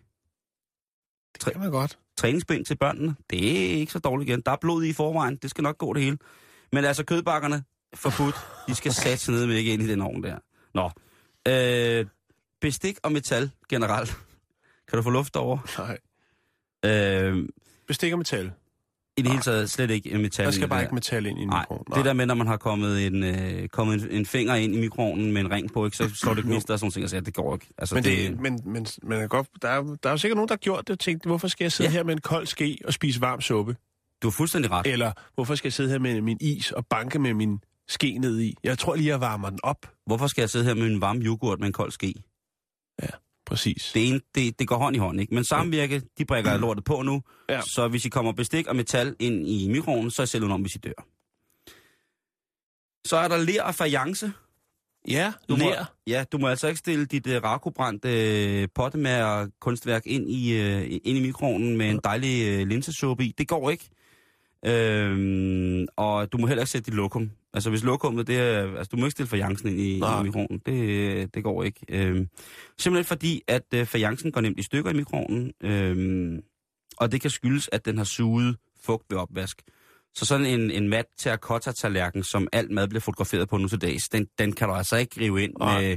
Det 1.44 1.52
kan 1.52 1.60
man 1.60 1.70
godt. 1.70 1.98
Træningsbind 2.16 2.64
til 2.64 2.76
børnene, 2.76 3.14
det 3.30 3.50
er 3.50 3.74
ikke 3.78 3.92
så 3.92 3.98
dårligt 3.98 4.30
igen. 4.30 4.40
Der 4.46 4.52
er 4.52 4.56
blod 4.60 4.84
i 4.84 4.92
forvejen, 4.92 5.36
det 5.36 5.50
skal 5.50 5.62
nok 5.62 5.78
gå 5.78 5.92
det 5.92 6.02
hele. 6.02 6.18
Men 6.72 6.84
altså 6.84 7.04
kødbakkerne, 7.04 7.62
forbudt, 7.94 8.34
de 8.68 8.74
skal 8.74 8.92
satse 9.04 9.32
ned 9.32 9.46
med 9.46 9.56
ikke 9.56 9.72
ind 9.72 9.82
i 9.82 9.86
den 9.88 10.00
ovn 10.00 10.22
der. 10.22 10.36
Nå, 10.74 10.90
øh, 11.48 12.06
bestik 12.60 12.96
og 13.02 13.12
metal 13.12 13.50
generelt. 13.68 14.16
Kan 14.88 14.96
du 14.96 15.02
få 15.02 15.10
luft 15.10 15.36
over? 15.36 15.58
Nej. 15.78 15.98
Øh, 16.84 17.48
Bestik 17.88 18.12
og 18.12 18.18
metal. 18.18 18.52
I 19.16 19.22
det 19.22 19.30
hele 19.30 19.42
taget 19.42 19.70
slet 19.70 19.90
ikke 19.90 20.18
metal. 20.18 20.44
Der 20.44 20.50
skal 20.50 20.60
det 20.62 20.68
bare 20.70 20.78
der. 20.78 20.82
ikke 20.82 20.94
metal 20.94 21.26
ind 21.26 21.38
i 21.38 21.44
Nej, 21.44 21.60
mikroen. 21.70 21.84
det 21.94 22.04
der 22.04 22.12
med, 22.12 22.26
når 22.26 22.34
man 22.34 22.46
har 22.46 22.56
kommet 22.56 23.06
en, 23.06 23.24
øh, 23.24 23.68
kommet 23.68 24.02
en, 24.02 24.10
en 24.10 24.26
finger 24.26 24.54
ind 24.54 24.74
i 24.74 24.80
mikroovnen 24.80 25.32
med 25.32 25.40
en 25.40 25.50
ring 25.50 25.72
på, 25.72 25.84
ikke, 25.84 25.96
så 25.96 26.10
slår 26.14 26.34
det 26.34 26.44
gnister 26.48 26.74
og 26.74 26.78
sådan 26.80 26.90
ting, 26.90 27.04
og 27.04 27.10
siger, 27.10 27.20
det 27.20 27.34
går 27.34 27.54
ikke. 27.54 27.66
Altså, 27.78 27.94
Men, 27.94 28.04
det, 28.04 28.40
men, 28.40 28.60
men, 28.64 28.86
men 29.02 29.20
er 29.20 29.26
godt, 29.26 29.48
der, 29.62 29.68
er, 29.68 29.82
der 29.82 30.08
er 30.08 30.10
jo 30.10 30.16
sikkert 30.16 30.36
nogen, 30.36 30.48
der 30.48 30.54
har 30.54 30.58
gjort 30.58 30.86
det 30.88 30.90
og 30.90 30.98
tænkt, 30.98 31.24
hvorfor 31.26 31.48
skal 31.48 31.64
jeg 31.64 31.72
sidde. 31.72 31.90
Ja. 31.90 31.96
her 31.96 32.02
med 32.04 32.12
en 32.14 32.20
kold 32.20 32.46
ske 32.46 32.78
og 32.84 32.92
spise 32.92 33.20
varm 33.20 33.40
suppe? 33.40 33.76
Du 34.22 34.26
har 34.28 34.32
fuldstændig 34.32 34.70
ret. 34.70 34.86
Eller 34.86 35.12
hvorfor 35.34 35.54
skal 35.54 35.68
jeg 35.68 35.72
sidde 35.72 35.90
her 35.90 35.98
med 35.98 36.20
min 36.20 36.38
is 36.40 36.72
og 36.72 36.86
banke 36.86 37.18
med 37.18 37.34
min 37.34 37.58
ske 37.90 38.18
ned 38.18 38.40
i? 38.40 38.54
Jeg 38.64 38.78
tror 38.78 38.94
lige, 38.94 39.08
jeg 39.08 39.20
varmer 39.20 39.50
den 39.50 39.58
op. 39.62 39.86
Hvorfor 40.06 40.26
skal 40.26 40.42
jeg 40.42 40.50
sidde 40.50 40.64
her 40.64 40.74
med 40.74 40.86
en 40.86 41.00
varm 41.00 41.18
yoghurt 41.22 41.58
med 41.58 41.66
en 41.66 41.72
kold 41.72 41.90
ske? 41.92 42.14
Præcis. 43.46 43.90
Det, 43.94 44.08
ene, 44.08 44.20
det, 44.34 44.58
det 44.58 44.68
går 44.68 44.76
hånd 44.76 44.96
i 44.96 44.98
hånd, 44.98 45.20
ikke? 45.20 45.34
Men 45.34 45.44
samvirke, 45.44 46.02
de 46.18 46.24
brækker 46.24 46.58
lortet 46.58 46.84
på 46.84 47.02
nu. 47.02 47.22
Ja. 47.48 47.60
Så 47.60 47.88
hvis 47.88 48.04
I 48.04 48.08
kommer 48.08 48.32
bestik 48.32 48.66
og 48.66 48.76
metal 48.76 49.16
ind 49.18 49.48
i 49.48 49.68
mikroovnen, 49.68 50.10
så 50.10 50.22
er 50.22 50.26
selv 50.26 50.44
om, 50.44 50.60
hvis 50.60 50.74
I 50.74 50.78
dør. 50.78 51.06
Så 53.06 53.16
er 53.16 53.28
der 53.28 53.36
ler 53.36 53.62
og 53.62 53.74
fajance. 53.74 54.32
Ja, 55.08 55.32
Du 55.48 55.56
må, 55.56 55.64
lær. 55.70 55.94
ja, 56.06 56.24
du 56.32 56.38
må 56.38 56.48
altså 56.48 56.66
ikke 56.68 56.78
stille 56.78 57.04
dit 57.06 57.26
uh, 57.26 57.32
rakobrændte 57.32 58.08
uh, 58.62 58.68
pottemager 58.74 59.48
kunstværk 59.60 60.06
ind 60.06 60.30
i, 60.30 60.60
uh, 60.60 60.82
ind 60.92 61.18
i 61.18 61.20
mikroovnen 61.20 61.76
med 61.76 61.90
en 61.90 62.00
dejlig 62.04 62.62
uh, 62.62 62.68
linsesuppe 62.68 63.24
i. 63.24 63.34
Det 63.38 63.48
går 63.48 63.70
ikke. 63.70 63.88
Øhm, 64.66 65.86
og 65.96 66.32
du 66.32 66.38
må 66.38 66.46
heller 66.46 66.62
ikke 66.62 66.70
sætte 66.70 66.86
dit 66.90 66.94
lokum. 66.94 67.30
Altså 67.54 67.70
hvis 67.70 67.84
lokummet, 67.84 68.26
det 68.26 68.38
er, 68.38 68.76
altså 68.78 68.88
du 68.92 68.96
må 68.96 69.04
ikke 69.06 69.10
stille 69.10 69.28
fajancen 69.28 69.68
ind 69.68 69.80
i, 69.80 69.98
Nej. 70.00 70.20
i 70.20 70.24
mikroovnen. 70.24 70.60
Det, 70.66 71.34
det 71.34 71.42
går 71.44 71.62
ikke. 71.64 71.80
Øhm, 71.88 72.28
simpelthen 72.78 73.04
fordi, 73.04 73.42
at 73.48 73.62
uh, 73.76 73.84
fajancen 73.86 74.32
går 74.32 74.40
nemt 74.40 74.58
i 74.58 74.62
stykker 74.62 74.90
i 74.90 74.94
mikroovnen. 74.94 75.52
Øhm, 75.62 76.40
og 76.96 77.12
det 77.12 77.20
kan 77.20 77.30
skyldes, 77.30 77.68
at 77.72 77.84
den 77.84 77.96
har 77.98 78.04
suget 78.04 78.56
fugt 78.84 79.04
ved 79.10 79.18
opvask. 79.18 79.62
Så 80.14 80.24
sådan 80.26 80.46
en, 80.46 80.70
en 80.70 80.88
mat 80.88 81.04
terracotta-tallerken, 81.18 82.22
som 82.24 82.48
alt 82.52 82.70
mad 82.70 82.88
bliver 82.88 83.00
fotograferet 83.00 83.48
på 83.48 83.56
nu 83.56 83.68
til 83.68 83.80
dags, 83.80 84.08
den, 84.08 84.26
den 84.38 84.52
kan 84.52 84.68
du 84.68 84.74
altså 84.74 84.96
ikke 84.96 85.20
rive 85.20 85.42
ind 85.42 85.52
Nej. 85.58 85.80
med 85.82 85.96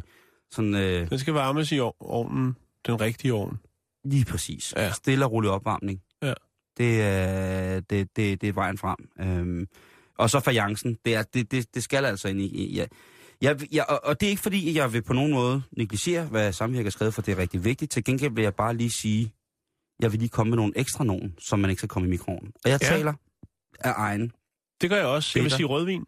sådan... 0.52 0.76
Øh, 0.76 1.10
Den 1.10 1.20
skal 1.20 1.34
varmes 1.34 1.72
i 1.72 1.80
ov- 1.80 1.96
ovnen. 2.00 2.56
Den 2.88 3.02
rigtige 3.02 3.34
ovn. 3.34 3.60
lige 4.06 4.26
præcis. 4.26 4.74
Ja. 4.78 4.92
Stille 4.92 5.26
og 5.26 5.32
rolig 5.32 5.50
opvarmning. 5.50 6.02
Ja. 6.22 6.34
Det 6.78 7.02
er, 7.02 7.80
det, 7.80 8.08
det, 8.16 8.42
det 8.42 8.50
er 8.50 8.54
vejen 8.54 8.78
frem. 8.78 8.98
Øhm, 9.20 9.68
og 10.18 10.30
så 10.30 10.40
fajancen, 10.40 10.98
det, 11.06 11.16
er, 11.16 11.24
det, 11.24 11.52
det, 11.52 11.76
det 11.76 11.84
skal 11.84 12.06
altså 12.06 12.28
ind 12.28 12.42
i... 12.42 12.46
i 12.46 12.76
ja. 12.76 12.86
Jeg, 13.42 13.74
jeg, 13.74 13.86
og, 13.90 14.00
og 14.04 14.20
det 14.20 14.26
er 14.26 14.30
ikke 14.30 14.42
fordi, 14.42 14.76
jeg 14.76 14.94
vil 14.94 15.02
på 15.02 15.14
nogen 15.14 15.32
måde 15.34 15.64
negligere, 15.78 16.26
hvad 16.26 16.54
Samvirke 16.54 16.84
har 16.84 16.92
skrevet, 16.92 17.14
for 17.14 17.22
det 17.22 17.32
er 17.32 17.38
rigtig 17.38 17.64
vigtigt. 17.66 17.92
Til 17.92 18.04
gengæld 18.04 18.32
vil 18.34 18.42
jeg 18.44 18.56
bare 18.56 18.76
lige 18.76 18.92
sige, 18.92 19.34
jeg 20.00 20.12
vil 20.12 20.20
lige 20.20 20.30
komme 20.30 20.50
med 20.50 20.58
nogle 20.58 20.74
ekstra 20.76 21.04
nogen, 21.04 21.36
som 21.40 21.60
man 21.60 21.70
ikke 21.70 21.80
skal 21.80 21.90
komme 21.90 22.08
i 22.08 22.10
mikroen. 22.10 22.52
Og 22.66 22.70
jeg 22.70 22.80
Ja. 22.82 22.88
taler 22.88 23.14
af 23.80 23.94
egen. 23.96 24.32
Det 24.82 24.90
gør 24.90 24.98
jeg 24.98 25.06
også. 25.06 25.32
Jeg 25.36 25.44
vil 25.44 25.50
Peter? 25.50 25.58
sige 25.58 25.68
rødvin. 25.68 26.06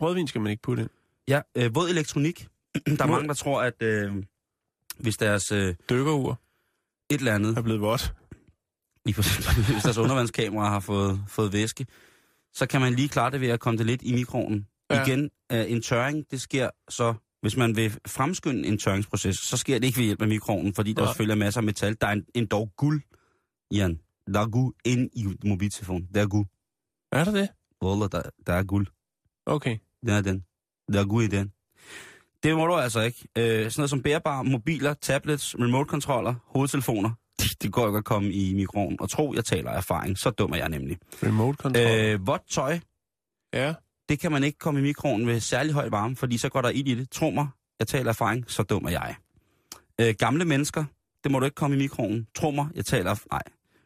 Rødvin 0.00 0.26
skal 0.28 0.40
man 0.40 0.50
ikke 0.50 0.62
putte 0.62 0.82
ind. 0.82 0.90
Ja, 1.28 1.40
øh, 1.54 1.74
våd 1.74 1.88
elektronik. 1.88 2.48
der 2.98 3.02
er 3.04 3.06
mange, 3.06 3.28
der 3.28 3.34
tror, 3.34 3.62
at 3.62 3.82
øh, 3.82 4.12
hvis 4.98 5.16
deres 5.16 5.52
øh, 5.52 5.74
Dykkerur 5.90 6.40
et 7.10 7.18
eller 7.18 7.34
andet 7.34 7.58
er 7.58 7.62
blevet 7.62 7.80
vådt. 7.80 8.14
præcis, 9.16 9.46
hvis 9.72 9.82
deres 9.82 9.98
undervandskamera 9.98 10.68
har 10.68 10.80
fået, 10.80 11.24
fået 11.28 11.52
væske, 11.52 11.86
så 12.54 12.66
kan 12.66 12.80
man 12.80 12.94
lige 12.94 13.08
klare 13.08 13.30
det 13.30 13.40
ved 13.40 13.48
at 13.48 13.60
komme 13.60 13.78
det 13.78 13.86
lidt 13.86 14.02
i 14.02 14.12
mikroen. 14.12 14.66
Ja. 14.90 14.96
Ja. 14.96 15.04
Igen, 15.04 15.30
øh, 15.52 15.70
en 15.70 15.82
tørring, 15.82 16.24
det 16.30 16.40
sker 16.40 16.70
så, 16.88 17.14
hvis 17.42 17.56
man 17.56 17.76
vil 17.76 17.98
fremskynde 18.06 18.68
en 18.68 18.78
tørringsproces, 18.78 19.36
så 19.38 19.56
sker 19.56 19.78
det 19.78 19.86
ikke 19.86 19.98
ved 19.98 20.04
hjælp 20.04 20.22
af 20.22 20.28
mikroen, 20.28 20.74
fordi 20.74 20.92
der 20.92 21.02
Nej. 21.02 21.08
selvfølgelig 21.08 21.32
er 21.32 21.44
masser 21.44 21.60
af 21.60 21.64
metal. 21.64 21.96
Der 22.00 22.06
er 22.06 22.12
en, 22.12 22.24
en 22.34 22.46
dog 22.46 22.72
guld, 22.76 23.02
Jan. 23.74 24.00
Der 24.34 24.40
er 24.40 24.48
guld 24.48 24.74
ind 24.84 25.10
i 25.12 25.26
mobiltelefonen. 25.48 26.08
Der 26.14 26.22
er 26.22 26.26
guld. 26.26 26.46
Er 27.12 27.24
der 27.24 27.32
det? 27.32 27.48
Wallah, 27.82 28.08
der, 28.12 28.22
der 28.46 28.52
er 28.52 28.62
guld. 28.62 28.86
Okay. 29.46 29.78
Den 30.00 30.08
er 30.10 30.20
den. 30.20 30.44
Der 30.92 31.00
er 31.00 31.04
guld 31.04 31.24
i 31.24 31.28
den. 31.36 31.52
Det 32.42 32.56
må 32.56 32.66
du 32.66 32.74
altså 32.74 33.00
ikke. 33.00 33.28
Øh, 33.38 33.44
sådan 33.44 33.72
noget 33.76 33.90
som 33.90 34.02
bærbare 34.02 34.44
mobiler, 34.44 34.94
tablets, 34.94 35.54
remote-controller, 35.58 36.34
hovedtelefoner, 36.46 37.10
det 37.62 37.72
går 37.72 37.86
ikke 37.86 37.98
at 37.98 38.04
komme 38.04 38.30
i 38.32 38.54
mikroen. 38.54 38.96
Og 39.00 39.10
tro, 39.10 39.32
jeg 39.34 39.44
taler 39.44 39.70
af 39.70 39.76
erfaring. 39.76 40.18
Så 40.18 40.30
dum 40.30 40.52
er 40.52 40.56
jeg 40.56 40.68
nemlig. 40.68 40.98
Remote 41.22 41.56
control. 41.56 41.84
Øh. 42.00 42.26
Vådt 42.26 42.50
tøj, 42.50 42.78
Ja. 43.54 43.74
det 44.08 44.20
kan 44.20 44.32
man 44.32 44.44
ikke 44.44 44.58
komme 44.58 44.80
i 44.80 44.82
mikroen 44.82 45.26
ved 45.26 45.40
særlig 45.40 45.72
høj 45.72 45.88
varme, 45.88 46.16
fordi 46.16 46.38
så 46.38 46.48
går 46.48 46.62
der 46.62 46.68
ild 46.68 46.88
i 46.88 46.94
det. 46.94 47.10
Tro 47.10 47.30
mig, 47.30 47.48
jeg 47.78 47.88
taler 47.88 48.04
af 48.06 48.12
erfaring, 48.14 48.44
så 48.50 48.62
dum 48.62 48.84
er 48.84 48.90
jeg. 48.90 49.14
Øh, 50.00 50.14
gamle 50.18 50.44
mennesker, 50.44 50.84
det 51.24 51.32
må 51.32 51.38
du 51.38 51.44
ikke 51.44 51.54
komme 51.54 51.76
i 51.76 51.78
mikroen. 51.78 52.26
Tro 52.34 52.50
mig, 52.50 52.66
jeg 52.74 52.84
taler 52.84 53.10
af... 53.10 53.18
Nej, 53.30 53.42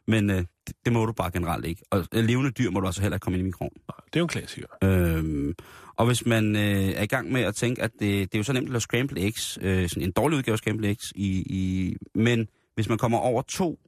men 0.07 0.29
øh, 0.29 0.37
det, 0.67 0.75
det 0.85 0.93
må 0.93 1.05
du 1.05 1.11
bare 1.13 1.31
generelt 1.31 1.65
ikke. 1.65 1.81
Og 1.91 2.05
øh, 2.13 2.23
levende 2.25 2.51
dyr 2.51 2.69
må 2.71 2.79
du 2.79 2.85
altså 2.85 3.01
heller 3.01 3.15
ikke 3.15 3.23
komme 3.23 3.37
ind 3.39 3.45
i 3.45 3.49
mikroen. 3.49 3.71
Det 3.87 4.15
er 4.15 4.19
jo 4.19 4.23
en 4.23 4.29
klassiker. 4.29 4.67
Øhm, 4.83 5.53
og 5.97 6.05
hvis 6.05 6.25
man 6.25 6.55
øh, 6.55 6.61
er 6.89 7.03
i 7.03 7.05
gang 7.05 7.31
med 7.31 7.41
at 7.41 7.55
tænke, 7.55 7.81
at 7.81 7.91
det, 7.93 8.01
det 8.01 8.35
er 8.35 8.39
jo 8.39 8.43
så 8.43 8.53
nemt 8.53 8.65
at 8.67 8.71
lave 8.71 8.81
scrambled 8.81 9.23
eggs, 9.23 9.57
øh, 9.61 9.89
sådan 9.89 10.03
en 10.03 10.11
dårlig 10.11 10.37
udgave 10.37 10.53
af 10.53 10.57
scrambled 10.57 10.89
eggs, 10.89 11.11
i, 11.15 11.27
i, 11.49 11.95
men 12.15 12.47
hvis 12.75 12.89
man 12.89 12.97
kommer 12.97 13.17
over 13.17 13.41
to 13.41 13.79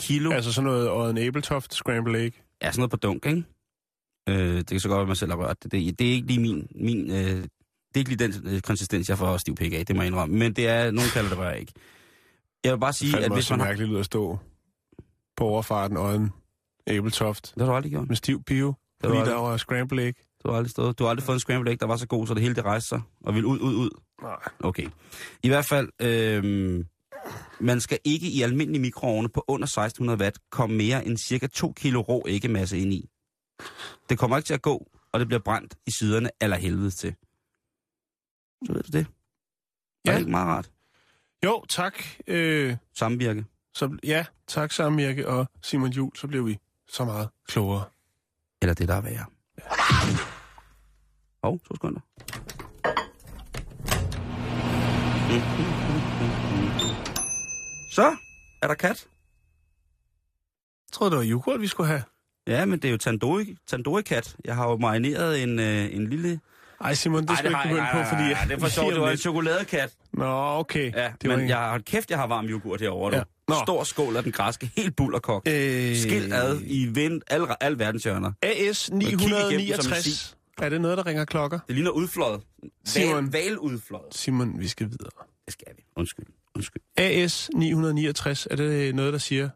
kilo, 0.00 0.32
Altså 0.32 0.52
sådan 0.52 0.70
noget 0.70 0.90
Odden 0.90 1.18
Abeltoft 1.18 1.74
Scramble 1.74 2.24
Egg. 2.24 2.32
ja, 2.62 2.72
sådan 2.72 2.80
noget 2.80 2.90
på 2.90 2.96
dunk, 2.96 3.26
ikke? 3.26 3.44
Øh, 4.28 4.56
det 4.58 4.66
kan 4.66 4.80
så 4.80 4.88
godt 4.88 4.96
være, 4.96 5.02
at 5.02 5.08
man 5.08 5.16
selv 5.16 5.30
har 5.30 5.38
rørt 5.38 5.62
det. 5.62 5.72
Det, 5.72 5.98
det 5.98 6.08
er 6.08 6.12
ikke 6.12 6.26
lige 6.26 6.40
min... 6.40 6.68
min 6.74 7.10
øh, 7.10 7.44
det 7.94 7.96
er 7.96 7.98
ikke 7.98 8.10
lige 8.16 8.28
den 8.28 8.54
øh, 8.54 8.60
konsistens, 8.60 9.08
jeg 9.08 9.18
får 9.18 9.36
stiv 9.36 9.54
pik 9.54 9.72
af, 9.72 9.86
det 9.86 9.96
må 9.96 10.02
jeg 10.02 10.06
indrømme. 10.06 10.38
Men 10.38 10.52
det 10.52 10.68
er, 10.68 10.90
nogen 10.90 11.10
kalder 11.10 11.28
det 11.30 11.38
rør 11.38 11.50
ikke. 11.52 11.72
Jeg 12.64 12.72
vil 12.72 12.78
bare 12.78 12.92
sige, 12.92 13.18
at 13.18 13.32
hvis 13.32 13.50
man 13.50 13.60
har... 13.60 13.66
mærkeligt 13.66 13.90
ud 13.92 13.98
at 13.98 14.04
stå 14.04 14.38
på 15.36 15.44
overfarten 15.44 15.96
Odden 15.96 16.30
Abeltoft 16.86 17.52
Det 17.54 17.62
har 17.62 17.70
du 17.70 17.76
aldrig 17.76 17.92
gjort. 17.92 18.08
med 18.08 18.16
stiv 18.16 18.42
pio. 18.44 18.66
Det 19.02 19.08
Fordi 19.10 19.30
der 19.30 19.34
var 19.34 19.56
Scramble 19.56 20.06
Egg. 20.06 20.14
du 20.42 20.50
har 20.50 20.56
aldrig 20.56 20.70
stået. 20.70 20.98
Du 20.98 21.04
har 21.04 21.10
aldrig 21.10 21.24
fået 21.24 21.36
en 21.36 21.40
scrambled 21.40 21.72
egg, 21.72 21.80
der 21.80 21.86
var 21.86 21.96
så 21.96 22.06
god, 22.06 22.26
så 22.26 22.34
det 22.34 22.42
hele 22.42 22.54
det 22.54 22.64
rejste 22.64 22.88
sig 22.88 23.00
og 23.24 23.34
ville 23.34 23.46
ud, 23.46 23.58
ud, 23.60 23.74
ud. 23.74 23.90
Nej. 24.22 24.36
Okay. 24.60 24.86
I 25.42 25.48
hvert 25.48 25.64
fald, 25.64 25.88
øh, 26.02 26.84
man 27.60 27.80
skal 27.80 27.98
ikke 28.04 28.26
i 28.30 28.42
almindelige 28.42 28.80
mikroovne 28.82 29.28
på 29.28 29.44
under 29.48 29.66
1600 29.66 30.18
watt 30.20 30.38
komme 30.50 30.76
mere 30.76 31.06
end 31.06 31.18
cirka 31.18 31.46
2 31.46 31.72
kilo 31.72 32.00
rå 32.00 32.24
æggemasse 32.28 32.78
ind 32.78 32.92
i. 32.92 33.10
Det 34.08 34.18
kommer 34.18 34.36
ikke 34.36 34.46
til 34.46 34.54
at 34.54 34.62
gå, 34.62 34.90
og 35.12 35.20
det 35.20 35.28
bliver 35.28 35.40
brændt 35.44 35.74
i 35.86 35.90
siderne 35.90 36.30
eller 36.40 36.56
helvede 36.56 36.90
til. 36.90 37.14
Så 38.66 38.72
ved 38.72 38.82
du 38.82 38.98
det. 38.98 39.06
Ja. 40.04 40.10
Er 40.10 40.12
Ja. 40.12 40.12
det 40.12 40.18
ikke 40.20 40.30
meget 40.30 40.46
rart? 40.46 40.70
Jo, 41.44 41.64
tak. 41.68 41.94
Øh, 42.26 42.76
Samvirke. 42.98 43.44
så, 43.74 43.98
ja, 44.04 44.24
tak 44.48 44.72
Samvirke 44.72 45.28
og 45.28 45.46
Simon 45.62 45.90
Jul. 45.90 46.16
Så 46.16 46.26
blev 46.26 46.46
vi 46.46 46.58
så 46.88 47.04
meget 47.04 47.28
klogere. 47.48 47.84
Eller 48.62 48.74
det, 48.74 48.88
der 48.88 48.94
er 48.94 49.00
værre. 49.00 49.26
Hov, 51.42 51.58
to 51.60 51.74
sekunder. 51.74 52.00
Så 57.90 58.16
er 58.62 58.66
der 58.66 58.74
kat. 58.74 58.88
Jeg 60.88 60.92
troede, 60.92 61.10
det 61.10 61.18
var 61.18 61.24
yoghurt, 61.30 61.60
vi 61.60 61.66
skulle 61.66 61.86
have. 61.86 62.02
Ja, 62.46 62.64
men 62.64 62.78
det 62.78 62.88
er 62.88 62.92
jo 62.92 62.98
tandoori, 62.98 63.56
tandoori-kat. 63.66 64.36
Jeg 64.44 64.54
har 64.54 64.68
jo 64.70 64.76
marineret 64.76 65.42
en, 65.42 65.58
øh, 65.58 65.94
en 65.94 66.06
lille... 66.08 66.40
Ej, 66.80 66.94
Simon, 66.94 67.26
det 67.26 67.38
skal 67.38 67.52
du 67.52 67.56
ikke 67.58 67.68
begynde 67.68 67.88
på, 67.92 67.98
fordi... 68.08 68.22
Nej, 68.22 68.44
det 68.44 68.54
er 68.54 68.58
for 68.58 68.68
sjovt. 68.68 68.92
Det 68.94 69.00
var 69.00 69.10
en 69.10 69.16
chokoladekat. 69.16 69.92
Nå, 70.12 70.58
okay. 70.58 70.92
Ja, 70.94 71.12
det 71.22 71.38
men 71.38 71.48
jeg 71.48 71.58
har 71.58 71.78
kæft, 71.78 72.10
jeg 72.10 72.18
har 72.18 72.26
varm 72.26 72.46
yoghurt 72.46 72.80
herovre. 72.80 73.16
Ja. 73.16 73.22
Nå. 73.48 73.54
Stor 73.64 73.84
skål 73.84 74.16
af 74.16 74.22
den 74.22 74.32
græske, 74.32 74.70
helt 74.76 74.96
bullerkogt. 74.96 75.48
Øh, 75.48 75.96
Skilt 75.96 76.32
ad 76.32 76.60
i 76.66 76.86
vind, 76.86 77.22
al, 77.26 77.46
al 77.60 77.78
verdens 77.78 78.02
hjørner. 78.02 78.32
AS 78.42 78.90
kig 78.92 79.02
igennem 79.02 79.18
som 79.28 79.50
en 79.50 79.56
969. 79.56 80.36
Er 80.58 80.68
det 80.68 80.80
noget, 80.80 80.98
der 80.98 81.06
ringer 81.06 81.24
klokker? 81.24 81.58
Det 81.66 81.74
ligner 81.74 81.90
udfløjet. 81.90 82.40
Simon. 82.84 83.32
Val, 83.32 83.42
valudfløjet. 83.42 84.14
Simon, 84.14 84.60
vi 84.60 84.68
skal 84.68 84.86
videre. 84.86 85.10
Det 85.44 85.52
skal 85.52 85.66
vi. 85.76 85.82
Undskyld. 85.96 86.26
Undskyld. 86.60 86.82
AS 86.96 87.50
969, 87.54 88.46
er 88.50 88.56
det 88.56 88.94
noget, 88.94 89.12
der 89.12 89.18
siger? 89.18 89.48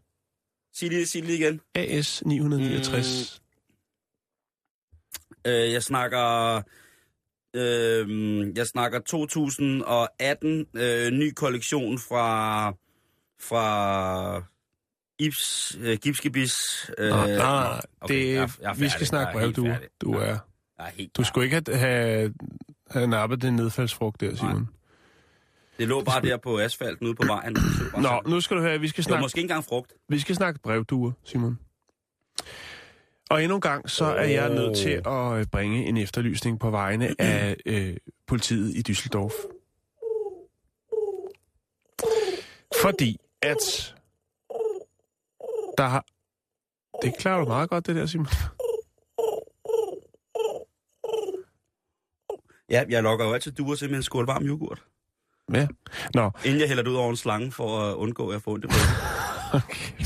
Sig 0.75 0.89
lige, 0.89 1.07
sig 1.07 1.23
lige 1.23 1.39
igen. 1.39 1.61
AS 1.75 2.23
969. 2.27 3.43
Øh, 5.47 5.73
jeg 5.73 5.83
snakker... 5.83 6.57
Øh, 7.57 8.53
jeg 8.57 8.67
snakker 8.67 8.99
2018 9.01 10.67
øh, 10.75 11.11
ny 11.13 11.33
kollektion 11.33 11.99
fra 11.99 12.71
fra 13.41 14.45
Ibs, 15.19 15.77
øh, 15.81 15.99
Gipskibis. 16.03 16.53
Øh, 16.99 17.09
nej, 17.11 17.37
nej, 17.37 17.81
okay, 18.01 18.15
det, 18.15 18.35
jeg 18.35 18.43
er- 18.43 18.57
jeg 18.63 18.71
er 18.71 18.75
vi 18.75 18.89
skal 18.89 19.07
snakke 19.07 19.33
brev, 19.33 19.53
du, 19.53 19.69
du 20.01 20.13
er. 20.13 20.25
Jeg 20.27 20.39
er 20.79 20.91
helt 20.91 21.17
Du 21.17 21.25
skulle 21.25 21.45
ikke 21.45 21.63
have, 21.73 21.79
have, 21.79 22.35
have 22.91 23.07
nappet 23.07 23.43
den 23.43 23.57
nedfaldsfrugt 23.57 24.21
der, 24.21 24.35
Simon. 24.37 24.69
Det 25.79 25.89
lå 25.89 26.03
bare 26.03 26.23
der 26.23 26.37
på 26.37 26.59
asfalten 26.59 27.07
ude 27.07 27.15
på 27.15 27.27
vejen. 27.27 27.55
Det 27.55 27.63
Nå, 27.99 28.21
nu 28.27 28.41
skal 28.41 28.57
du 28.57 28.63
høre, 28.63 28.81
vi 28.81 28.89
skal 28.89 28.97
det 28.97 29.05
snakke, 29.05 29.23
måske 29.23 29.39
ikke 29.39 29.45
engang 29.45 29.65
frugt. 29.65 29.93
vi 30.09 30.19
skal 30.19 30.35
snakke 30.35 30.61
brevduer, 30.61 31.13
Simon. 31.25 31.59
Og 33.31 33.43
endnu 33.43 33.55
en 33.55 33.61
gang, 33.61 33.91
så 33.91 34.05
er 34.05 34.25
jeg 34.25 34.49
nødt 34.49 34.77
til 34.77 35.03
at 35.07 35.39
øh, 35.39 35.47
bringe 35.53 35.87
en 35.87 35.97
efterlysning 35.97 36.61
på 36.61 36.71
vegne 36.71 37.15
af 37.19 37.57
øh, 37.67 37.97
politiet 38.27 38.75
i 38.75 38.93
Düsseldorf. 38.93 39.35
Fordi 42.83 43.17
at 43.43 43.95
der 45.79 45.85
har... 45.85 46.05
Det 47.03 47.19
klarer 47.19 47.41
du 47.41 47.47
meget 47.47 47.71
godt, 47.71 47.87
det 47.87 47.97
der, 47.97 48.07
Simon. 48.07 48.27
Ja, 52.71 52.85
jeg 52.89 53.03
lokker 53.03 53.27
jo 53.27 53.33
altid 53.33 53.53
duer 53.53 53.75
til 53.75 53.89
med 53.91 53.97
en 53.97 54.03
skål 54.03 54.27
varm 54.27 54.43
yoghurt. 54.47 54.85
Ja. 55.53 55.67
Nå, 56.15 56.31
Inden 56.45 56.61
jeg 56.61 56.69
hælder 56.69 56.83
det 56.83 56.91
ud 56.91 56.97
over 56.97 57.11
en 57.11 57.17
slange 57.17 57.53
for 57.53 57.81
at 57.81 57.95
undgå, 57.95 58.29
at 58.29 58.33
jeg 58.33 58.43
får 58.43 58.53
ondt 58.53 58.65
i 58.65 58.69
okay. 59.59 60.05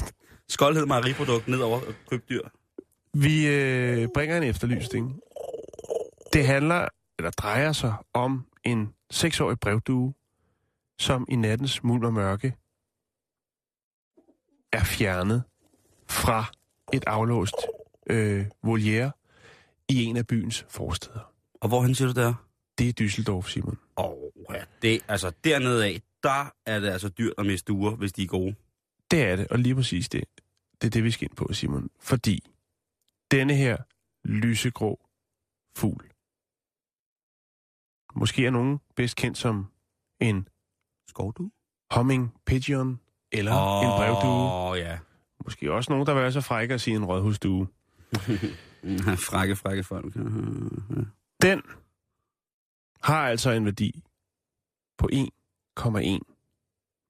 Skoldhed 0.48 0.86
mejeriprodukt 0.86 1.48
ned 1.48 1.58
over 1.60 1.80
krybdyr. 2.08 2.48
Vi 3.14 3.46
øh, 3.46 4.08
bringer 4.14 4.36
en 4.36 4.42
efterlysning. 4.42 5.20
Det 6.32 6.46
handler, 6.46 6.88
eller 7.18 7.30
drejer 7.30 7.72
sig 7.72 7.94
om 8.14 8.46
en 8.64 8.94
seksårig 9.10 9.60
brevdue, 9.60 10.14
som 10.98 11.26
i 11.28 11.36
nattens 11.36 11.82
mulm 11.82 12.04
og 12.04 12.12
mørke 12.12 12.54
er 14.72 14.84
fjernet 14.84 15.42
fra 16.08 16.44
et 16.92 17.04
aflåst 17.06 17.54
øh, 18.10 18.46
voliere 18.62 19.12
i 19.88 20.04
en 20.04 20.16
af 20.16 20.26
byens 20.26 20.66
forsteder. 20.68 21.32
Og 21.60 21.68
hvorhen 21.68 21.94
siger 21.94 22.12
du 22.12 22.20
der? 22.20 22.34
Det 22.78 22.88
er 22.88 23.04
Düsseldorf, 23.04 23.48
Simon. 23.48 23.78
Åh, 23.96 24.04
oh, 24.04 24.30
ja. 24.50 24.64
Det, 24.82 25.04
altså 25.08 25.32
dernede 25.44 25.84
af, 25.84 26.02
der 26.22 26.52
er 26.66 26.80
det 26.80 26.88
altså 26.88 27.08
dyrt 27.08 27.34
at 27.38 27.46
miste 27.46 27.72
duer, 27.72 27.96
hvis 27.96 28.12
de 28.12 28.22
er 28.22 28.26
gode. 28.26 28.54
Det 29.10 29.22
er 29.22 29.36
det, 29.36 29.48
og 29.48 29.58
lige 29.58 29.74
præcis 29.74 30.08
det. 30.08 30.24
Det 30.80 30.86
er 30.86 30.90
det, 30.90 31.04
vi 31.04 31.10
skal 31.10 31.24
ind 31.24 31.36
på, 31.36 31.52
Simon. 31.52 31.90
Fordi 32.00 32.50
denne 33.30 33.54
her 33.54 33.76
lysegrå 34.24 35.06
fugl, 35.76 36.12
måske 38.14 38.46
er 38.46 38.50
nogen 38.50 38.78
bedst 38.96 39.16
kendt 39.16 39.38
som 39.38 39.66
en 40.20 40.48
Skovdue? 41.08 41.50
humming 41.94 42.34
pigeon 42.46 43.00
eller 43.32 43.52
oh. 43.54 43.84
en 43.84 43.90
brevdue. 43.90 44.52
Åh, 44.52 44.78
ja. 44.78 44.98
Måske 45.44 45.72
også 45.72 45.92
nogen, 45.92 46.06
der 46.06 46.14
vil 46.14 46.22
være 46.22 46.32
så 46.32 46.40
frække 46.40 46.74
at 46.74 46.80
sige 46.80 46.96
en 46.96 47.04
rådhusdue. 47.04 47.66
frække, 49.30 49.56
frække 49.56 49.84
folk. 49.84 50.14
Den 51.42 51.62
har 53.08 53.28
altså 53.28 53.50
en 53.50 53.64
værdi 53.64 54.04
på 54.98 55.08
1,1 55.12 56.18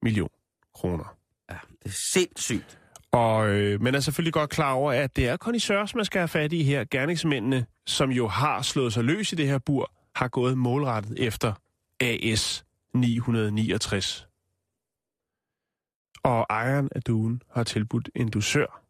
million 0.03 0.31
kroner. 0.75 1.17
Ja, 1.51 1.59
det 1.83 1.89
er 1.89 1.97
sindssygt. 2.13 2.79
Og 3.13 3.49
øh, 3.49 3.83
man 3.83 3.95
er 3.95 4.01
selvfølgelig 4.01 4.33
godt 4.33 4.51
klar 4.51 4.73
over, 4.73 4.93
at 4.93 5.17
det 5.17 5.29
er 5.29 5.37
connoisseurs, 5.37 5.95
man 5.95 6.05
skal 6.05 6.19
have 6.19 6.29
fat 6.29 6.53
i 6.53 6.63
her. 6.63 6.85
Gerningsmændene, 6.91 7.67
som 7.87 8.11
jo 8.11 8.29
har 8.29 8.63
slået 8.63 8.93
sig 8.93 9.05
løs 9.05 9.33
i 9.33 9.37
det 9.37 9.47
her 9.47 9.59
bur, 9.59 9.93
har 10.15 10.29
gået 10.29 10.59
målrettet 10.59 11.27
efter 11.27 11.53
AS 12.01 12.65
969. 12.95 14.29
Og 16.23 16.47
ejeren 16.51 16.89
af 16.95 17.03
duen 17.03 17.43
har 17.51 17.65
tilbudt 17.65 18.11
en 18.15 18.31
dusør 18.31 18.83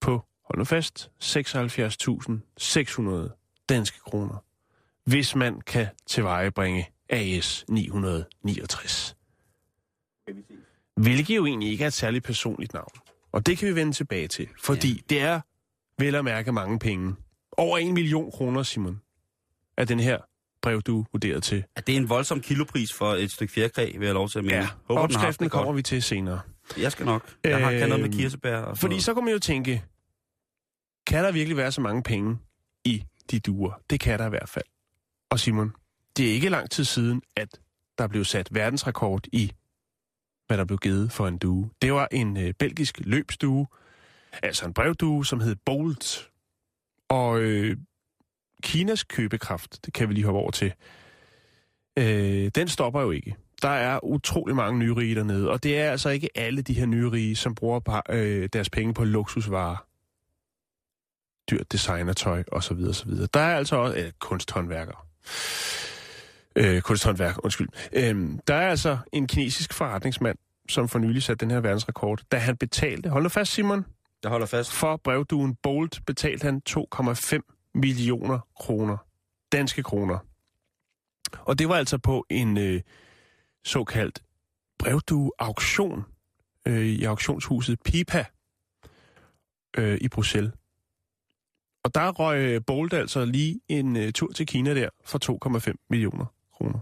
på, 0.00 0.24
hold 0.44 0.58
nu 0.58 0.64
fast, 0.64 1.10
76.600 1.22 3.64
danske 3.68 4.00
kroner, 4.00 4.36
hvis 5.04 5.34
man 5.34 5.60
kan 5.60 5.86
tilvejebringe 6.06 6.88
AS 7.08 7.64
969. 7.68 9.16
Hvilket 10.96 11.36
jo 11.36 11.46
egentlig 11.46 11.70
ikke 11.70 11.84
er 11.84 11.88
et 11.88 11.92
særligt 11.92 12.24
personligt 12.24 12.74
navn. 12.74 12.92
Og 13.32 13.46
det 13.46 13.58
kan 13.58 13.68
vi 13.68 13.74
vende 13.74 13.92
tilbage 13.92 14.28
til, 14.28 14.48
fordi 14.62 14.92
ja. 14.92 15.00
det 15.08 15.20
er 15.20 15.40
vel 15.98 16.14
at 16.14 16.24
mærke 16.24 16.52
mange 16.52 16.78
penge. 16.78 17.14
Over 17.56 17.78
en 17.78 17.94
million 17.94 18.30
kroner, 18.30 18.62
Simon, 18.62 19.00
er 19.76 19.84
den 19.84 20.00
her 20.00 20.18
brev, 20.62 20.82
du 20.82 21.04
vurderet 21.12 21.42
til. 21.42 21.64
Er 21.76 21.80
det 21.80 21.96
en 21.96 22.08
voldsom 22.08 22.40
kilopris 22.40 22.92
for 22.92 23.12
et 23.12 23.30
stykke 23.30 23.52
fjerkræ, 23.52 23.84
vil 23.84 23.92
jeg 23.92 24.00
have 24.08 24.14
lov 24.14 24.28
til 24.28 24.38
at 24.38 24.44
mene? 24.44 24.56
Håber, 24.62 24.94
har 24.94 25.00
haft 25.00 25.16
opskriften 25.16 25.44
godt. 25.48 25.52
kommer 25.52 25.72
vi 25.72 25.82
til 25.82 26.02
senere. 26.02 26.40
Jeg 26.78 26.92
skal 26.92 27.06
nok. 27.06 27.34
Jeg 27.44 27.64
har 27.64 27.70
kan 27.70 27.88
noget 27.88 28.00
med 28.00 28.08
Øhm, 28.08 28.18
kirsebær. 28.18 28.56
Og 28.56 28.78
Fordi 28.78 29.00
så 29.00 29.14
kan 29.14 29.24
man 29.24 29.32
jo 29.32 29.38
tænke, 29.38 29.84
kan 31.06 31.24
der 31.24 31.32
virkelig 31.32 31.56
være 31.56 31.72
så 31.72 31.80
mange 31.80 32.02
penge 32.02 32.38
i 32.84 33.04
de 33.30 33.40
duer? 33.40 33.72
Det 33.90 34.00
kan 34.00 34.18
der 34.18 34.26
i 34.26 34.28
hvert 34.28 34.48
fald. 34.48 34.64
Og 35.32 35.40
Simon, 35.40 35.72
det 36.16 36.28
er 36.28 36.32
ikke 36.32 36.48
lang 36.48 36.70
tid 36.70 36.84
siden, 36.84 37.22
at 37.36 37.60
der 37.98 38.06
blev 38.06 38.24
sat 38.24 38.54
verdensrekord 38.54 39.26
i, 39.32 39.52
hvad 40.46 40.58
der 40.58 40.64
blev 40.64 40.78
givet 40.78 41.12
for 41.12 41.28
en 41.28 41.38
due. 41.38 41.70
Det 41.82 41.92
var 41.92 42.08
en 42.10 42.36
øh, 42.36 42.54
belgisk 42.58 43.00
løbsdue, 43.00 43.66
altså 44.42 44.66
en 44.66 44.74
brevdue, 44.74 45.26
som 45.26 45.40
hed 45.40 45.56
Bolt. 45.66 46.30
Og 47.08 47.40
øh, 47.40 47.76
Kinas 48.62 49.04
købekraft, 49.04 49.84
det 49.84 49.92
kan 49.94 50.08
vi 50.08 50.14
lige 50.14 50.24
hoppe 50.24 50.40
over 50.40 50.50
til, 50.50 50.72
øh, 51.98 52.50
den 52.54 52.68
stopper 52.68 53.00
jo 53.00 53.10
ikke. 53.10 53.36
Der 53.62 53.68
er 53.68 54.04
utrolig 54.04 54.56
mange 54.56 54.78
nyrige 54.78 55.14
dernede, 55.14 55.50
og 55.50 55.62
det 55.62 55.78
er 55.78 55.90
altså 55.90 56.08
ikke 56.08 56.28
alle 56.34 56.62
de 56.62 56.74
her 56.74 56.86
nyrige, 56.86 57.36
som 57.36 57.54
bruger 57.54 57.80
par, 57.80 58.06
øh, 58.08 58.48
deres 58.52 58.70
penge 58.70 58.94
på 58.94 59.04
luksusvarer. 59.04 59.86
Dyrt 61.50 61.72
designertøj 61.72 62.44
osv. 62.52 62.78
osv. 62.88 63.10
Der 63.34 63.40
er 63.40 63.56
altså 63.56 63.76
også 63.76 63.98
øh, 63.98 64.12
kunsthåndværkere. 64.18 65.11
Øh, 66.56 66.82
kunsthåndværk, 66.82 67.36
undskyld. 67.44 67.68
Øh, 67.92 68.28
der 68.48 68.54
er 68.54 68.68
altså 68.70 68.98
en 69.12 69.26
kinesisk 69.26 69.72
forretningsmand, 69.72 70.38
som 70.68 70.88
for 70.88 70.98
nylig 70.98 71.22
satte 71.22 71.44
den 71.44 71.50
her 71.50 71.60
verdensrekord, 71.60 72.22
da 72.32 72.36
han 72.38 72.56
betalte, 72.56 73.08
hold 73.10 73.22
nu 73.22 73.28
fast 73.28 73.52
Simon, 73.52 73.84
Jeg 74.22 74.30
holder 74.30 74.46
fast. 74.46 74.72
for 74.72 74.96
brevduen 74.96 75.54
Bolt 75.62 76.00
betalte 76.06 76.44
han 76.44 76.62
2,5 76.68 77.70
millioner 77.74 78.38
kroner. 78.60 78.96
Danske 79.52 79.82
kroner. 79.82 80.18
Og 81.38 81.58
det 81.58 81.68
var 81.68 81.74
altså 81.76 81.98
på 81.98 82.26
en 82.30 82.58
øh, 82.58 82.80
såkaldt 83.64 84.22
brevdue-auktion 84.78 86.04
øh, 86.66 86.86
i 86.86 87.04
auktionshuset 87.04 87.78
Pipa 87.84 88.24
øh, 89.78 89.98
i 90.00 90.08
Bruxelles. 90.08 90.52
Og 91.84 91.94
der 91.94 92.12
røg 92.12 92.38
øh, 92.38 92.60
Bolt 92.66 92.92
altså 92.92 93.24
lige 93.24 93.60
en 93.68 93.96
øh, 93.96 94.12
tur 94.12 94.32
til 94.32 94.46
Kina 94.46 94.74
der 94.74 94.88
for 95.04 95.68
2,5 95.68 95.86
millioner 95.90 96.26
kroner. 96.54 96.78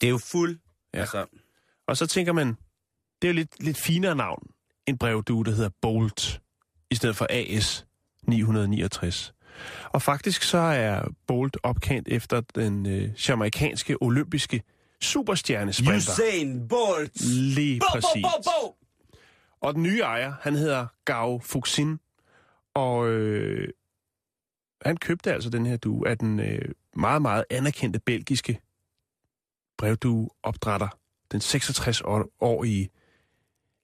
Det 0.00 0.06
er 0.06 0.10
jo 0.10 0.18
fuld. 0.18 0.58
Ja. 0.94 1.00
Altså, 1.00 1.26
Og 1.88 1.96
så 1.96 2.06
tænker 2.06 2.32
man, 2.32 2.46
det 3.22 3.28
er 3.28 3.32
jo 3.32 3.34
lidt, 3.34 3.62
lidt 3.62 3.76
finere 3.78 4.14
navn, 4.14 4.46
en 4.86 4.98
brevdue, 4.98 5.44
der 5.44 5.50
hedder 5.50 5.70
Bolt, 5.82 6.40
i 6.90 6.94
stedet 6.94 7.16
for 7.16 7.26
AS 7.30 7.86
969. 8.22 9.34
Og 9.84 10.02
faktisk 10.02 10.42
så 10.42 10.58
er 10.58 11.02
Bolt 11.26 11.56
opkendt 11.62 12.08
efter 12.08 12.40
den 12.54 12.86
øh, 12.86 13.28
jamaikanske 13.28 13.96
olympiske 14.02 14.62
superstjernesprinter. 15.00 16.12
Usain 16.12 16.68
Bolt! 16.68 17.20
Lige 17.30 17.80
Bo, 17.80 17.86
præcis. 17.92 18.22
bo, 18.22 18.42
bo, 18.44 18.68
bo! 18.70 18.76
Og 19.60 19.74
den 19.74 19.82
nye 19.82 20.00
ejer, 20.00 20.32
han 20.40 20.54
hedder 20.54 20.86
Gao 21.04 21.38
Fuxin, 21.38 21.98
og 22.74 23.08
øh, 23.08 23.68
han 24.84 24.96
købte 24.96 25.32
altså 25.32 25.50
den 25.50 25.66
her 25.66 25.76
due 25.76 26.08
af 26.08 26.18
den 26.18 26.40
øh, 26.40 26.68
meget, 26.96 27.22
meget 27.22 27.44
anerkendte 27.50 28.00
belgiske 28.06 28.60
brevdue 29.78 30.28
opdrætter, 30.42 30.88
den 31.32 31.40
66-årige 31.40 32.88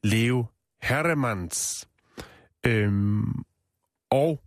Leo 0.04 0.44
Herremans. 0.82 1.88
Øhm, 2.66 3.44
og 4.10 4.40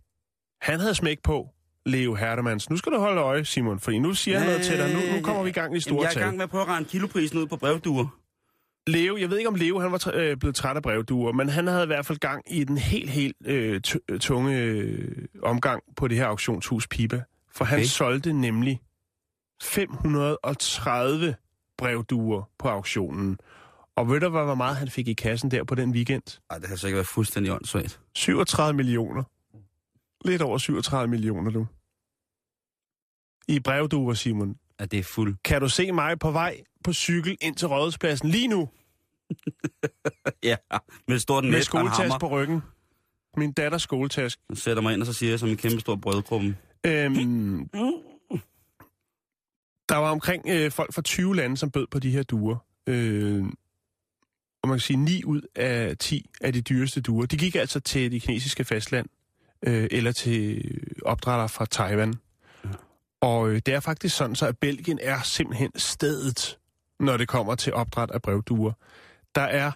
han 0.60 0.80
havde 0.80 0.94
smæk 0.94 1.22
på, 1.22 1.54
Leo 1.86 2.14
Herremans. 2.14 2.70
Nu 2.70 2.76
skal 2.76 2.92
du 2.92 2.98
holde 2.98 3.20
øje, 3.20 3.44
Simon, 3.44 3.80
for 3.80 3.90
nu 4.00 4.14
siger 4.14 4.38
han 4.38 4.48
noget 4.48 4.62
til 4.62 4.78
dig. 4.78 4.94
Nu, 4.94 5.16
nu 5.16 5.22
kommer 5.22 5.42
vi 5.42 5.48
i 5.48 5.52
gang 5.52 5.76
i 5.76 5.80
store 5.80 5.94
Jamen, 5.94 6.02
jeg 6.02 6.06
er 6.06 6.10
i 6.10 6.14
tal. 6.14 6.22
gang 6.22 6.36
med 6.36 6.44
at 6.44 6.50
prøve 6.50 6.62
at 6.62 6.68
regne 6.68 6.86
kiloprisen 6.86 7.38
ud 7.38 7.46
på 7.46 7.56
brevduer. 7.56 8.23
Leo, 8.86 9.16
jeg 9.16 9.30
ved 9.30 9.38
ikke 9.38 9.48
om 9.48 9.54
Leo 9.54 9.78
han 9.78 9.92
var 9.92 10.10
øh, 10.14 10.36
blevet 10.36 10.56
træt 10.56 10.76
af 10.76 10.82
brevduer, 10.82 11.32
men 11.32 11.48
han 11.48 11.66
havde 11.66 11.82
i 11.82 11.86
hvert 11.86 12.06
fald 12.06 12.18
gang 12.18 12.42
i 12.46 12.64
den 12.64 12.78
helt, 12.78 13.10
helt 13.10 13.36
øh, 13.46 13.80
t- 13.86 14.18
tunge 14.18 14.58
øh, 14.58 15.28
omgang 15.42 15.82
på 15.96 16.08
det 16.08 16.16
her 16.16 16.26
auktionshus 16.26 16.88
Piba. 16.88 17.22
For 17.52 17.64
han 17.64 17.78
Okay. 17.78 17.86
solgte 17.86 18.32
nemlig 18.32 18.80
530 19.62 21.34
brevduer 21.78 22.50
på 22.58 22.68
auktionen. 22.68 23.38
Og 23.96 24.08
ved 24.10 24.20
du, 24.20 24.28
hvad, 24.28 24.44
hvor 24.44 24.54
meget 24.54 24.76
han 24.76 24.88
fik 24.88 25.08
i 25.08 25.12
kassen 25.14 25.50
der 25.50 25.64
på 25.64 25.74
den 25.74 25.90
weekend? 25.90 26.40
Ej, 26.50 26.58
det 26.58 26.68
har 26.68 26.76
sikkert 26.76 26.96
været 26.96 27.06
fuldstændig 27.06 27.52
åndssvagt. 27.52 28.00
37 28.14 28.76
millioner. 28.76 29.22
Lidt 30.24 30.42
over 30.42 30.58
37 30.58 31.08
millioner, 31.10 31.50
du. 31.50 31.66
I 33.48 33.60
brevduer, 33.60 34.14
Simon. 34.14 34.56
At 34.78 34.90
det 34.90 34.98
er 34.98 35.02
fuld. 35.02 35.36
Kan 35.44 35.60
du 35.60 35.68
se 35.68 35.92
mig 35.92 36.18
på 36.18 36.30
vej 36.30 36.60
på 36.84 36.92
cykel 36.92 37.36
ind 37.40 37.56
til 37.56 37.68
Rådhuspladsen 37.68 38.28
lige 38.28 38.48
nu? 38.48 38.68
Ja, 40.42 40.56
med 41.08 41.16
et 41.16 41.22
stort 41.22 41.44
net 41.44 41.52
Med 41.52 41.88
hammer. 41.88 42.18
på 42.18 42.28
ryggen. 42.28 42.62
Min 43.36 43.52
datters 43.52 43.82
skoletaske. 43.82 44.42
Jeg 44.48 44.58
sætter 44.58 44.82
mig 44.82 44.92
ind, 44.92 45.00
og 45.00 45.06
så 45.06 45.12
siger 45.12 45.30
jeg 45.30 45.38
som 45.38 45.48
en 45.48 45.56
kæmpe 45.56 45.80
stor 45.80 45.96
brødkrumme. 45.96 46.56
Øhm, 46.86 47.68
der 49.88 49.96
var 49.96 50.10
omkring 50.10 50.44
øh, 50.48 50.70
folk 50.70 50.94
fra 50.94 51.02
20 51.02 51.36
lande, 51.36 51.56
som 51.56 51.70
bød 51.70 51.86
på 51.90 51.98
de 51.98 52.10
her 52.10 52.22
duer. 52.22 52.56
Øh, 52.86 53.44
og 54.62 54.68
man 54.68 54.76
kan 54.78 54.80
sige, 54.80 54.96
9 54.96 55.24
ud 55.24 55.40
af 55.54 55.98
10 55.98 56.30
af 56.40 56.52
de 56.52 56.60
dyreste 56.60 57.00
duer, 57.00 57.26
de 57.26 57.36
gik 57.36 57.54
altså 57.54 57.80
til 57.80 58.12
det 58.12 58.22
kinesiske 58.22 58.64
fastland, 58.64 59.06
øh, 59.66 59.88
eller 59.90 60.12
til 60.12 60.64
opdrættere 61.04 61.48
fra 61.48 61.66
Taiwan. 61.66 62.14
Og 63.24 63.50
øh, 63.50 63.60
det 63.66 63.74
er 63.74 63.80
faktisk 63.80 64.16
sådan, 64.16 64.36
så 64.36 64.46
at 64.46 64.58
Belgien 64.58 64.98
er 65.02 65.22
simpelthen 65.22 65.70
stedet, 65.76 66.58
når 67.00 67.16
det 67.16 67.28
kommer 67.28 67.54
til 67.54 67.74
opdræt 67.74 68.10
af 68.10 68.22
brevduer. 68.22 68.72
Der 69.34 69.40
er 69.42 69.72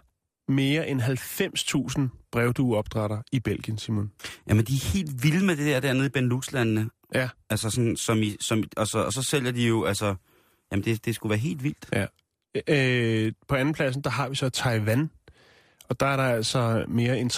mere 0.49 0.89
end 0.89 1.03
90.000 1.03 2.29
brevdueopdrætter 2.33 3.23
i 3.33 3.41
Belgien, 3.41 3.79
Simon. 3.79 4.13
Jamen, 4.49 4.65
de 4.65 4.75
er 4.75 4.93
helt 4.93 5.23
vilde 5.23 5.47
med 5.47 5.57
det 5.57 5.67
der 5.67 5.81
dernede 5.81 6.07
i 6.07 6.09
Benelux-landene. 6.09 6.91
Ja. 7.15 7.29
Altså 7.51 7.71
sådan, 7.71 7.97
som 7.97 8.23
i, 8.23 8.37
som, 8.41 8.65
og, 8.77 8.87
så, 8.87 8.99
og 8.99 9.13
så 9.13 9.23
sælger 9.23 9.51
de 9.51 9.67
jo, 9.67 9.85
altså... 9.85 10.15
Jamen, 10.73 10.85
det, 10.85 11.05
det 11.05 11.15
skulle 11.15 11.31
være 11.31 11.39
helt 11.39 11.63
vildt. 11.63 12.11
Øh, 12.69 13.33
på 13.49 13.55
anden 13.55 13.75
pladsen, 13.75 14.03
der 14.03 14.11
har 14.11 14.29
vi 14.29 14.35
så 14.35 14.49
Taiwan, 14.49 15.11
og 15.89 16.01
der 16.01 16.07
er 16.07 16.17
der 16.17 16.25
altså 16.25 16.85
mere 16.89 17.19
end 17.19 17.33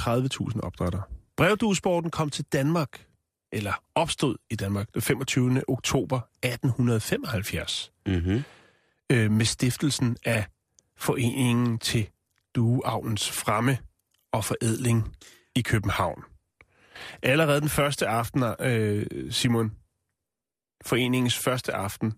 30.000 0.55 0.61
opdrætter. 0.61 1.01
Brevduesporten 1.37 2.11
kom 2.11 2.31
til 2.31 2.45
Danmark, 2.45 3.07
eller 3.53 3.73
opstod 3.95 4.37
i 4.51 4.57
Danmark, 4.57 4.95
den 4.95 5.03
25. 5.03 5.63
oktober 5.69 6.21
1875, 6.43 7.93
Mm-hmm. 8.07 8.43
øh, 9.13 9.31
med 9.31 9.45
stiftelsen 9.45 10.17
af 10.25 10.47
Foreningen 10.97 11.79
til 11.79 12.09
Dueavlens 12.55 13.31
Fremme 13.31 13.79
og 14.33 14.45
Forædling 14.45 15.17
i 15.55 15.63
København. 15.63 16.23
Allerede 17.23 17.61
den 17.61 17.69
første 17.69 18.07
aften, 18.07 18.43
øh, 18.61 19.07
Simon, 19.33 19.73
foreningens 20.85 21.39
første 21.39 21.73
aften, 21.75 22.15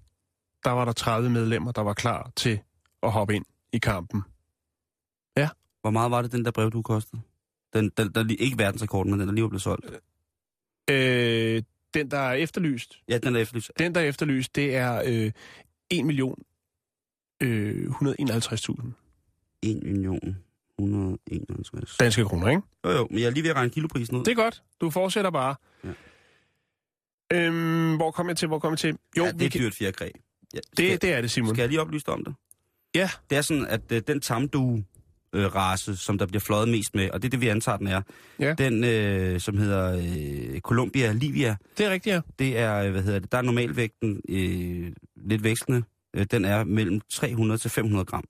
der 0.65 0.71
var 0.71 0.85
der 0.85 0.93
30 0.93 1.31
medlemmer, 1.31 1.73
der 1.73 1.83
var 1.83 1.95
klar 1.95 2.31
til 2.37 2.61
at 3.03 3.13
hoppe 3.13 3.35
ind 3.37 3.45
i 3.73 3.79
kampen. 3.79 4.23
Hvor 5.81 5.91
meget 5.91 6.11
var 6.11 6.23
det, 6.23 6.33
den 6.33 6.45
der 6.45 6.51
brevdue 6.51 6.83
kostede? 6.83 7.23
Den, 7.73 7.91
den, 7.97 8.13
der, 8.15 8.23
lige- 8.23 8.37
ikke 8.37 8.59
verdensrekorden, 8.59 9.11
men 9.11 9.21
den, 9.21 9.29
der 9.29 9.35
lige 9.35 9.43
var 9.43 9.49
blevet 9.49 9.63
solgt. 9.63 9.87
Øh, 10.91 11.63
den, 11.95 12.11
der 12.11 12.19
er 12.19 12.33
efterlyst, 12.33 12.99
Ja, 13.09 13.19
den 13.19 13.35
der 13.35 13.41
efterlyst. 13.41 13.73
den, 13.79 13.95
der 13.95 14.01
er 14.01 14.05
efterlyst, 14.05 14.57
det 14.57 14.77
er 14.77 15.03
øh, 15.07 15.33
1 15.91 16.05
million 16.05 16.43
øh, 17.43 17.87
151.000 17.87 18.93
1 19.63 19.83
million 19.83 20.37
151. 20.79 21.97
danske 21.97 22.25
kroner, 22.25 22.49
ikke? 22.49 22.63
Jo, 22.85 22.91
jo, 22.91 23.07
men 23.11 23.19
jeg 23.19 23.27
er 23.27 23.31
lige 23.31 23.43
ved 23.43 23.51
at 23.51 23.57
regne 23.57 23.71
kiloprisen 23.71 24.17
ud. 24.17 24.25
Det 24.25 24.31
er 24.31 24.35
godt. 24.37 24.63
Du 24.81 24.91
fortsætter 24.91 25.31
bare. 25.31 25.55
Ja. 25.85 25.93
Øhm, 27.33 27.97
hvor 27.97 28.11
kom 28.11 28.29
jeg 28.29 28.37
til? 28.37 28.49
Hvor 28.49 28.59
kom 28.59 28.73
jeg 28.73 28.79
til? 28.79 28.99
Jo, 29.19 29.25
ja, 29.25 29.33
det 29.33 29.43
er 29.43 29.51
kan... 29.51 29.61
dyrt 29.61 29.75
fjerkræ. 29.75 30.09
Ja, 30.55 30.59
skal, 30.73 30.91
det, 30.91 31.03
det 31.03 31.13
er 31.13 31.21
det, 31.21 31.31
Simon. 31.31 31.55
skal 31.55 31.63
jeg 31.63 31.69
lige 31.69 31.81
oplyse 31.81 32.07
dig 32.07 32.15
om 32.15 32.25
det? 32.25 32.35
Ja. 32.95 33.11
Det 33.31 33.39
er 33.39 33.43
sådan, 33.43 33.67
at 33.67 33.93
øh, 33.93 34.03
den 34.07 34.21
tamdue 34.21 34.85
øh, 35.33 35.55
race, 35.55 35.97
som 35.97 36.19
der 36.19 36.27
bliver 36.27 36.41
fløjet 36.41 36.69
mest 36.69 36.95
med, 36.95 37.11
og 37.11 37.23
det 37.23 37.29
er 37.29 37.31
det, 37.31 37.41
vi 37.41 37.49
antager, 37.49 37.77
den 37.79 37.87
er, 37.87 38.03
Ja. 38.41 38.55
den, 38.59 38.85
øh, 38.85 39.41
som 39.41 39.57
hedder 39.59 39.97
øh, 40.55 40.61
Columbia 40.61 41.13
Livia, 41.13 41.57
Det 41.79 41.87
er 41.87 41.91
rigtigt, 41.91 42.15
ja. 42.15 42.21
det 42.39 42.59
er, 42.59 42.77
øh, 42.85 42.91
hvad 42.91 43.03
hedder 43.03 43.19
det, 43.19 43.33
der 43.33 43.39
er 43.39 43.43
normalvægten 43.43 44.21
øh, 44.29 44.93
lidt 45.17 45.45
vekslende. 45.45 45.83
Øh, 46.17 46.27
den 46.31 46.45
er 46.45 46.65
mellem 46.65 47.01
300 47.15 47.59
til 47.61 47.71
500 47.71 48.05
gram. 48.05 48.25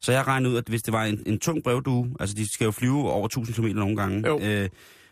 Så 0.00 0.12
jeg 0.12 0.26
regner 0.26 0.50
ud, 0.50 0.56
at 0.56 0.64
hvis 0.68 0.82
det 0.82 0.92
var 0.92 1.04
en, 1.04 1.22
en 1.26 1.38
tung 1.38 1.62
brevdue, 1.64 2.16
altså 2.20 2.34
de 2.36 2.52
skal 2.54 2.64
jo 2.64 2.70
flyve 2.70 3.10
over 3.10 3.26
1000 3.26 3.56
km 3.56 3.66
nogle 3.78 3.96
gange, 3.96 4.28
Jo. 4.28 4.40
øh, 4.40 4.68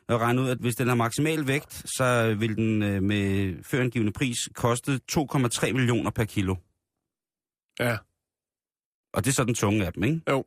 jeg 0.09 0.19
regner 0.19 0.43
ud, 0.43 0.49
at 0.49 0.59
hvis 0.59 0.75
den 0.77 0.89
har 0.89 0.95
maksimal 0.95 1.47
vægt, 1.47 1.83
så 1.97 2.35
vil 2.39 2.57
den 2.57 2.83
øh, 2.83 3.03
med 3.03 3.55
førangivende 3.65 4.13
pris 4.13 4.39
koste 4.55 5.01
2,3 5.13 5.73
millioner 5.73 6.11
per 6.11 6.25
kilo. 6.25 6.55
Ja. 7.81 7.97
Og 9.15 9.25
det 9.25 9.31
er 9.31 9.35
så 9.35 9.45
den 9.45 9.55
tunge 9.55 9.87
af 9.87 9.93
dem, 9.93 10.05
ikke? 10.05 10.21
Jo. 10.31 10.45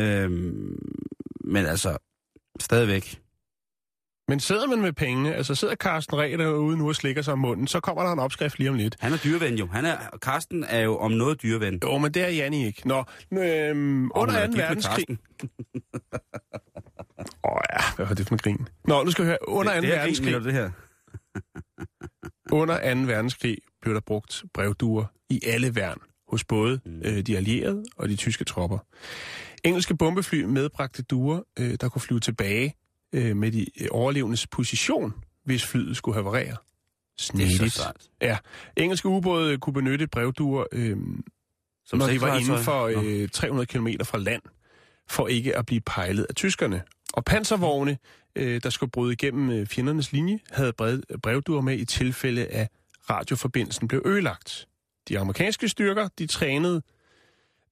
Øhm, 0.00 0.78
men 1.44 1.66
altså, 1.66 1.96
stadigvæk. 2.60 3.20
Men 4.28 4.40
sidder 4.40 4.66
man 4.66 4.80
med 4.80 4.92
pengene, 4.92 5.34
altså 5.34 5.54
sidder 5.54 5.74
Carsten 5.74 6.18
Ræ 6.18 6.36
derude 6.38 6.76
nu 6.78 6.88
og 6.88 6.96
slikker 6.96 7.22
sig 7.22 7.32
om 7.32 7.38
munden, 7.38 7.66
så 7.66 7.80
kommer 7.80 8.02
der 8.02 8.12
en 8.12 8.18
opskrift 8.18 8.58
lige 8.58 8.70
om 8.70 8.76
lidt. 8.76 8.96
Han 9.00 9.12
er 9.12 9.16
dyreven 9.16 9.54
jo. 9.54 9.66
Han 9.66 9.84
er, 9.84 9.96
Karsten 10.22 10.64
er 10.64 10.80
jo 10.80 10.96
om 10.98 11.10
noget 11.12 11.42
dyreven. 11.42 11.80
Jo, 11.84 11.98
men 11.98 12.14
det 12.14 12.22
er 12.22 12.28
Janni 12.28 12.66
ikke. 12.66 12.88
Nå, 12.88 13.04
øhm, 13.32 14.10
under 14.14 14.24
men 14.24 14.32
2. 14.32 14.32
jeg 14.32 14.42
er 14.42 14.46
gift 14.46 14.56
med 14.56 14.62
verdenskrig... 14.62 15.06
Åh 17.44 17.52
oh, 17.52 17.58
ja, 17.72 17.94
hvad 17.96 18.06
var 18.06 18.14
det 18.14 18.26
for 18.26 18.34
en 18.34 18.38
grin? 18.38 18.68
Nå, 18.84 19.02
nu 19.02 19.10
skal 19.10 19.24
vi 19.24 19.28
høre. 19.28 19.48
Under 19.48 19.72
2. 19.72 19.74
det, 19.76 19.82
det 19.82 19.94
er 19.94 19.98
verdenskrig... 19.98 20.32
Grin, 20.32 20.32
mener 20.32 20.38
du 20.38 20.44
det 20.44 20.54
her. 20.54 20.70
Under 22.60 22.94
2. 22.94 23.00
verdenskrig 23.12 23.58
blev 23.82 23.94
der 23.94 24.00
brugt 24.00 24.44
brevduer 24.54 25.04
i 25.30 25.40
alle 25.46 25.74
værn 25.74 25.98
hos 26.28 26.44
både 26.44 26.80
Mm. 26.84 27.02
øh, 27.04 27.20
de 27.26 27.36
allierede 27.36 27.84
og 27.96 28.08
de 28.08 28.16
tyske 28.16 28.44
tropper. 28.44 28.78
Engelske 29.64 29.96
bombefly 29.96 30.42
medbragte 30.42 31.02
duer, 31.02 31.40
øh, 31.58 31.76
der 31.80 31.88
kunne 31.88 32.02
flyve 32.02 32.20
tilbage 32.20 32.74
øh, 33.12 33.36
med 33.36 33.52
de 33.52 33.66
øh, 33.80 33.88
overlevendes 33.90 34.46
position, 34.46 35.14
hvis 35.44 35.64
flyet 35.66 35.96
skulle 35.96 36.14
haverere. 36.14 36.50
Er 36.50 36.56
Snedigt. 37.18 37.80
Ja, 38.22 38.38
engelske 38.76 39.08
ubåde 39.08 39.58
kunne 39.58 39.72
benytte 39.72 40.06
brevduer, 40.06 40.64
øh, 40.72 40.96
Som 41.86 41.98
når 41.98 42.06
de 42.06 42.20
var 42.20 42.26
inden 42.26 42.40
sexlegetøj. 42.58 42.94
for 42.94 43.22
øh, 43.22 43.28
300 43.28 43.66
km 43.66 43.88
fra 44.04 44.18
land, 44.18 44.42
for 45.08 45.28
ikke 45.28 45.56
at 45.56 45.66
blive 45.66 45.80
pejlet 45.80 46.26
af 46.28 46.34
tyskerne. 46.34 46.82
Og 47.12 47.24
panservogne, 47.24 47.98
øh, 48.36 48.60
der 48.62 48.70
skulle 48.70 48.90
bryde 48.90 49.12
igennem 49.12 49.50
øh, 49.50 49.66
fjendernes 49.66 50.12
linje, 50.12 50.38
havde 50.50 50.72
brev, 50.72 51.02
brevduer 51.22 51.60
med 51.60 51.78
i 51.78 51.84
tilfælde 51.84 52.46
af 52.46 52.68
radioforbindelsen 53.10 53.88
blev 53.88 54.02
ødelagt. 54.04 54.68
De 55.08 55.18
amerikanske 55.18 55.68
styrker, 55.68 56.08
de 56.18 56.26
trænede 56.26 56.82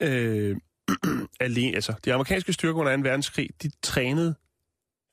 øh, 0.00 0.56
alene, 1.40 1.74
altså 1.74 1.94
de 2.04 2.14
amerikanske 2.14 2.52
styrker 2.52 2.80
under 2.80 2.96
2. 2.96 3.02
verdenskrig, 3.02 3.50
de 3.62 3.70
trænede 3.82 4.34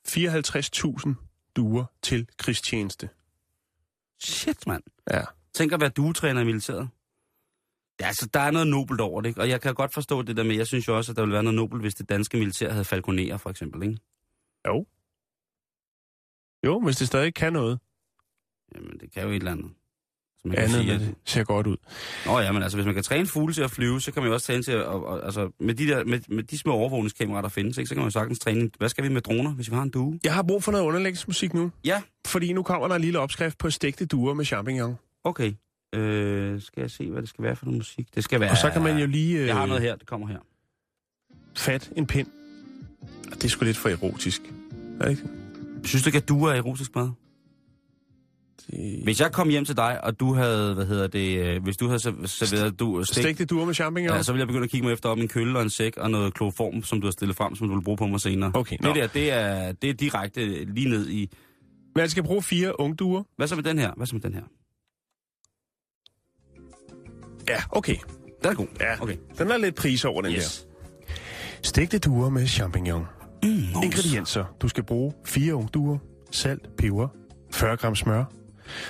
54.000 0.08 1.14
duer 1.56 1.86
til 2.02 2.28
krigstjeneste. 2.38 3.10
Shit, 4.20 4.68
mand. 4.68 4.84
Ja. 5.12 5.22
Tænk 5.54 5.72
at 5.72 5.82
være 5.82 5.90
duetræner 5.90 6.42
i 6.42 6.44
militæret. 6.44 6.90
Ja, 8.00 8.06
altså, 8.08 8.30
der 8.34 8.40
er 8.40 8.52
noget 8.52 8.68
nobelt 8.68 9.02
over 9.02 9.22
det, 9.22 9.30
ikke? 9.30 9.42
Og 9.42 9.50
jeg 9.50 9.62
kan 9.62 9.74
godt 9.74 9.94
forstå 9.94 10.22
det 10.22 10.38
der 10.38 10.44
med, 10.44 10.56
jeg 10.56 10.68
synes 10.68 10.88
jo 10.88 10.98
også, 10.98 11.12
at 11.12 11.16
der 11.16 11.22
ville 11.22 11.34
være 11.34 11.44
noget 11.44 11.56
nobelt, 11.56 11.82
hvis 11.82 11.96
det 11.96 12.10
danske 12.10 12.38
militær 12.38 12.72
havde 12.72 12.86
falconerer, 12.86 13.38
for 13.38 13.50
eksempel, 13.50 13.84
ikke? 13.84 13.98
Jo. 14.68 14.86
Jo, 16.66 16.80
hvis 16.80 16.98
det 16.98 17.08
stadig 17.08 17.34
kan 17.34 17.54
noget. 17.54 17.80
Jamen, 18.76 19.00
det 19.00 19.12
kan 19.12 19.24
jo 19.24 19.30
et 19.30 19.36
eller 19.36 19.52
andet. 19.52 19.72
Så 20.42 20.48
man 20.48 20.56
kan 20.56 20.64
Andet 20.64 20.82
sige, 20.82 20.94
at... 20.94 21.00
det 21.00 21.16
ser 21.26 21.44
godt 21.44 21.68
ud. 21.68 21.78
Nå 22.26 22.40
ja, 22.40 22.52
men 22.52 22.64
altså, 22.64 22.78
hvis 22.78 22.86
man 22.86 22.94
kan 22.96 23.04
træne 23.04 23.28
fugle 23.28 23.54
til 23.54 23.62
at 23.62 23.72
flyve, 23.72 24.02
så 24.02 24.12
kan 24.12 24.22
man 24.24 24.28
jo 24.28 24.34
også 24.34 24.48
træne 24.48 24.64
til 24.64 24.72
at... 24.72 24.84
Og, 24.84 25.06
og, 25.06 25.26
altså, 25.26 25.50
med 25.60 25.74
de, 25.74 25.88
der, 25.88 26.04
med, 26.04 26.20
med 26.30 26.44
de 26.44 26.58
små 26.58 26.74
overvågningskameraer, 26.74 27.42
der 27.42 27.50
findes, 27.50 27.78
ikke, 27.78 27.88
så 27.90 27.96
kan 27.96 28.00
man 28.02 28.08
jo 28.08 28.12
sagtens 28.12 28.40
træne... 28.40 28.70
Hvad 28.78 28.90
skal 28.90 29.04
vi 29.04 29.10
med 29.10 29.22
droner, 29.22 29.52
hvis 29.52 29.70
vi 29.72 29.76
har 29.76 29.84
en 29.84 29.90
due? 29.90 30.20
Jeg 30.24 30.34
har 30.34 30.44
brug 30.44 30.64
for 30.64 30.72
noget 30.72 30.86
underlægningsmusik 30.86 31.54
nu, 31.54 31.72
Ja, 31.86 32.02
fordi 32.28 32.54
nu 32.54 32.64
kommer 32.64 32.88
der 32.88 32.96
en 32.96 33.02
lille 33.02 33.20
opskrift 33.20 33.58
på 33.58 33.70
stegte 33.70 34.06
duer 34.06 34.34
med 34.34 34.46
champignon. 34.46 34.96
okay. 35.24 35.54
Øh, 35.96 36.62
skal 36.62 36.82
jeg 36.82 36.92
se, 36.92 37.10
hvad 37.12 37.22
det 37.22 37.30
skal 37.30 37.44
være 37.44 37.56
for 37.56 37.66
noget 37.66 37.78
musik? 37.78 38.16
Det 38.16 38.24
skal 38.24 38.40
være... 38.40 38.52
Og 38.52 38.58
så 38.58 38.70
kan 38.70 38.82
man 38.82 38.98
jo 38.98 39.06
lige 39.08 39.46
Jeg 39.46 39.56
har 39.56 39.64
øh, 39.64 39.68
noget 39.68 39.84
her, 39.84 39.96
det 39.96 40.08
kommer 40.08 40.28
her. 40.28 40.38
fat 41.58 41.92
en 41.96 42.08
pind. 42.08 42.28
Det 43.34 43.44
er 43.44 43.48
sgu 43.50 43.66
lidt 43.66 43.78
for 43.78 43.90
erotisk. 43.90 44.42
Er 45.00 45.04
det 45.04 45.10
ikke? 45.12 45.24
Synes 45.84 46.04
du 46.04 46.08
ikke, 46.10 46.18
at 46.18 46.30
duer 46.30 46.52
er 46.52 46.56
erotisk 46.56 46.96
mad? 46.96 47.10
Det... 48.68 49.00
Hvis 49.04 49.22
jeg 49.22 49.32
kom 49.32 49.50
hjem 49.50 49.66
til 49.66 49.78
dig, 49.78 50.04
og 50.04 50.20
du 50.20 50.34
havde, 50.34 50.74
hvad 50.74 50.86
hedder 50.86 51.08
det, 51.08 51.40
øh, 51.40 51.64
hvis 51.64 51.78
du 51.78 51.88
havde 51.88 52.00
serv- 52.00 52.26
serveret 52.28 52.80
du, 52.80 53.04
stik, 53.04 53.24
Stegte 53.24 53.46
duer 53.46 53.66
med 53.66 53.74
champignon? 53.74 54.16
ja, 54.16 54.24
så 54.24 54.32
ville 54.32 54.40
jeg 54.40 54.48
begynde 54.48 54.64
at 54.64 54.70
kigge 54.70 54.88
mig 54.88 54.94
efter 54.94 55.10
om 55.10 55.20
en 55.20 55.28
kølle 55.28 55.58
og 55.60 55.64
en 55.64 55.70
sæk 55.70 55.98
og 55.98 56.12
noget 56.12 56.34
kloform, 56.34 56.84
som 56.84 57.02
du 57.02 57.08
har 57.08 57.12
stillet 57.12 57.38
frem, 57.38 57.56
som 57.56 57.68
du 57.68 57.74
vil 57.76 57.84
bruge 57.84 57.98
på 57.98 58.08
mig 58.08 58.22
senere. 58.22 58.52
Okay, 58.54 58.78
det 58.84 58.96
der, 58.96 59.08
det 59.08 59.32
er, 59.32 59.72
det 59.72 59.90
er 59.90 59.94
direkte 59.94 60.66
lige 60.74 60.90
ned 60.90 61.10
i... 61.10 61.30
Man 61.96 62.10
skal 62.10 62.24
bruge 62.24 62.42
fire 62.42 62.80
ungduer. 62.80 63.24
Hvad 63.38 63.48
så 63.48 63.56
med 63.56 63.64
den 63.64 63.80
her? 63.80 63.92
Hvad 63.98 64.08
så 64.08 64.16
med 64.16 64.22
den 64.22 64.34
her? 64.34 64.44
Ja, 67.48 67.62
okay. 67.72 67.96
Den 68.44 68.52
er 68.52 68.56
god. 68.56 68.68
Ja, 68.80 69.02
Okay. 69.02 69.16
Den 69.38 69.52
er 69.52 69.58
lidt 69.58 69.76
pris 69.76 70.06
over, 70.06 70.22
den 70.22 70.32
Yes. 70.34 70.68
der. 71.08 71.14
Stegte 71.64 72.00
duer 72.00 72.30
med 72.30 72.48
champignon. 72.48 73.06
Mm, 73.44 73.50
Ingredienser. 73.84 74.46
Du 74.62 74.68
skal 74.68 74.84
bruge 74.84 75.14
fire 75.26 75.56
ungduer, 75.56 75.98
salt, 76.32 76.68
peber, 76.78 77.08
40 77.52 77.78
gram 77.78 77.96
smør, 77.96 78.24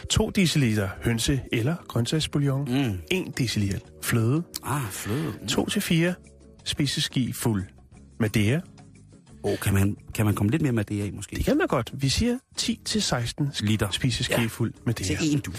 2 0.10 0.30
dl 0.30 0.80
hønse- 1.02 1.40
eller 1.52 1.76
grøntsagsbouillon, 1.88 2.66
Mm. 2.88 2.98
1 3.12 3.38
dl 3.38 3.76
fløde, 4.04 4.44
Ah, 4.64 4.82
fløde. 4.92 5.34
2-4 5.48 6.14
spiseski 6.66 7.34
fuld 7.34 7.64
Madeira. 8.20 8.62
Oh, 9.44 9.58
kan, 9.58 9.74
man, 9.74 9.98
kan 10.16 10.26
man 10.26 10.36
komme 10.36 10.52
lidt 10.52 10.62
mere 10.62 10.72
med 10.72 10.84
det 10.84 11.02
af, 11.04 11.14
måske? 11.14 11.36
Det 11.36 11.46
kan 11.46 11.58
man 11.58 11.68
godt. 11.68 11.92
Vi 11.94 12.10
siger 12.10 12.38
10-16 12.58 13.52
Liter. 13.62 13.90
spiseski 13.92 14.34
Ja. 14.42 14.46
fuld 14.48 14.74
Madeira. 14.86 15.20
Til 15.22 15.34
en 15.34 15.40
du. 15.40 15.52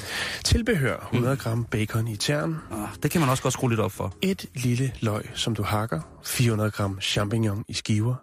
Tilbehør 0.44 1.08
100 1.12 1.36
gram 1.36 1.64
bacon 1.64 2.08
i 2.08 2.16
tern, 2.16 2.56
Ah, 2.72 2.88
det 3.02 3.10
kan 3.10 3.20
man 3.20 3.30
også 3.30 3.42
godt 3.42 3.54
skrue 3.54 3.70
lidt 3.70 3.80
op 3.80 3.92
for. 3.92 4.14
et 4.22 4.46
lille 4.54 4.92
løg, 5.00 5.30
som 5.34 5.54
du 5.54 5.62
hakker, 5.62 6.00
400 6.24 6.70
gram 6.70 7.00
champignon 7.00 7.64
i 7.68 7.72
skiver. 7.74 8.14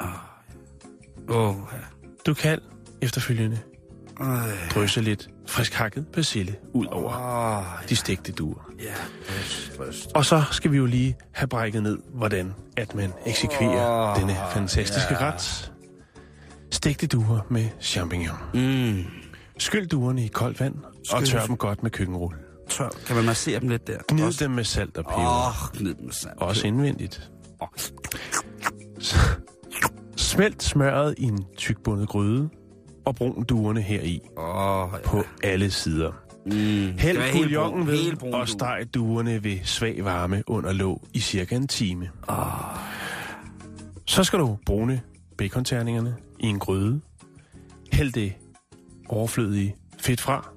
Åh, 1.30 1.48
oh, 1.50 1.56
Du 2.26 2.34
kan 2.34 2.60
efterfølgende 3.02 3.60
ja. 4.20 4.26
drysse 4.76 5.02
lidt 5.02 5.30
frisk 5.48 5.74
hakket 5.74 6.06
persille 6.14 6.56
ud 6.74 6.86
over 6.86 7.14
Åh, 7.58 7.90
de 7.90 7.96
stegte 7.96 8.32
duer. 8.32 8.72
ja. 8.84 8.94
Drøst, 9.30 9.78
drøst. 9.78 10.12
Og 10.16 10.26
så 10.26 10.44
skal 10.52 10.72
vi 10.72 10.78
jo 10.78 10.86
lige 10.86 11.16
have 11.32 11.48
brækket 11.48 11.84
ned, 11.84 11.98
hvordan 12.14 12.54
at 12.78 12.96
man 12.96 13.14
eksekverer 13.26 14.12
oh, 14.12 14.20
denne 14.20 14.36
fantastiske 14.54 15.14
ja. 15.14 15.32
ret. 15.32 15.72
Stegte 16.72 17.08
duer 17.08 17.40
med 17.50 17.70
champignon. 17.82 18.38
Mm. 18.54 19.04
Skyld 19.60 19.88
duerne 19.88 20.26
i 20.26 20.28
koldt 20.28 20.60
vand 20.60 20.76
og 21.12 21.24
tør 21.26 21.46
dem 21.46 21.58
godt 21.58 21.84
med 21.84 21.92
køkkenrulle. 21.92 22.38
Tør. 22.70 22.90
Kan 23.08 23.16
man 23.16 23.26
massere 23.26 23.60
dem 23.60 23.70
lidt 23.70 23.88
der? 23.88 23.98
Gnid 24.08 24.26
Også- 24.26 24.44
dem 24.44 24.52
med 24.52 24.64
salt 24.64 24.98
og 24.98 25.06
peber. 25.06 25.18
Åh, 25.18 25.48
oh, 25.48 25.80
gnid 25.80 25.94
dem 25.96 26.06
med 26.06 26.14
salt. 26.14 26.34
Også 26.38 26.68
indvendigt. 26.68 27.32
Åh. 27.62 27.68
Smelt 30.18 30.64
smøret 30.64 31.16
i 31.18 31.24
en 31.24 31.46
tykbundet 31.58 32.10
gryde 32.10 32.50
og 33.08 33.16
brun 33.16 33.44
duerne 33.44 33.82
heri 33.82 34.22
Åh, 34.38 34.90
ja. 34.94 34.98
på 35.06 35.24
alle 35.44 35.72
sider. 35.72 36.12
Mm. 36.46 36.52
Hæld 36.98 37.18
brun- 37.18 37.88
ved 37.88 38.16
brun 38.16 38.34
og 38.34 38.50
steg 38.50 38.88
duerne 38.94 39.44
ved 39.44 39.58
svag 39.64 40.04
varme 40.06 40.44
under 40.48 40.74
låg 40.74 41.08
i 41.14 41.20
cirka 41.20 41.56
en 41.56 41.68
time. 41.68 42.10
Så 44.06 44.24
skal 44.24 44.40
du 44.40 44.58
brune 44.66 45.02
baconterningerne 45.38 46.16
i 46.40 46.46
en 46.48 46.60
gryde. 46.60 47.02
Hæld 47.92 48.12
det 48.14 48.34
overflødige 49.10 49.76
fedt 50.00 50.22
fra. 50.22 50.50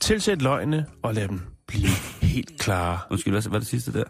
Tilsæt 0.00 0.42
løgene 0.42 0.86
og 1.02 1.14
lad 1.14 1.28
dem 1.28 1.40
blive 1.66 1.88
helt 2.22 2.58
klare. 2.60 2.98
Undskyld, 3.10 3.32
hvad 3.32 3.46
er 3.54 3.58
det 3.58 3.66
sidste 3.68 3.92
der? 3.92 4.04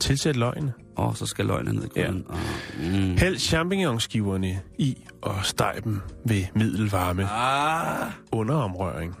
Tilsæt 0.00 0.36
løgene. 0.36 0.72
Oh, 0.96 1.14
så 1.14 1.26
skal 1.26 1.46
løgene 1.46 1.72
ned 1.72 1.84
i 1.84 1.88
gryden. 1.88 2.26
Ja. 2.28 2.34
Oh, 2.34 3.00
mm. 3.00 3.16
Hæld 3.18 3.38
champignonskiverne 3.38 4.60
i 4.78 5.04
og 5.22 5.34
steg 5.42 5.80
dem 5.84 6.00
ved 6.24 6.44
middelvarme 6.54 7.24
Ah. 7.30 8.10
under 8.32 8.54
omrøring. 8.54 9.16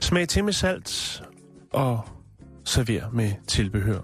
Smag 0.00 0.28
til 0.28 0.44
med 0.44 0.52
salt 0.52 1.22
og 1.72 2.00
server 2.64 3.10
med 3.12 3.32
tilbehør. 3.48 4.00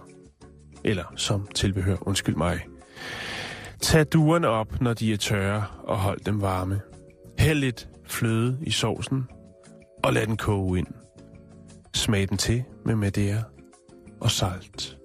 Eller 0.84 1.05
som 1.16 1.46
tilbehør, 1.55 1.96
undskyld 2.01 2.36
mig. 2.36 2.61
Tag 3.82 4.07
duerne 4.12 4.49
op, 4.49 4.80
når 4.80 4.94
de 4.94 5.12
er 5.12 5.16
tørre, 5.16 5.64
og 5.84 5.99
hold 5.99 6.20
dem 6.20 6.40
varme. 6.40 6.80
Hæld 7.38 7.59
lidt 7.59 7.88
fløde 8.07 8.59
i 8.62 8.70
sovsen, 8.70 9.26
og 10.05 10.12
lad 10.12 10.26
den 10.26 10.36
koge 10.36 10.78
ind. 10.78 10.86
Smag 11.94 12.28
den 12.28 12.38
til 12.38 12.64
med 12.84 12.94
madeira 12.96 13.42
og 14.20 14.30
salt. 14.30 14.96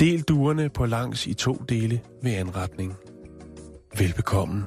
Del 0.00 0.22
duerne 0.22 0.68
på 0.68 0.86
langs 0.86 1.26
i 1.26 1.34
to 1.34 1.62
dele 1.68 2.00
ved 2.22 2.32
anretning. 2.32 2.94
Velbekomme. 3.98 4.64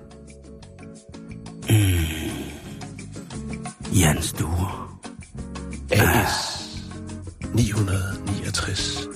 Jans 3.99 4.33
duer. 4.33 4.99
AS 5.91 6.33
969. 7.55 9.07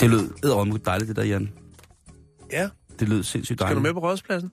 Det 0.00 0.10
lød 0.10 0.30
edderrømme 0.44 0.78
dejligt, 0.86 1.08
det 1.08 1.16
der, 1.16 1.24
Jan. 1.24 1.52
Ja, 2.52 2.68
Det 3.00 3.08
lød 3.08 3.22
sindssygt 3.22 3.58
skal 3.58 3.58
dejligt. 3.58 3.76
du 3.76 3.82
med 3.82 3.92
på 3.92 4.00
rådspladsen? 4.00 4.50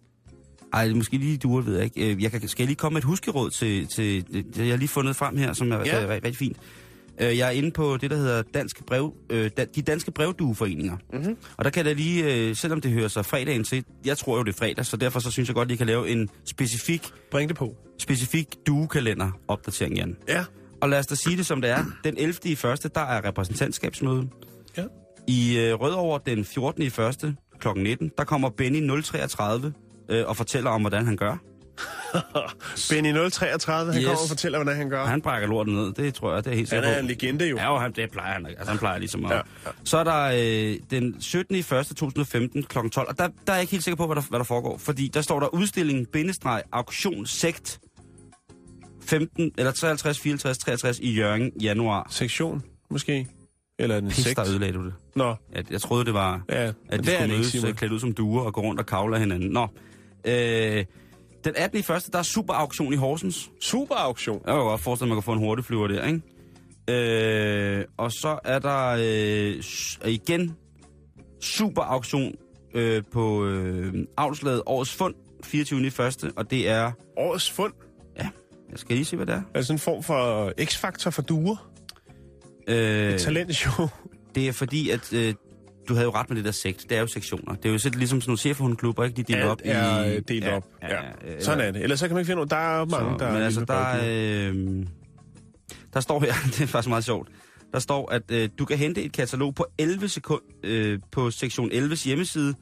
Ej, 0.73 0.85
det 0.87 0.95
måske 0.95 1.17
lige 1.17 1.37
duer, 1.37 1.61
ved 1.61 1.75
jeg 1.75 1.83
ikke. 1.83 2.11
Øh, 2.15 2.23
Jeg 2.23 2.31
kan, 2.31 2.47
skal 2.47 2.63
jeg 2.63 2.67
lige 2.67 2.75
komme 2.77 2.93
med 2.93 3.01
et 3.01 3.05
huskeråd 3.05 3.49
til, 3.49 3.87
til 3.87 4.25
det, 4.33 4.57
jeg 4.57 4.67
har 4.69 4.77
lige 4.77 4.87
fundet 4.89 5.15
frem 5.15 5.37
her, 5.37 5.53
som 5.53 5.71
er, 5.71 5.77
Ja. 5.85 6.01
er 6.01 6.09
rigtig 6.09 6.35
fint. 6.37 6.57
Øh, 7.21 7.37
Jeg 7.37 7.47
er 7.47 7.51
inde 7.51 7.71
på 7.71 7.97
det, 7.97 8.11
der 8.11 8.17
hedder 8.17 8.41
dansk 8.53 8.85
brev, 8.85 9.13
øh, 9.29 9.51
de 9.75 9.81
danske 9.81 10.11
brevdueforeninger. 10.11 10.97
Mm-hmm. 11.13 11.37
Og 11.57 11.65
der 11.65 11.69
kan 11.71 11.85
jeg 11.85 11.95
lige, 11.95 12.35
øh, 12.49 12.55
selvom 12.55 12.81
det 12.81 12.91
hører 12.91 13.07
sig 13.07 13.25
fredagen 13.25 13.63
til, 13.63 13.83
jeg 14.05 14.17
tror 14.17 14.37
jo, 14.37 14.43
det 14.43 14.53
er 14.53 14.57
fredag, 14.57 14.85
så 14.85 14.97
derfor 14.97 15.19
så 15.19 15.31
synes 15.31 15.49
jeg 15.49 15.55
godt, 15.55 15.65
at 15.65 15.69
jeg 15.69 15.77
kan 15.77 15.87
lave 15.87 16.09
en 16.09 16.29
specifik, 16.45 17.11
Bring 17.31 17.49
det 17.49 17.57
på. 17.57 17.75
specifik 17.99 18.55
duekalender 18.67 19.31
opdatering, 19.47 19.95
Jan. 19.97 20.17
Ja. 20.27 20.45
Og 20.81 20.89
lad 20.89 20.99
os 20.99 21.07
da 21.07 21.15
sige 21.15 21.37
det, 21.37 21.45
som 21.45 21.61
det 21.61 21.69
er. 21.71 21.85
Den 22.03 22.17
11. 22.17 22.33
i 22.43 22.55
første, 22.55 22.89
der 22.95 23.01
er 23.01 23.25
repræsentantskabsmøde. 23.27 24.29
Ja. 24.77 24.83
I 25.27 25.57
øh, 25.57 25.73
Rødovre 25.73 26.19
den 26.25 26.45
14. 26.45 26.83
i 26.83 26.89
første 26.89 27.35
kl. 27.59 27.67
19, 27.75 28.11
der 28.17 28.23
kommer 28.23 28.49
Benny 28.49 29.01
033 29.03 29.73
øh, 30.09 30.23
og 30.27 30.37
fortæller 30.37 30.69
om, 30.69 30.81
hvordan 30.81 31.05
han 31.05 31.15
gør. 31.17 31.37
Benny 32.89 33.29
033, 33.29 33.93
han 33.93 34.01
Yes. 34.01 34.05
kommer 34.07 34.21
og 34.21 34.27
fortæller, 34.27 34.57
hvordan 34.57 34.77
han 34.77 34.89
gør. 34.89 35.05
Han 35.05 35.21
brækker 35.21 35.47
lorten 35.47 35.73
ned, 35.73 35.93
det 35.93 36.13
tror 36.13 36.33
jeg, 36.33 36.45
det 36.45 36.51
er 36.51 36.55
helt 36.55 36.69
Han 36.69 36.77
sikkert 36.83 36.95
er 36.97 36.99
en 36.99 37.07
legende 37.07 37.45
jo. 37.49 37.57
Ja, 37.57 37.73
og 37.73 37.81
han, 37.81 37.91
det 37.91 38.11
plejer 38.11 38.33
han. 38.33 38.45
Altså, 38.45 38.65
han 38.69 38.77
plejer 38.77 38.99
ligesom 38.99 39.25
at... 39.25 39.31
Ja, 39.31 39.35
Ja. 39.65 39.71
Så 39.83 39.97
er 39.97 40.03
der 40.03 40.21
øh, 40.73 40.79
den 40.91 41.21
17. 41.21 41.55
i 41.55 41.59
1. 41.59 41.65
2015 41.67 42.63
kl. 42.63 42.77
12, 42.91 43.07
og 43.09 43.17
der, 43.17 43.27
der 43.27 43.31
er 43.47 43.53
jeg 43.53 43.61
ikke 43.61 43.71
helt 43.71 43.83
sikker 43.83 43.95
på, 43.95 44.05
hvad 44.05 44.15
der, 44.15 44.21
hvad 44.29 44.39
der 44.39 44.45
foregår. 44.45 44.77
Fordi 44.77 45.07
der 45.07 45.21
står 45.21 45.39
der 45.39 45.47
udstilling, 45.47 46.07
bindestreg, 46.07 46.63
auktion, 46.71 47.25
sekt, 47.25 47.79
15, 49.05 49.51
eller 49.57 49.71
53, 49.71 50.19
54, 50.19 50.57
63 50.57 50.99
i 50.99 51.11
Jørgen 51.13 51.51
januar. 51.61 52.07
Sektion, 52.09 52.63
måske? 52.89 53.27
Eller 53.79 53.97
en 53.97 54.07
Pis, 54.07 54.17
sekt? 54.23 54.37
der 54.37 54.47
ødelagde 54.49 54.73
du 54.73 54.85
det. 54.85 54.93
Nå, 55.15 55.35
Jeg, 55.55 55.71
jeg 55.71 55.81
troede, 55.81 56.05
det 56.05 56.13
var, 56.13 56.41
ja. 56.49 56.67
at 56.67 56.73
de 56.91 56.97
det 56.97 57.05
skulle 57.13 57.27
mødes 57.27 57.55
øh, 57.63 57.73
klædt 57.73 57.93
ud 57.93 57.99
som 57.99 58.13
duer 58.13 58.43
og 58.43 58.53
gå 58.53 58.61
rundt 58.61 58.79
og 58.79 58.85
kavle 58.85 59.19
hinanden. 59.19 59.49
Nå. 59.49 59.67
Øh, 60.25 60.85
den 61.45 61.53
18. 61.57 61.77
i 61.79 61.93
1. 61.93 62.09
der 62.13 62.19
er 62.19 62.23
super 62.23 62.53
auktion 62.53 62.93
i 62.93 62.95
Horsens. 62.95 63.51
Super 63.61 63.95
auktion. 63.95 64.41
Jeg 64.45 64.53
kan 64.53 64.61
godt 64.63 64.81
forestille, 64.81 65.07
at 65.07 65.09
man 65.09 65.17
kan 65.17 65.23
få 65.23 65.33
en 65.33 65.39
hurtigflyver 65.39 65.87
der, 65.87 66.05
ikke? 66.05 66.21
Øh, 66.89 67.85
og 67.97 68.11
så 68.11 68.39
er 68.43 68.59
der 68.59 68.87
øh, 68.99 69.63
igen 70.11 70.55
super 71.41 71.81
auktion 71.81 72.35
øh, 72.73 73.03
på 73.11 73.45
øh, 73.45 73.93
afslaget 74.17 74.61
Årets 74.65 74.93
Fund, 74.95 75.15
24. 75.43 75.87
i 75.87 75.89
første, 75.89 76.31
og 76.35 76.51
det 76.51 76.69
er... 76.69 76.91
Årets 77.17 77.51
fund. 77.51 77.73
Jeg 78.71 78.79
skal 78.79 78.95
lige 78.95 79.05
se, 79.05 79.15
hvad 79.15 79.25
det 79.25 79.35
er. 79.35 79.41
Altså 79.53 79.73
en 79.73 79.79
form 79.79 80.03
for 80.03 80.51
x-faktor 80.65 81.09
for 81.11 81.21
duer. 81.21 81.69
Øh, 82.67 83.13
Et 83.13 83.21
talentshow. 83.21 83.87
det 84.35 84.47
er 84.47 84.51
fordi, 84.51 84.89
at 84.89 85.13
øh, 85.13 85.33
du 85.87 85.93
havde 85.93 86.05
jo 86.05 86.11
ret 86.11 86.29
med 86.29 86.37
det 86.37 86.45
der 86.45 86.51
sekt. 86.51 86.85
Det 86.89 86.97
er 86.97 87.01
jo 87.01 87.07
sektioner. 87.07 87.55
Det 87.55 87.65
er 87.65 87.73
jo 87.73 87.77
sådan 87.79 87.99
ligesom 87.99 88.21
sådan 88.21 88.29
nogle 88.29 88.37
chefhundklubber, 88.37 89.03
ikke? 89.03 89.17
De 89.17 89.23
deler 89.23 89.41
Alt 89.41 89.49
op 89.51 89.61
i... 89.65 89.67
er 89.67 90.19
delt 90.27 90.47
op. 90.47 90.63
Ja, 90.81 90.87
Ja, 90.95 91.01
ja, 91.27 91.39
Sådan 91.39 91.67
er 91.67 91.71
det. 91.71 91.81
Ellers 91.81 91.99
så 91.99 92.07
kan 92.07 92.15
man 92.15 92.21
ikke 92.21 92.29
finde 92.29 92.41
ud. 92.41 92.47
Der 92.47 92.55
er 92.55 92.85
mange, 92.85 93.19
Så, 93.19 93.25
der 93.25 93.31
men 93.31 93.41
er 93.41 93.45
altså, 93.45 93.65
der, 93.65 93.73
er, 93.73 94.49
øh, 94.51 94.85
der 95.93 95.99
står 95.99 96.19
her, 96.19 96.33
det 96.53 96.61
er 96.61 96.67
faktisk 96.67 96.89
meget 96.89 97.03
sjovt, 97.03 97.29
der 97.73 97.79
står, 97.79 98.11
at 98.11 98.21
øh, 98.31 98.49
du 98.59 98.65
kan 98.65 98.77
hente 98.77 99.03
et 99.03 99.11
katalog 99.11 99.55
på 99.55 99.65
11 99.77 100.07
sekunder 100.09 100.43
øh, 100.63 100.99
på 101.11 101.31
sektion 101.31 101.71
11's 101.71 102.05
hjemmeside, 102.05 102.53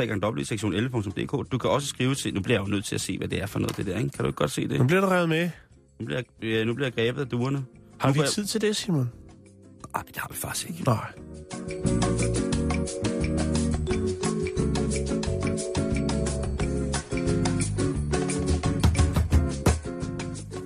www.sektion11.dk. 0.00 1.52
Du 1.52 1.58
kan 1.58 1.70
også 1.70 1.88
skrive 1.88 2.14
til, 2.14 2.34
nu 2.34 2.40
bliver 2.40 2.58
jeg 2.60 2.66
jo 2.66 2.70
nødt 2.70 2.84
til 2.84 2.94
at 2.94 3.00
se, 3.00 3.18
hvad 3.18 3.28
det 3.28 3.42
er 3.42 3.46
for 3.46 3.58
noget, 3.58 3.76
det 3.76 3.86
der, 3.86 3.98
ikke? 3.98 4.10
Kan 4.10 4.22
du 4.24 4.26
ikke 4.26 4.36
godt 4.36 4.50
se 4.50 4.68
det? 4.68 4.78
Nu 4.78 4.86
bliver 4.86 5.00
du 5.00 5.06
revet 5.06 5.28
med. 5.28 5.50
Nu 6.00 6.06
bliver, 6.06 6.22
øh, 6.42 6.66
nu 6.66 6.74
bliver 6.74 6.86
jeg 6.86 6.94
grebet 6.94 7.20
af 7.20 7.28
duerne. 7.28 7.64
Har 7.98 8.12
vi 8.12 8.20
tid 8.28 8.44
til 8.44 8.60
det, 8.60 8.76
Simon? 8.76 9.10
Nej, 9.94 10.02
det 10.08 10.16
har 10.16 10.28
vi 10.30 10.36
faktisk 10.36 10.68
ikke. 10.70 10.82
Nej. 10.84 11.12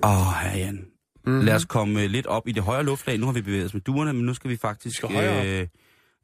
Åh, 0.05 0.29
oh, 0.29 0.59
Jan. 0.59 0.87
Mm-hmm. 1.27 1.45
Lad 1.45 1.55
os 1.55 1.65
komme 1.65 2.03
øh, 2.03 2.11
lidt 2.11 2.27
op 2.27 2.49
i 2.49 2.53
det 2.53 2.63
højere 2.63 2.85
luftlag. 2.85 3.19
Nu 3.19 3.27
har 3.27 3.33
vi 3.33 3.43
bevæget 3.43 3.65
os 3.65 3.75
med 3.75 3.83
duerne, 3.83 4.13
men 4.13 4.27
nu 4.27 4.35
skal 4.35 4.51
vi 4.51 4.57
faktisk... 4.57 4.97
Skal. 4.97 5.11
Øh, 5.11 5.69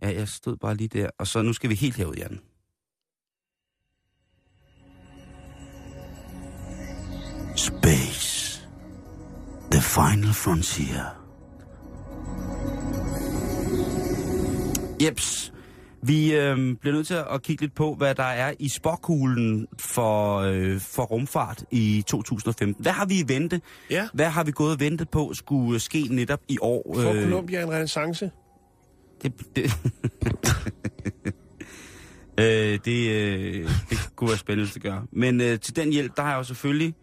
ja, 0.03 0.14
jeg 0.18 0.28
stod 0.28 0.57
bare 0.57 0.74
lige 0.74 0.89
der. 0.89 1.11
Og 1.18 1.26
så 1.26 1.43
nu 1.43 1.53
skal 1.53 1.70
vi 1.70 1.74
helt 1.74 1.97
herud, 1.97 2.14
Jan. 2.14 2.41
Space. 7.57 8.61
The 9.70 9.83
final 9.83 10.33
frontier. 10.33 11.05
Jeps. 15.03 15.53
Vi 16.03 16.34
øh, 16.34 16.76
bliver 16.80 16.94
nødt 16.94 17.07
til 17.07 17.14
at 17.14 17.42
kigge 17.42 17.62
lidt 17.62 17.74
på, 17.74 17.94
hvad 17.94 18.14
der 18.14 18.22
er 18.22 18.55
i 18.59 18.68
spåkuglen 18.68 19.66
for, 19.78 20.36
øh, 20.38 20.80
for 20.80 21.03
rumfart 21.03 21.64
i 21.70 22.05
2015. 22.07 22.82
Hvad 22.82 22.92
har 22.92 23.07
vi 23.07 23.20
i 23.20 23.24
vente? 23.28 23.61
Ja. 23.90 24.09
Hvad 24.14 24.26
har 24.26 24.44
vi 24.44 24.53
gået 24.53 24.72
og 24.72 24.80
ventet 24.80 25.09
på 25.11 25.30
skulle 25.34 25.80
ske 25.80 26.07
netop 26.11 26.40
i 26.48 26.59
år? 26.61 26.94
Får 26.94 27.12
Øh, 27.12 27.22
Columbia 27.22 27.62
en 27.62 27.70
renaissance? 27.70 28.30
det, 29.22 29.32
det, 29.57 29.64
øh, 32.40 32.78
det, 32.84 33.11
øh, 33.11 33.70
det 33.90 34.11
kunne 34.16 34.28
være 34.30 34.38
spændende 34.38 34.70
at 34.76 34.82
gøre. 34.82 35.03
Men 35.12 35.40
øh, 35.40 35.61
til 35.61 35.76
den 35.76 35.92
hjælp, 35.92 36.16
der 36.16 36.22
har 36.22 36.30
jeg 36.30 36.38
jo 36.38 36.44
selvfølgelig, 36.44 36.94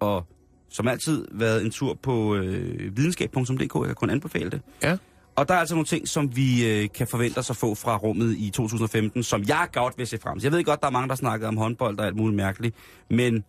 og 0.00 0.26
som 0.70 0.88
altid, 0.88 1.24
været 1.32 1.64
en 1.64 1.70
tur 1.70 1.98
på 2.02 2.36
øh, 2.36 2.96
videnskab.dk. 2.96 3.74
Jeg 3.74 3.86
kan 3.86 3.94
kun 3.94 4.10
anbefale 4.10 4.50
det. 4.50 4.60
Ja. 4.82 4.96
Og 5.40 5.48
der 5.48 5.54
er 5.54 5.58
altså 5.58 5.74
nogle 5.74 5.86
ting, 5.86 6.08
som 6.08 6.36
vi 6.36 6.66
øh, 6.66 6.88
kan 6.94 7.06
forvente 7.06 7.38
os 7.38 7.50
at 7.50 7.56
få 7.56 7.74
fra 7.74 7.96
rummet 7.96 8.36
i 8.38 8.50
2015, 8.50 9.22
som 9.22 9.44
jeg 9.48 9.68
godt 9.72 9.98
vil 9.98 10.06
se 10.06 10.18
frem 10.18 10.38
til. 10.38 10.46
Jeg 10.46 10.52
ved 10.52 10.64
godt, 10.64 10.80
der 10.80 10.86
er 10.86 10.90
mange, 10.90 11.08
der 11.08 11.14
snakker 11.14 11.48
om 11.48 11.56
håndbold 11.56 11.98
og 11.98 12.06
alt 12.06 12.16
muligt 12.16 12.36
mærkeligt, 12.36 12.76
men 13.10 13.44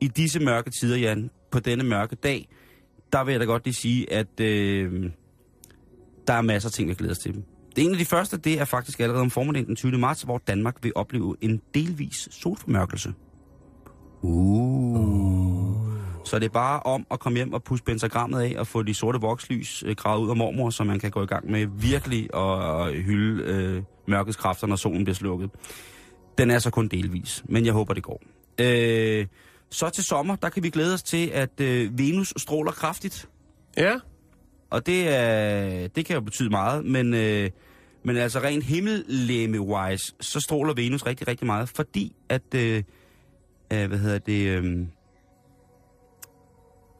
i 0.00 0.08
disse 0.08 0.40
mørke 0.40 0.70
tider, 0.70 0.96
Jan, 0.96 1.30
på 1.50 1.60
denne 1.60 1.84
mørke 1.84 2.16
dag, 2.16 2.48
der 3.12 3.24
vil 3.24 3.32
jeg 3.32 3.40
da 3.40 3.44
godt 3.44 3.64
lige 3.64 3.74
sige, 3.74 4.12
at 4.12 4.40
øh, 4.40 5.10
der 6.26 6.32
er 6.34 6.42
masser 6.42 6.68
af 6.68 6.72
ting, 6.72 6.88
vi 6.88 6.94
glæder 6.94 7.12
os 7.12 7.18
til. 7.18 7.44
Det 7.76 7.84
ene 7.84 7.92
af 7.92 7.98
de 7.98 8.04
første, 8.04 8.36
det 8.36 8.60
er 8.60 8.64
faktisk 8.64 9.00
allerede 9.00 9.22
om 9.22 9.30
formiddagen 9.30 9.66
den 9.66 9.76
20. 9.76 9.98
marts, 9.98 10.22
hvor 10.22 10.38
Danmark 10.46 10.76
vil 10.82 10.92
opleve 10.94 11.36
en 11.40 11.60
delvis 11.74 12.28
solformørkelse. 12.30 13.14
Uh. 14.22 15.90
Så 16.30 16.38
det 16.38 16.44
er 16.44 16.50
bare 16.50 16.80
om 16.80 17.06
at 17.10 17.20
komme 17.20 17.36
hjem 17.36 17.52
og 17.52 17.62
pusse 17.62 17.84
pentagrammet 17.84 18.40
af 18.40 18.54
og 18.58 18.66
få 18.66 18.82
de 18.82 18.94
sorte 18.94 19.20
vokslys 19.20 19.82
øh, 19.86 19.96
gravet 19.96 20.24
ud 20.24 20.30
af 20.30 20.36
mormor, 20.36 20.70
så 20.70 20.84
man 20.84 20.98
kan 20.98 21.10
gå 21.10 21.22
i 21.22 21.26
gang 21.26 21.50
med 21.50 21.66
virkelig 21.66 22.34
at, 22.34 22.94
hylde 22.94 23.44
øh, 23.44 23.82
mørkets 24.06 24.36
kræfter, 24.36 24.66
når 24.66 24.76
solen 24.76 25.04
bliver 25.04 25.14
slukket. 25.14 25.50
Den 26.38 26.50
er 26.50 26.58
så 26.58 26.70
kun 26.70 26.88
delvis, 26.88 27.44
men 27.48 27.64
jeg 27.64 27.72
håber, 27.72 27.94
det 27.94 28.02
går. 28.02 28.22
Øh, 28.60 29.26
så 29.70 29.90
til 29.90 30.04
sommer, 30.04 30.36
der 30.36 30.48
kan 30.48 30.62
vi 30.62 30.70
glæde 30.70 30.94
os 30.94 31.02
til, 31.02 31.26
at 31.26 31.60
øh, 31.60 31.98
Venus 31.98 32.34
stråler 32.36 32.72
kraftigt. 32.72 33.28
Ja. 33.76 33.94
Og 34.70 34.86
det, 34.86 35.08
er, 35.08 35.88
det 35.88 36.06
kan 36.06 36.14
jo 36.14 36.20
betyde 36.20 36.50
meget, 36.50 36.84
men, 36.84 37.14
øh, 37.14 37.50
men 38.04 38.16
altså 38.16 38.38
rent 38.38 38.64
himmellegeme-wise, 38.64 40.14
så 40.20 40.40
stråler 40.40 40.74
Venus 40.74 41.06
rigtig, 41.06 41.28
rigtig 41.28 41.46
meget, 41.46 41.68
fordi 41.68 42.16
at, 42.28 42.54
øh, 42.54 42.82
øh, 43.72 43.88
hvad 43.88 43.98
hedder 43.98 44.18
det, 44.18 44.48
øh, 44.48 44.86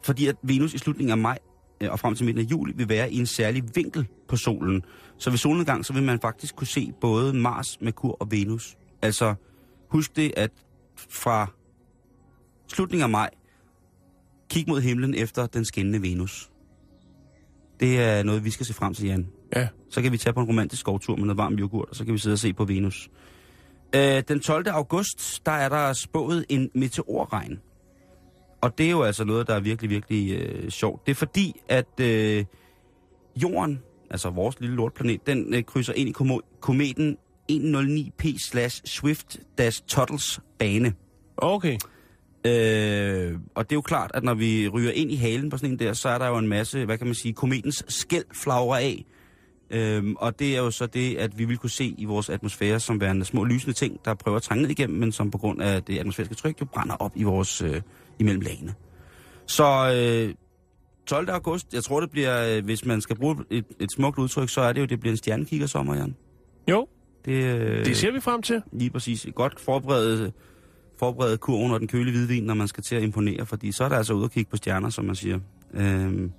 fordi 0.02 0.26
at 0.26 0.36
Venus 0.42 0.74
i 0.74 0.78
slutningen 0.78 1.10
af 1.10 1.18
maj 1.18 1.38
øh, 1.80 1.92
og 1.92 2.00
frem 2.00 2.14
til 2.14 2.26
midten 2.26 2.44
af 2.44 2.50
juli 2.50 2.72
vil 2.76 2.88
være 2.88 3.12
i 3.12 3.18
en 3.18 3.26
særlig 3.26 3.62
vinkel 3.74 4.06
på 4.28 4.36
solen. 4.36 4.82
Så 5.18 5.30
ved 5.30 5.38
solnedgang, 5.38 5.86
så 5.86 5.92
vil 5.92 6.02
man 6.02 6.20
faktisk 6.20 6.56
kunne 6.56 6.66
se 6.66 6.92
både 7.00 7.32
Mars, 7.32 7.80
Merkur 7.80 8.16
og 8.20 8.30
Venus. 8.30 8.76
Altså, 9.02 9.34
husk 9.88 10.16
det, 10.16 10.32
at 10.36 10.50
fra 11.10 11.46
slutningen 12.68 13.02
af 13.02 13.10
maj, 13.10 13.30
kig 14.50 14.64
mod 14.68 14.80
himlen 14.80 15.14
efter 15.14 15.46
den 15.46 15.64
skinnende 15.64 16.02
Venus. 16.02 16.50
Det 17.80 18.00
er 18.00 18.22
noget, 18.22 18.44
vi 18.44 18.50
skal 18.50 18.66
se 18.66 18.74
frem 18.74 18.94
til, 18.94 19.06
Jan. 19.06 19.28
Ja. 19.56 19.68
Så 19.90 20.02
kan 20.02 20.12
vi 20.12 20.18
tage 20.18 20.34
på 20.34 20.40
en 20.40 20.46
romantisk 20.46 20.80
skovtur 20.80 21.16
med 21.16 21.24
noget 21.24 21.36
varm 21.36 21.54
yoghurt, 21.54 21.88
og 21.88 21.96
så 21.96 22.04
kan 22.04 22.14
vi 22.14 22.18
sidde 22.18 22.34
og 22.34 22.38
se 22.38 22.52
på 22.52 22.64
Venus. 22.64 23.10
Øh, 23.94 24.22
den 24.28 24.40
12. 24.40 24.68
august, 24.68 25.46
der 25.46 25.52
er 25.52 25.68
der 25.68 25.92
spået 25.92 26.44
en 26.48 26.70
meteorregn. 26.74 27.60
Og 28.60 28.78
det 28.78 28.86
er 28.86 28.90
jo 28.90 29.02
altså 29.02 29.24
noget, 29.24 29.46
der 29.46 29.54
er 29.54 29.60
virkelig, 29.60 29.90
virkelig 29.90 30.32
øh, 30.32 30.70
sjovt. 30.70 31.06
Det 31.06 31.12
er 31.12 31.16
fordi, 31.16 31.60
at 31.68 32.00
øh, 32.00 32.44
jorden, 33.36 33.82
altså 34.10 34.30
vores 34.30 34.60
lille 34.60 34.76
lortplanet, 34.76 35.26
den 35.26 35.54
øh, 35.54 35.62
krydser 35.62 35.92
ind 35.92 36.08
i 36.08 36.12
komo- 36.12 36.58
kometen 36.60 37.16
109P 37.52 38.48
slash 38.50 38.82
Swift 38.84 39.38
dash 39.58 39.82
Tuttles 39.86 40.40
bane. 40.58 40.94
Okay. 41.36 41.78
Øh, 42.46 43.38
og 43.54 43.64
det 43.64 43.72
er 43.72 43.76
jo 43.76 43.80
klart, 43.80 44.10
at 44.14 44.24
når 44.24 44.34
vi 44.34 44.68
ryger 44.68 44.90
ind 44.90 45.12
i 45.12 45.16
halen 45.16 45.50
på 45.50 45.56
sådan 45.56 45.70
en 45.70 45.78
der, 45.78 45.92
så 45.92 46.08
er 46.08 46.18
der 46.18 46.28
jo 46.28 46.38
en 46.38 46.48
masse, 46.48 46.84
hvad 46.84 46.98
kan 46.98 47.06
man 47.06 47.14
sige, 47.14 47.34
kometens 47.34 47.84
skæld 47.88 48.24
flagrer 48.34 48.76
af. 48.76 49.04
Øhm, 49.70 50.16
og 50.16 50.38
det 50.38 50.56
er 50.56 50.60
jo 50.60 50.70
så 50.70 50.86
det, 50.86 51.16
at 51.16 51.38
vi 51.38 51.44
vil 51.44 51.56
kunne 51.58 51.70
se 51.70 51.94
i 51.98 52.04
vores 52.04 52.28
atmosfære 52.28 52.80
som 52.80 53.00
værende 53.00 53.24
små 53.24 53.44
lysende 53.44 53.72
ting, 53.72 54.00
der 54.04 54.14
prøver 54.14 54.36
at 54.36 54.42
trænge 54.42 54.62
ned 54.62 54.70
igennem, 54.70 54.98
men 54.98 55.12
som 55.12 55.30
på 55.30 55.38
grund 55.38 55.62
af 55.62 55.82
det 55.82 55.98
atmosfæriske 55.98 56.34
tryk 56.34 56.60
jo 56.60 56.64
brænder 56.64 56.94
op 56.94 57.12
i 57.14 57.22
vores 57.22 57.62
øh, 57.62 57.80
imellem 58.20 58.40
lagene. 58.40 58.74
Så 59.46 59.92
øh, 60.28 60.34
12. 61.06 61.30
august, 61.30 61.74
jeg 61.74 61.84
tror 61.84 62.00
det 62.00 62.10
bliver, 62.10 62.56
øh, 62.56 62.64
hvis 62.64 62.84
man 62.84 63.00
skal 63.00 63.16
bruge 63.16 63.36
et, 63.50 63.64
et 63.80 63.92
smukt 63.92 64.18
udtryk, 64.18 64.48
så 64.48 64.60
er 64.60 64.72
det 64.72 64.80
jo, 64.80 64.86
det 64.86 65.00
bliver 65.00 65.12
en 65.12 65.16
stjernekiggersommer, 65.16 65.94
Jan. 65.96 66.16
Jo, 66.70 66.86
Det, 67.24 67.32
øh, 67.32 67.84
det 67.84 67.96
ser 67.96 68.12
vi 68.12 68.20
frem 68.20 68.42
til. 68.42 68.62
Lige 68.72 68.90
præcis. 68.90 69.26
Godt 69.34 69.60
forberede, 69.60 70.32
forberede 70.98 71.38
kurven 71.38 71.72
og 71.72 71.80
den 71.80 71.88
kølige 71.88 72.12
hvidvin, 72.12 72.44
når 72.44 72.54
man 72.54 72.68
skal 72.68 72.82
til 72.82 72.96
at 72.96 73.02
imponere, 73.02 73.46
fordi 73.46 73.72
så 73.72 73.84
er 73.84 73.88
der 73.88 73.96
altså 73.96 74.14
ud 74.14 74.24
at 74.24 74.30
kigge 74.30 74.50
på 74.50 74.56
stjerner, 74.56 74.90
som 74.90 75.04
man 75.04 75.14
siger. 75.14 75.38
Øhm. 75.74 76.32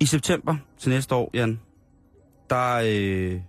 I 0.00 0.06
september 0.06 0.56
til 0.78 0.90
næste 0.90 1.14
år, 1.14 1.30
Jan, 1.34 1.60
der, 2.50 2.74
øh, 2.76 3.40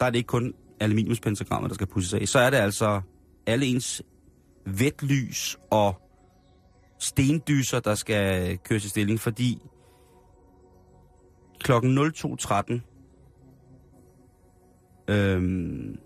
der 0.00 0.06
er 0.06 0.10
det 0.10 0.16
ikke 0.16 0.26
kun 0.26 0.54
aluminiumspentagrammer, 0.80 1.68
der 1.68 1.74
skal 1.74 1.86
pusses 1.86 2.14
af. 2.14 2.28
Så 2.28 2.38
er 2.38 2.50
det 2.50 2.56
altså 2.56 3.00
alle 3.46 3.66
ens 3.66 4.02
vetlys 4.66 5.58
og 5.70 6.02
stendyser, 6.98 7.80
der 7.80 7.94
skal 7.94 8.58
køres 8.58 8.84
i 8.84 8.88
stilling, 8.88 9.20
fordi 9.20 9.58
klokken 11.60 11.98
02.13 11.98 12.80
øhm, 15.08 15.98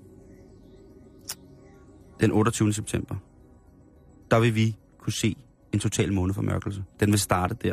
den 2.20 2.32
28. 2.32 2.72
september, 2.72 3.16
der 4.30 4.40
vil 4.40 4.54
vi 4.54 4.76
kunne 4.98 5.12
se 5.12 5.36
en 5.72 5.78
total 5.78 6.12
måneformørkelse. 6.12 6.84
Den 7.00 7.10
vil 7.10 7.18
starte 7.18 7.56
der. 7.62 7.72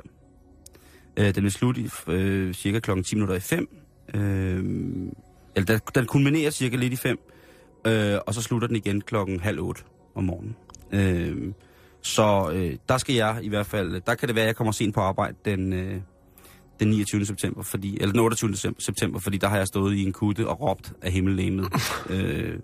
Øh, 1.17 1.35
den 1.35 1.43
vil 1.43 1.51
slutte 1.51 1.81
i 1.81 1.89
øh, 2.07 2.53
cirka 2.53 2.79
klokken 2.79 3.03
10 3.03 3.15
minutter 3.15 3.35
i 3.35 3.39
5. 3.39 3.67
Øh, 4.13 4.63
eller 5.55 5.79
den 5.95 6.05
kulminerer 6.05 6.51
cirka 6.51 6.75
lidt 6.75 6.93
i 6.93 6.95
5. 6.95 7.19
Øh, 7.87 8.19
og 8.27 8.33
så 8.33 8.41
slutter 8.41 8.67
den 8.67 8.75
igen 8.75 9.01
klokken 9.01 9.39
halv 9.39 9.61
8 9.61 9.83
om 10.15 10.23
morgenen. 10.23 10.55
Øh, 10.93 11.53
så 12.01 12.51
øh, 12.53 12.75
der 12.89 12.97
skal 12.97 13.15
jeg 13.15 13.39
i 13.41 13.49
hvert 13.49 13.65
fald, 13.65 14.01
der 14.01 14.15
kan 14.15 14.27
det 14.27 14.35
være, 14.35 14.43
at 14.43 14.47
jeg 14.47 14.55
kommer 14.55 14.71
sent 14.71 14.93
på 14.93 15.01
arbejde 15.01 15.35
den, 15.45 15.73
øh, 15.73 16.01
den 16.79 16.89
29. 16.89 17.25
september, 17.25 17.63
fordi, 17.63 17.97
eller 18.01 18.11
den 18.11 18.19
28. 18.19 18.55
september, 18.79 19.19
fordi 19.19 19.37
der 19.37 19.47
har 19.47 19.57
jeg 19.57 19.67
stået 19.67 19.95
i 19.95 20.05
en 20.05 20.11
kutte 20.13 20.47
og 20.47 20.61
råbt 20.61 20.93
af 21.01 21.11
himmellegemet. 21.11 21.67
øh, 22.09 22.59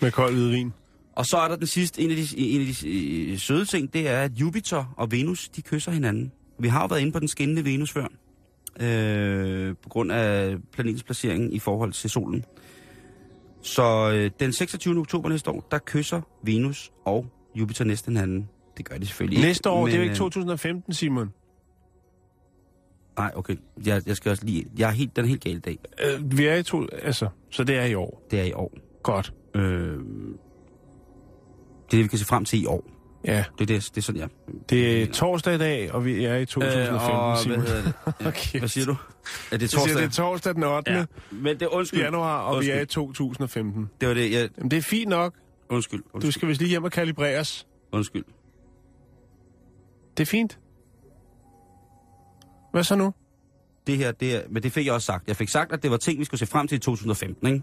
Med 0.00 0.10
kold 0.10 0.32
hvidvin. 0.34 0.72
og 1.16 1.26
så 1.26 1.36
er 1.36 1.48
der 1.48 1.56
den 1.56 1.66
sidste, 1.66 2.02
en 2.02 2.10
af 2.10 2.16
de, 2.16 2.26
en 2.38 2.60
af 2.60 2.66
de 2.66 2.88
øh, 3.32 3.38
søde 3.38 3.64
ting, 3.64 3.92
det 3.92 4.08
er, 4.08 4.20
at 4.22 4.32
Jupiter 4.32 4.94
og 4.96 5.10
Venus, 5.12 5.48
de 5.48 5.62
kysser 5.62 5.92
hinanden. 5.92 6.32
Vi 6.58 6.68
har 6.68 6.80
jo 6.80 6.86
været 6.86 7.00
inde 7.00 7.12
på 7.12 7.20
den 7.20 7.28
skinnende 7.28 7.64
Venus 7.64 7.92
før, 7.92 8.06
øh, 8.80 9.74
på 9.82 9.88
grund 9.88 10.12
af 10.12 10.56
planetens 10.72 11.02
placering 11.02 11.54
i 11.54 11.58
forhold 11.58 11.92
til 11.92 12.10
solen. 12.10 12.44
Så 13.62 14.10
øh, 14.14 14.30
den 14.40 14.52
26. 14.52 14.98
oktober 14.98 15.28
næste 15.28 15.50
år, 15.50 15.68
der 15.70 15.78
kysser 15.86 16.20
Venus 16.42 16.92
og 17.04 17.26
Jupiter 17.54 17.84
næsten 17.84 18.16
hinanden. 18.16 18.48
Det 18.76 18.88
gør 18.88 18.98
de 18.98 19.06
selvfølgelig 19.06 19.36
ikke. 19.38 19.48
Næste 19.48 19.70
år, 19.70 19.86
det 19.86 19.92
er 19.94 19.96
jo 19.96 20.00
men, 20.00 20.10
ikke 20.10 20.12
øh, 20.12 20.16
2015, 20.18 20.92
Simon. 20.92 21.32
Nej, 23.18 23.32
okay. 23.36 23.56
Jeg, 23.86 24.02
jeg 24.06 24.16
skal 24.16 24.30
også 24.30 24.44
lige... 24.44 24.66
Jeg 24.78 24.88
er 24.88 24.92
helt, 24.92 25.16
den 25.16 25.24
er 25.24 25.28
helt 25.28 25.40
gal 25.44 25.56
i 25.56 25.60
dag. 25.60 25.78
Øh, 26.04 26.38
vi 26.38 26.46
er 26.46 26.54
i 26.54 26.62
to... 26.62 26.86
Altså, 27.02 27.28
så 27.50 27.64
det 27.64 27.76
er 27.76 27.84
i 27.84 27.94
år. 27.94 28.22
Det 28.30 28.40
er 28.40 28.44
i 28.44 28.52
år. 28.52 28.72
Godt. 29.02 29.32
Øh, 29.54 29.62
det 29.62 29.96
er 29.96 29.98
det, 31.90 31.98
vi 31.98 32.06
kan 32.08 32.18
se 32.18 32.24
frem 32.24 32.44
til 32.44 32.62
i 32.62 32.66
år. 32.66 32.90
Ja, 33.24 33.44
Det 33.58 33.70
er, 33.70 33.78
det, 33.78 33.90
det 33.94 33.96
er 33.96 34.00
sådan, 34.02 34.20
ja. 34.20 34.26
det 34.68 35.02
er 35.02 35.06
torsdag 35.12 35.54
i 35.54 35.58
dag, 35.58 35.92
og 35.92 36.04
vi 36.04 36.24
er 36.24 36.36
i 36.36 36.46
2015, 36.46 36.94
øh, 36.94 37.20
og, 37.30 37.38
Simon. 37.38 37.58
hvad 37.60 37.68
hedder 37.68 37.82
det? 37.82 37.92
Ja, 38.20 38.28
Okay. 38.28 38.58
Hvad 38.58 38.68
siger 38.68 38.84
du? 38.86 38.92
Er 38.92 38.96
det 39.50 39.62
Jeg 39.62 39.70
siger, 39.70 39.80
torsdag? 39.80 39.96
det 40.02 40.06
er 40.06 40.10
torsdag 40.10 40.54
den 40.54 40.62
8. 40.64 40.90
Ja. 40.92 41.04
Men 41.30 41.46
det 41.54 41.62
er 41.62 41.74
undskyld. 41.74 42.00
januar, 42.00 42.40
og 42.40 42.62
vi 42.62 42.70
er 42.70 42.74
i 42.74 42.80
Undskyld. 42.80 42.86
2015. 43.04 43.90
Det 44.00 44.08
var 44.08 44.14
det, 44.14 44.32
jeg... 44.32 44.48
Jamen, 44.58 44.70
det 44.70 44.76
er 44.76 44.82
fint 44.82 45.08
nok. 45.08 45.34
Undskyld. 45.70 46.02
Du 46.02 46.08
Undskyld. 46.14 46.32
skal 46.32 46.48
vist 46.48 46.60
lige 46.60 46.68
hjem 46.68 46.84
og 46.84 46.92
kalibreres. 46.92 47.66
undskyld. 47.92 48.24
Det 50.16 50.22
er 50.22 50.26
fint. 50.26 50.58
Hvad 52.72 52.84
så 52.84 52.94
nu? 52.94 53.14
Det 53.86 53.96
her, 53.96 54.12
det 54.12 54.34
er... 54.34 54.40
Men 54.50 54.62
det 54.62 54.72
fik 54.72 54.86
jeg 54.86 54.94
også 54.94 55.06
sagt. 55.06 55.28
Jeg 55.28 55.36
fik 55.36 55.48
sagt, 55.48 55.72
at 55.72 55.82
det 55.82 55.90
var 55.90 55.96
ting, 55.96 56.18
vi 56.20 56.24
skulle 56.24 56.38
se 56.38 56.46
frem 56.46 56.68
til 56.68 56.76
i 56.76 56.78
2015, 56.78 57.46
ikke? 57.46 57.62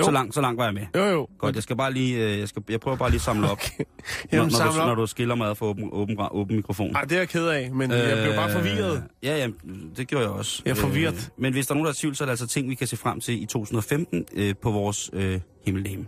Jo. 0.00 0.04
Så 0.04 0.10
langt, 0.10 0.34
så 0.34 0.40
langt 0.40 0.58
var 0.58 0.64
jeg 0.64 0.74
med. 0.74 0.86
Jo, 0.96 1.04
jo. 1.04 1.28
Godt, 1.38 1.54
jeg 1.54 1.62
skal 1.62 1.76
bare 1.76 1.92
lige... 1.92 2.24
øh, 2.32 2.38
Jeg, 2.38 2.48
skal, 2.48 2.62
jeg 2.68 2.80
prøver 2.80 2.96
bare 2.96 3.10
lige 3.10 3.18
at 3.18 3.22
samle 3.22 3.50
op, 3.50 3.52
Okay. 3.52 3.78
når, 3.78 3.84
Jamen, 4.32 4.50
når, 4.52 4.56
samle 4.58 4.74
du, 4.74 4.80
op. 4.80 4.86
når 4.88 4.94
du 4.94 5.06
skiller 5.06 5.34
mig 5.34 5.56
for 5.56 5.66
åben, 5.66 5.88
åben, 5.92 6.16
åben 6.30 6.56
mikrofon. 6.56 6.94
Ej, 6.96 7.02
det 7.02 7.12
er 7.12 7.18
jeg 7.18 7.28
ked 7.28 7.46
af, 7.46 7.70
men 7.72 7.90
øh, 7.92 7.98
jeg 7.98 8.22
blev 8.24 8.34
bare 8.34 8.52
forvirret. 8.52 9.04
Ja, 9.22 9.36
ja, 9.36 9.48
det 9.96 10.08
gjorde 10.08 10.24
jeg 10.24 10.32
også. 10.32 10.62
Jeg 10.64 10.70
er 10.70 10.74
forvirret. 10.74 11.14
Øh, 11.36 11.42
men 11.42 11.52
hvis 11.52 11.66
der 11.66 11.72
er 11.72 11.76
nogen, 11.76 11.84
der 11.84 11.90
er 11.92 11.96
tvivl, 11.96 12.16
så 12.16 12.24
er 12.24 12.26
det 12.26 12.30
altså 12.30 12.46
ting, 12.46 12.68
vi 12.70 12.74
kan 12.74 12.86
se 12.86 12.96
frem 12.96 13.20
til 13.20 13.42
i 13.42 13.46
2015 13.46 14.24
øh, 14.34 14.54
på 14.62 14.70
vores 14.70 15.10
øh, 15.12 15.40
himmellegeme. 15.64 16.06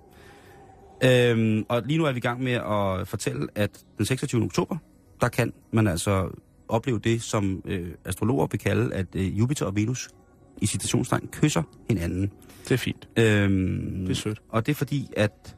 Øhm, 1.05 1.65
og 1.69 1.83
lige 1.83 1.99
nu 1.99 2.05
er 2.05 2.13
vi 2.13 2.17
i 2.17 2.21
gang 2.21 2.43
med 2.43 2.53
at 2.53 3.09
fortælle, 3.09 3.49
at 3.55 3.85
den 3.99 4.07
26. 4.07 4.43
oktober, 4.43 4.77
der 5.21 5.29
kan 5.29 5.53
man 5.73 5.87
altså 5.87 6.29
opleve 6.69 6.99
det, 6.99 7.23
som 7.23 7.63
øh, 7.65 7.89
astrologer 8.05 8.47
vil 8.47 8.61
kalde, 8.61 8.95
at 8.95 9.07
øh, 9.15 9.39
Jupiter 9.39 9.67
og 9.67 9.77
Venus 9.77 10.09
i 10.63 10.67
citationstegn 10.67 11.29
kysser 11.33 11.63
hinanden. 11.89 12.33
Det 12.65 12.73
er 12.73 12.77
fint. 12.77 13.09
Øhm, 13.19 14.01
Det 14.01 14.11
er 14.11 14.15
sødt. 14.15 14.43
Og 14.49 14.67
det 14.67 14.73
er 14.73 14.77
fordi, 14.77 15.09
at 15.17 15.57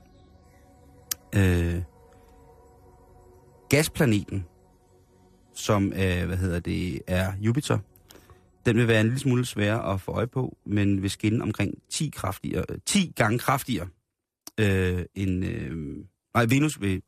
øh, 1.37 1.83
gasplaneten, 3.69 4.45
som 5.55 5.87
øh, 5.93 6.27
hvad 6.27 6.37
hedder 6.37 6.61
det, 6.61 7.01
er 7.07 7.33
Jupiter, 7.41 7.79
den 8.67 8.77
vil 8.77 8.89
være 8.89 9.01
en 9.01 9.07
lille 9.07 9.19
smule 9.21 9.45
sværere 9.45 9.93
at 9.93 10.01
få 10.01 10.13
øje 10.13 10.27
på, 10.27 10.57
men 10.67 11.03
vil 11.03 11.11
skinne 11.11 11.43
omkring 11.43 11.75
10, 11.91 12.11
kraftigere, 12.15 12.65
10 12.87 13.13
gange 13.17 13.39
kraftigere 13.39 13.87
øh, 14.59 15.05
end... 15.15 15.45
Øh, 15.45 15.77
nej, 16.35 16.45
Venus 16.49 16.81
vil... 16.81 17.03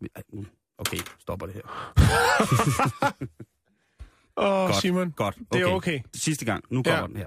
Okay, 0.78 0.98
stopper 1.18 1.46
det 1.46 1.54
her. 1.54 1.62
Åh, 4.36 4.66
Godt. 4.66 4.76
Simon, 4.76 5.10
Godt. 5.10 5.38
det 5.52 5.60
er 5.60 5.66
okay. 5.66 6.00
Sidste 6.14 6.44
gang. 6.44 6.64
Nu 6.70 6.82
kommer 6.82 7.00
Ja. 7.00 7.06
den 7.06 7.16
her. 7.16 7.26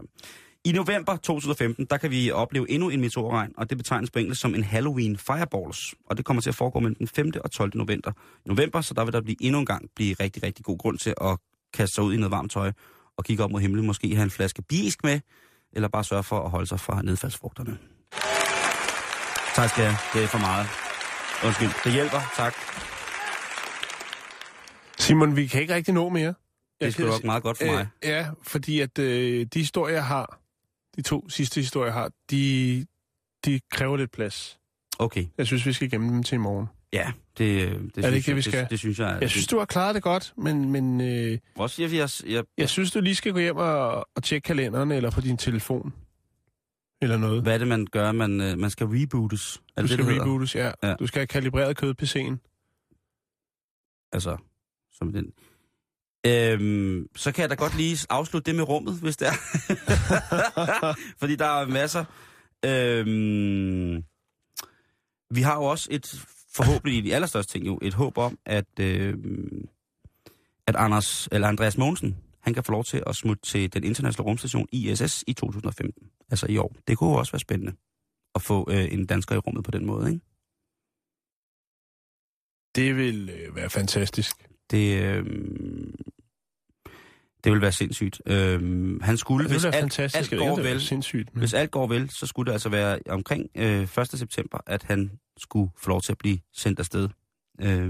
I 0.65 0.71
november 0.71 1.15
2015, 1.15 1.85
der 1.89 1.97
kan 1.97 2.11
vi 2.11 2.31
opleve 2.31 2.69
endnu 2.71 2.89
en 2.89 3.01
meteorregn, 3.01 3.53
og 3.57 3.69
det 3.69 3.77
betegnes 3.77 4.11
på 4.11 4.19
engelsk 4.19 4.41
som 4.41 4.55
en 4.55 4.63
Halloween 4.63 5.17
Fireballs. 5.17 5.95
Og 6.05 6.17
det 6.17 6.25
kommer 6.25 6.41
til 6.41 6.49
at 6.49 6.55
foregå 6.55 6.79
mellem 6.79 6.95
den 6.95 7.07
5. 7.07 7.31
og 7.43 7.51
12. 7.51 7.71
november. 7.75 8.11
november, 8.45 8.81
så 8.81 8.93
der 8.93 9.03
vil 9.03 9.13
der 9.13 9.21
blive 9.21 9.37
endnu 9.43 9.59
en 9.59 9.65
gang 9.65 9.89
blive 9.95 10.15
rigtig, 10.19 10.43
rigtig 10.43 10.65
god 10.65 10.77
grund 10.77 10.97
til 10.97 11.13
at 11.21 11.37
kaste 11.73 11.95
sig 11.95 12.03
ud 12.03 12.13
i 12.13 12.17
noget 12.17 12.31
varmt 12.31 12.51
tøj 12.51 12.71
og 13.17 13.23
kigge 13.23 13.43
op 13.43 13.51
mod 13.51 13.59
himlen. 13.61 13.85
Måske 13.85 14.15
have 14.15 14.23
en 14.23 14.29
flaske 14.31 14.61
bisk 14.61 15.03
med, 15.03 15.19
eller 15.73 15.87
bare 15.87 16.03
sørge 16.03 16.23
for 16.23 16.39
at 16.39 16.49
holde 16.49 16.67
sig 16.67 16.79
fra 16.79 17.01
nedfaldsfrugterne. 17.01 17.77
Tak 19.55 19.69
skal 19.69 19.83
jeg. 19.83 19.97
Det 20.13 20.23
er 20.23 20.27
for 20.27 20.37
meget. 20.37 20.67
Undskyld. 21.45 21.83
Det 21.83 21.91
hjælper. 21.93 22.19
Tak. 22.35 22.53
Simon, 24.99 25.35
vi 25.35 25.47
kan 25.47 25.61
ikke 25.61 25.75
rigtig 25.75 25.93
nå 25.93 26.09
mere. 26.09 26.33
Det 26.81 26.87
er 26.87 26.91
kan 26.91 27.05
nok 27.05 27.23
meget 27.23 27.43
godt 27.43 27.57
for 27.57 27.65
mig. 27.65 27.87
Øh, 28.03 28.09
ja, 28.09 28.27
fordi 28.43 28.79
at 28.79 28.99
øh, 28.99 29.45
de 29.53 29.59
historier, 29.59 29.95
jeg 29.95 30.05
har, 30.05 30.39
de 30.95 31.01
to 31.01 31.29
sidste 31.29 31.61
historier, 31.61 31.85
jeg 31.85 31.93
har, 31.93 32.11
de, 32.31 32.85
de 33.45 33.59
kræver 33.71 33.97
lidt 33.97 34.11
plads. 34.11 34.59
Okay. 34.99 35.25
Jeg 35.37 35.47
synes, 35.47 35.65
vi 35.65 35.73
skal 35.73 35.89
gemme 35.89 36.13
dem 36.13 36.23
til 36.23 36.35
i 36.35 36.39
morgen. 36.39 36.67
Ja, 36.93 37.11
det, 37.37 37.71
det, 37.71 37.95
det, 37.95 37.95
det 37.95 38.03
synes 38.03 38.15
ikke 38.15 38.25
det, 38.25 38.35
vi 38.35 38.37
jeg, 38.37 38.43
skal? 38.43 38.61
Det, 38.61 38.69
det 38.69 38.79
synes 38.79 38.99
jeg. 38.99 39.17
Jeg 39.21 39.29
synes, 39.29 39.47
du 39.47 39.57
har 39.57 39.65
klaret 39.65 39.95
det 39.95 40.03
godt, 40.03 40.33
men, 40.37 40.69
men 40.69 41.01
øh, 41.01 41.37
Også 41.55 41.81
jeg, 41.81 41.93
jeg, 41.93 42.09
jeg, 42.25 42.43
jeg 42.57 42.69
synes, 42.69 42.91
du 42.91 43.01
lige 43.01 43.15
skal 43.15 43.33
gå 43.33 43.39
hjem 43.39 43.57
og, 43.57 44.07
og 44.15 44.23
tjekke 44.23 44.45
kalenderen 44.45 44.91
eller 44.91 45.11
på 45.11 45.21
din 45.21 45.37
telefon. 45.37 45.93
Eller 47.03 47.17
noget. 47.17 47.41
Hvad 47.43 47.53
er 47.53 47.57
det, 47.57 47.67
man 47.67 47.87
gør? 47.91 48.11
Man, 48.11 48.41
øh, 48.41 48.57
man 48.57 48.69
skal 48.69 48.87
rebootes. 48.87 49.61
Er 49.77 49.81
Du 49.81 49.87
det 49.87 49.93
skal 49.93 50.05
det, 50.05 50.21
rebootes, 50.21 50.55
ja. 50.55 50.71
Ja. 50.83 50.95
Du 50.95 51.07
skal 51.07 51.19
have 51.19 51.27
kalibreret 51.27 51.77
kød-PC'en. 51.77 52.37
Altså, 54.11 54.37
som 54.91 55.13
den. 55.13 55.33
Øhm, 56.25 57.07
så 57.15 57.31
kan 57.31 57.41
jeg 57.41 57.49
da 57.49 57.55
godt 57.55 57.77
lige 57.77 57.97
afslutte 58.09 58.51
det 58.51 58.55
med 58.55 58.63
rummet, 58.69 58.93
hvis 58.93 59.17
det 59.17 59.27
er. 59.27 59.33
Fordi 61.19 61.35
der 61.35 61.45
er 61.45 61.67
masser. 61.67 62.05
Øhm, 62.65 64.03
vi 65.35 65.41
har 65.41 65.55
jo 65.55 65.63
også 65.63 65.87
et, 65.91 66.25
forhåbentlig 66.53 66.97
i 66.97 67.01
de 67.01 67.15
allerstørste 67.15 67.51
ting 67.53 67.67
jo, 67.67 67.79
et 67.81 67.93
håb 67.93 68.17
om, 68.17 68.37
at, 68.45 68.79
øhm, 68.79 69.67
at 70.67 70.75
Anders, 70.75 71.27
eller 71.31 71.47
Andreas 71.47 71.77
Mogensen, 71.77 72.17
han 72.43 72.53
kan 72.53 72.63
få 72.63 72.71
lov 72.71 72.83
til 72.83 73.03
at 73.07 73.15
smutte 73.15 73.43
til 73.43 73.73
den 73.73 73.83
internationale 73.83 74.29
rumstation 74.29 74.67
ISS 74.71 75.23
i 75.27 75.33
2015. 75.33 76.07
Altså 76.29 76.45
i 76.49 76.57
år. 76.57 76.75
Det 76.87 76.97
kunne 76.97 77.09
jo 77.09 77.15
også 77.15 77.31
være 77.31 77.39
spændende 77.39 77.73
at 78.35 78.41
få 78.41 78.67
øh, 78.71 78.93
en 78.93 79.05
dansker 79.05 79.35
i 79.35 79.37
rummet 79.37 79.63
på 79.63 79.71
den 79.71 79.85
måde, 79.85 80.09
ikke? 80.09 80.25
Det 82.75 82.97
vil 82.97 83.29
øh, 83.29 83.55
være 83.55 83.69
fantastisk. 83.69 84.35
Det, 84.71 85.03
øh, 85.03 85.25
det 87.43 87.51
vil 87.51 87.61
være 87.61 87.71
sindssygt. 87.71 88.21
Øh, 88.25 89.01
han 89.01 89.17
skulle, 89.17 89.47
hvis 89.47 89.63
være 89.63 89.75
alt, 89.75 89.83
fantastisk. 89.83 90.31
alt 90.31 90.41
går 90.41 90.55
vel, 90.55 90.81
sindssygt. 90.81 91.33
Men... 91.33 91.39
hvis 91.39 91.53
alt 91.53 91.71
går 91.71 91.87
vel, 91.87 92.09
så 92.09 92.27
skulle 92.27 92.47
det 92.47 92.53
altså 92.53 92.69
være 92.69 92.99
omkring 93.09 93.49
øh, 93.55 93.81
1. 93.81 93.89
september, 94.07 94.57
at 94.65 94.83
han 94.83 95.11
skulle 95.37 95.71
få 95.77 95.89
lov 95.89 96.01
til 96.01 96.11
at 96.11 96.17
blive 96.17 96.39
sendt 96.53 96.79
afsted. 96.79 97.09
Øh, 97.61 97.89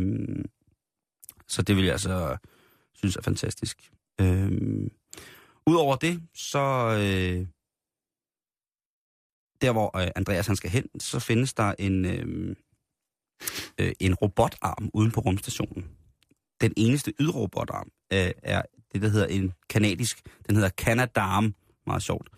så 1.47 1.61
det 1.61 1.75
vil 1.75 1.83
jeg 1.83 1.91
altså 1.91 2.37
synes 2.93 3.15
er 3.15 3.21
fantastisk. 3.21 3.91
Øh, 4.21 4.51
Udover 5.67 5.95
det, 5.95 6.21
så 6.33 6.59
øh, 6.99 7.47
der 9.61 9.71
hvor 9.71 9.97
øh, 9.97 10.07
Andreas 10.15 10.47
han 10.47 10.55
skal 10.55 10.69
hen, 10.69 10.99
så 10.99 11.19
findes 11.19 11.53
der 11.53 11.73
en, 11.79 12.05
øh, 12.05 12.55
øh, 13.77 13.91
en 13.99 14.13
robotarm 14.13 14.89
uden 14.93 15.11
på 15.11 15.19
rumstationen. 15.19 15.89
Den 16.61 16.73
eneste 16.77 17.13
ydrobotarm 17.19 17.91
øh, 18.13 18.31
er 18.43 18.61
det, 18.93 19.01
der 19.01 19.07
hedder 19.09 19.27
en 19.27 19.53
kanadisk, 19.69 20.21
den 20.47 20.55
hedder 20.55 20.69
Canadarm, 20.69 21.55
meget 21.85 22.03
sjovt. 22.03 22.29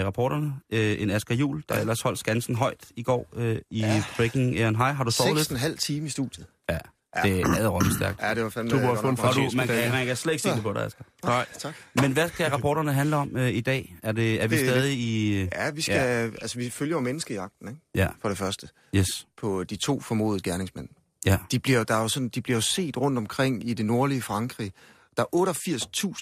øh, 0.00 0.06
rapporterne. 0.06 0.54
Øh, 0.70 1.02
en 1.02 1.10
Asger 1.10 1.34
Jul, 1.34 1.64
der 1.68 1.74
ellers 1.74 2.00
holdt 2.00 2.18
skansen 2.18 2.54
højt 2.54 2.92
i 2.96 3.02
går 3.02 3.28
øh, 3.32 3.58
i 3.70 3.80
ja. 3.80 4.04
Breaking 4.16 4.56
Air 4.56 4.66
High. 4.66 4.96
Har 4.96 5.04
du 5.04 5.10
sovet 5.10 5.50
lidt? 5.50 5.62
6,5 5.62 5.76
time 5.76 6.06
i 6.06 6.10
studiet. 6.10 6.46
Ja, 6.70 6.78
det 7.22 7.40
er 7.40 7.46
adråbende 7.58 7.94
stærkt. 7.94 8.20
Ja, 8.22 8.34
det 8.34 8.42
var 8.44 8.50
fandme... 8.50 8.70
Du 8.70 8.78
burde 8.80 9.00
få 9.00 9.08
en 9.08 9.16
fortjeneste 9.16 9.56
man, 9.56 9.66
kan, 9.66 9.90
man 9.92 10.06
kan 10.06 10.16
slet 10.16 10.32
ikke 10.32 10.42
se 10.42 10.48
det 10.50 10.62
på 10.62 10.72
dig, 10.72 10.84
Asger. 10.84 11.04
Nej. 11.24 11.46
Tak. 11.58 11.74
Men 12.02 12.12
hvad 12.12 12.28
skal 12.28 12.50
rapporterne 12.50 12.92
handle 12.92 13.16
om 13.16 13.36
øh, 13.36 13.48
i 13.50 13.60
dag? 13.60 13.96
Er, 14.02 14.12
det, 14.12 14.42
er 14.42 14.46
vi 14.48 14.56
Det- 14.56 14.66
stadig 14.68 14.98
i... 14.98 15.32
øh, 15.42 15.48
Ja, 15.54 15.70
vi 15.70 15.82
skal... 15.82 15.94
Ja. 15.94 16.30
Altså, 16.42 16.58
vi 16.58 16.70
følger 16.70 16.96
jo 16.96 17.00
menneskejagten, 17.00 17.68
ikke? 17.68 17.80
Ja, 17.94 18.08
For 18.22 18.28
det 18.28 18.38
første. 18.38 18.68
yes. 18.96 19.26
På 19.36 19.64
de 19.64 19.76
to 19.76 20.00
formodede 20.00 20.42
gerningsmænd. 20.42 20.88
Ja. 21.26 21.38
De 21.50 21.58
bliver, 21.58 21.78
jo- 21.78 21.84
der 21.88 21.94
er 21.94 22.02
jo 22.02 22.08
sådan, 22.08 22.28
de 22.28 22.42
bliver 22.42 22.56
jo 22.56 22.60
set 22.60 22.96
rundt 22.96 23.18
omkring 23.18 23.68
i 23.68 23.74
det 23.74 23.86
nordlige 23.86 24.22
Frankrig. 24.22 24.72
Der 25.16 25.22
er 25.22 25.36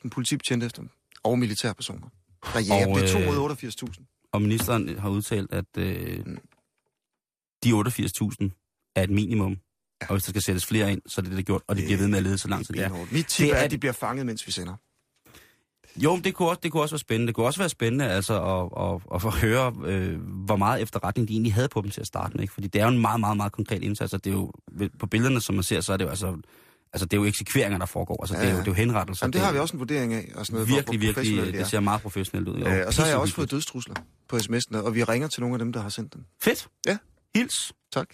88.000 0.05 0.09
politibetjente 0.09 0.66
efter 0.66 0.82
dem. 0.82 0.90
Og 1.22 1.38
militærpersoner. 1.38 2.07
Der 2.55 2.61
jager. 2.61 2.86
Og, 2.88 2.97
det 3.01 3.05
er 3.05 3.12
to 3.12 3.18
øh, 3.18 3.28
ud 3.43 3.51
af 3.51 3.64
88.000. 3.64 4.28
Og 4.32 4.43
ministeren 4.43 4.99
har 4.99 5.09
udtalt, 5.09 5.53
at 5.53 5.64
øh, 5.78 6.18
Mm. 6.26 6.38
de 7.64 7.72
88.000 7.72 8.93
er 8.97 9.03
et 9.03 9.11
minimum. 9.11 9.57
Ja. 10.03 10.07
Og 10.09 10.14
hvis 10.14 10.22
der 10.24 10.30
skal 10.30 10.42
sættes 10.42 10.66
flere 10.66 10.92
ind, 10.92 11.00
så 11.07 11.20
er 11.20 11.22
det 11.22 11.30
det, 11.30 11.36
der 11.36 11.42
er 11.42 11.44
gjort, 11.44 11.62
og 11.68 11.76
det 11.76 11.84
bliver 11.84 11.98
ved 11.98 12.09
med 12.09 12.16
at 12.18 12.22
lede 12.24 12.38
så 12.38 12.48
lang 12.48 12.66
tid. 12.66 12.74
Det 12.74 12.80
Ja. 12.80 12.86
er. 12.86 13.07
Mit 13.11 13.26
tip 13.26 13.44
Det 13.46 13.53
er, 13.57 13.61
at 13.61 13.70
de 13.70 13.78
bliver 13.78 13.92
fanget, 13.92 14.26
mens 14.26 14.46
vi 14.46 14.53
sender. 14.53 14.74
Jo, 15.96 16.20
det 16.24 16.34
kunne, 16.34 16.48
også, 16.48 16.61
det 16.62 16.72
kunne 16.72 16.82
også 16.82 16.94
være 16.94 16.98
spændende. 16.98 17.26
Det 17.26 17.34
kunne 17.34 17.46
også 17.46 17.59
være 17.61 17.68
spændende 17.68 18.05
altså, 18.11 18.42
at, 18.42 18.84
at, 18.84 19.00
at 19.14 19.22
få 19.22 19.30
høre, 19.30 19.74
øh, 19.84 20.20
hvor 20.44 20.57
meget 20.57 20.82
efterretning 20.82 21.28
de 21.28 21.32
egentlig 21.32 21.55
havde 21.55 21.68
på 21.68 21.80
dem 21.80 21.90
til 21.90 22.00
at 22.00 22.07
starte 22.07 22.34
med. 22.34 22.40
Ikke? 22.42 22.55
Fordi 22.55 22.68
det 22.68 22.80
er 22.80 22.84
jo 22.84 22.90
en 22.90 22.98
meget, 23.00 23.20
meget, 23.20 23.36
meget 23.36 23.53
konkret 23.53 23.82
indsats, 23.82 24.12
og 24.12 24.24
det 24.24 24.30
er 24.30 24.34
jo, 24.34 24.53
på 24.98 25.07
billederne, 25.07 25.40
som 25.40 25.55
man 25.55 25.62
ser, 25.64 25.80
så 25.80 25.92
er 25.92 25.96
det 25.96 26.05
jo 26.05 26.09
altså, 26.11 26.36
altså 26.92 27.07
det 27.07 27.12
er 27.16 27.20
jo 27.20 27.24
eksekveringer, 27.24 27.78
der 27.78 27.86
foregår. 27.86 28.22
Altså, 28.22 28.34
Ja, 28.36 28.40
det, 28.40 28.46
er 28.48 28.50
jo, 28.50 28.57
ja. 28.57 28.61
det 28.61 28.68
er 28.68 28.72
jo 28.72 28.76
henrettelser. 28.76 29.26
Jamen, 29.26 29.32
det 29.32 29.40
har 29.40 29.53
vi 29.53 29.59
også 29.59 29.76
en 29.76 29.78
vurdering 29.80 30.14
af. 30.14 30.32
Og 30.34 30.46
sådan 30.46 30.55
noget, 30.55 30.68
Virkelig, 30.68 30.98
hvor, 31.12 31.22
virkelig, 31.22 31.53
det 31.53 31.61
er. 31.61 31.64
ser 31.64 31.80
meget 31.80 32.03
professionelt 32.03 32.48
ud. 32.48 32.59
Jo, 32.59 32.66
Øh, 32.66 32.86
og 32.86 32.94
så 32.94 33.03
har 33.03 33.09
jeg 33.09 33.16
også 33.18 33.34
fået 33.34 33.50
dødstrusler 33.50 33.94
på 34.28 34.36
sms'en, 34.36 34.76
og 34.76 34.94
vi 34.94 35.05
ringer 35.05 35.28
til 35.28 35.40
nogle 35.40 35.55
af 35.55 35.59
dem, 35.59 35.72
der 35.72 35.80
har 35.80 35.88
sendt 35.88 36.14
dem. 36.14 36.24
Fedt. 36.42 36.68
Ja. 36.86 36.98
Hils. 37.34 37.72
Tak. 37.92 38.07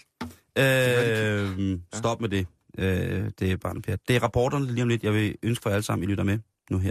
Øh, 0.58 1.78
stop 1.94 2.20
med 2.20 2.28
det. 2.28 2.46
Øh, 2.78 3.30
det 3.38 3.52
er 3.52 3.56
bare 3.56 3.76
en 3.76 3.82
pjat. 3.82 4.00
Det 4.08 4.16
er 4.16 4.22
rapporterne 4.22 4.66
lige 4.66 4.82
om 4.82 4.88
lidt. 4.88 5.02
Jeg 5.02 5.12
vil 5.12 5.34
ønske 5.42 5.62
for 5.62 5.70
jer 5.70 5.74
alle 5.74 5.84
sammen, 5.84 6.08
I 6.08 6.10
lytter 6.10 6.24
med 6.24 6.38
nu 6.70 6.78
her. 6.78 6.86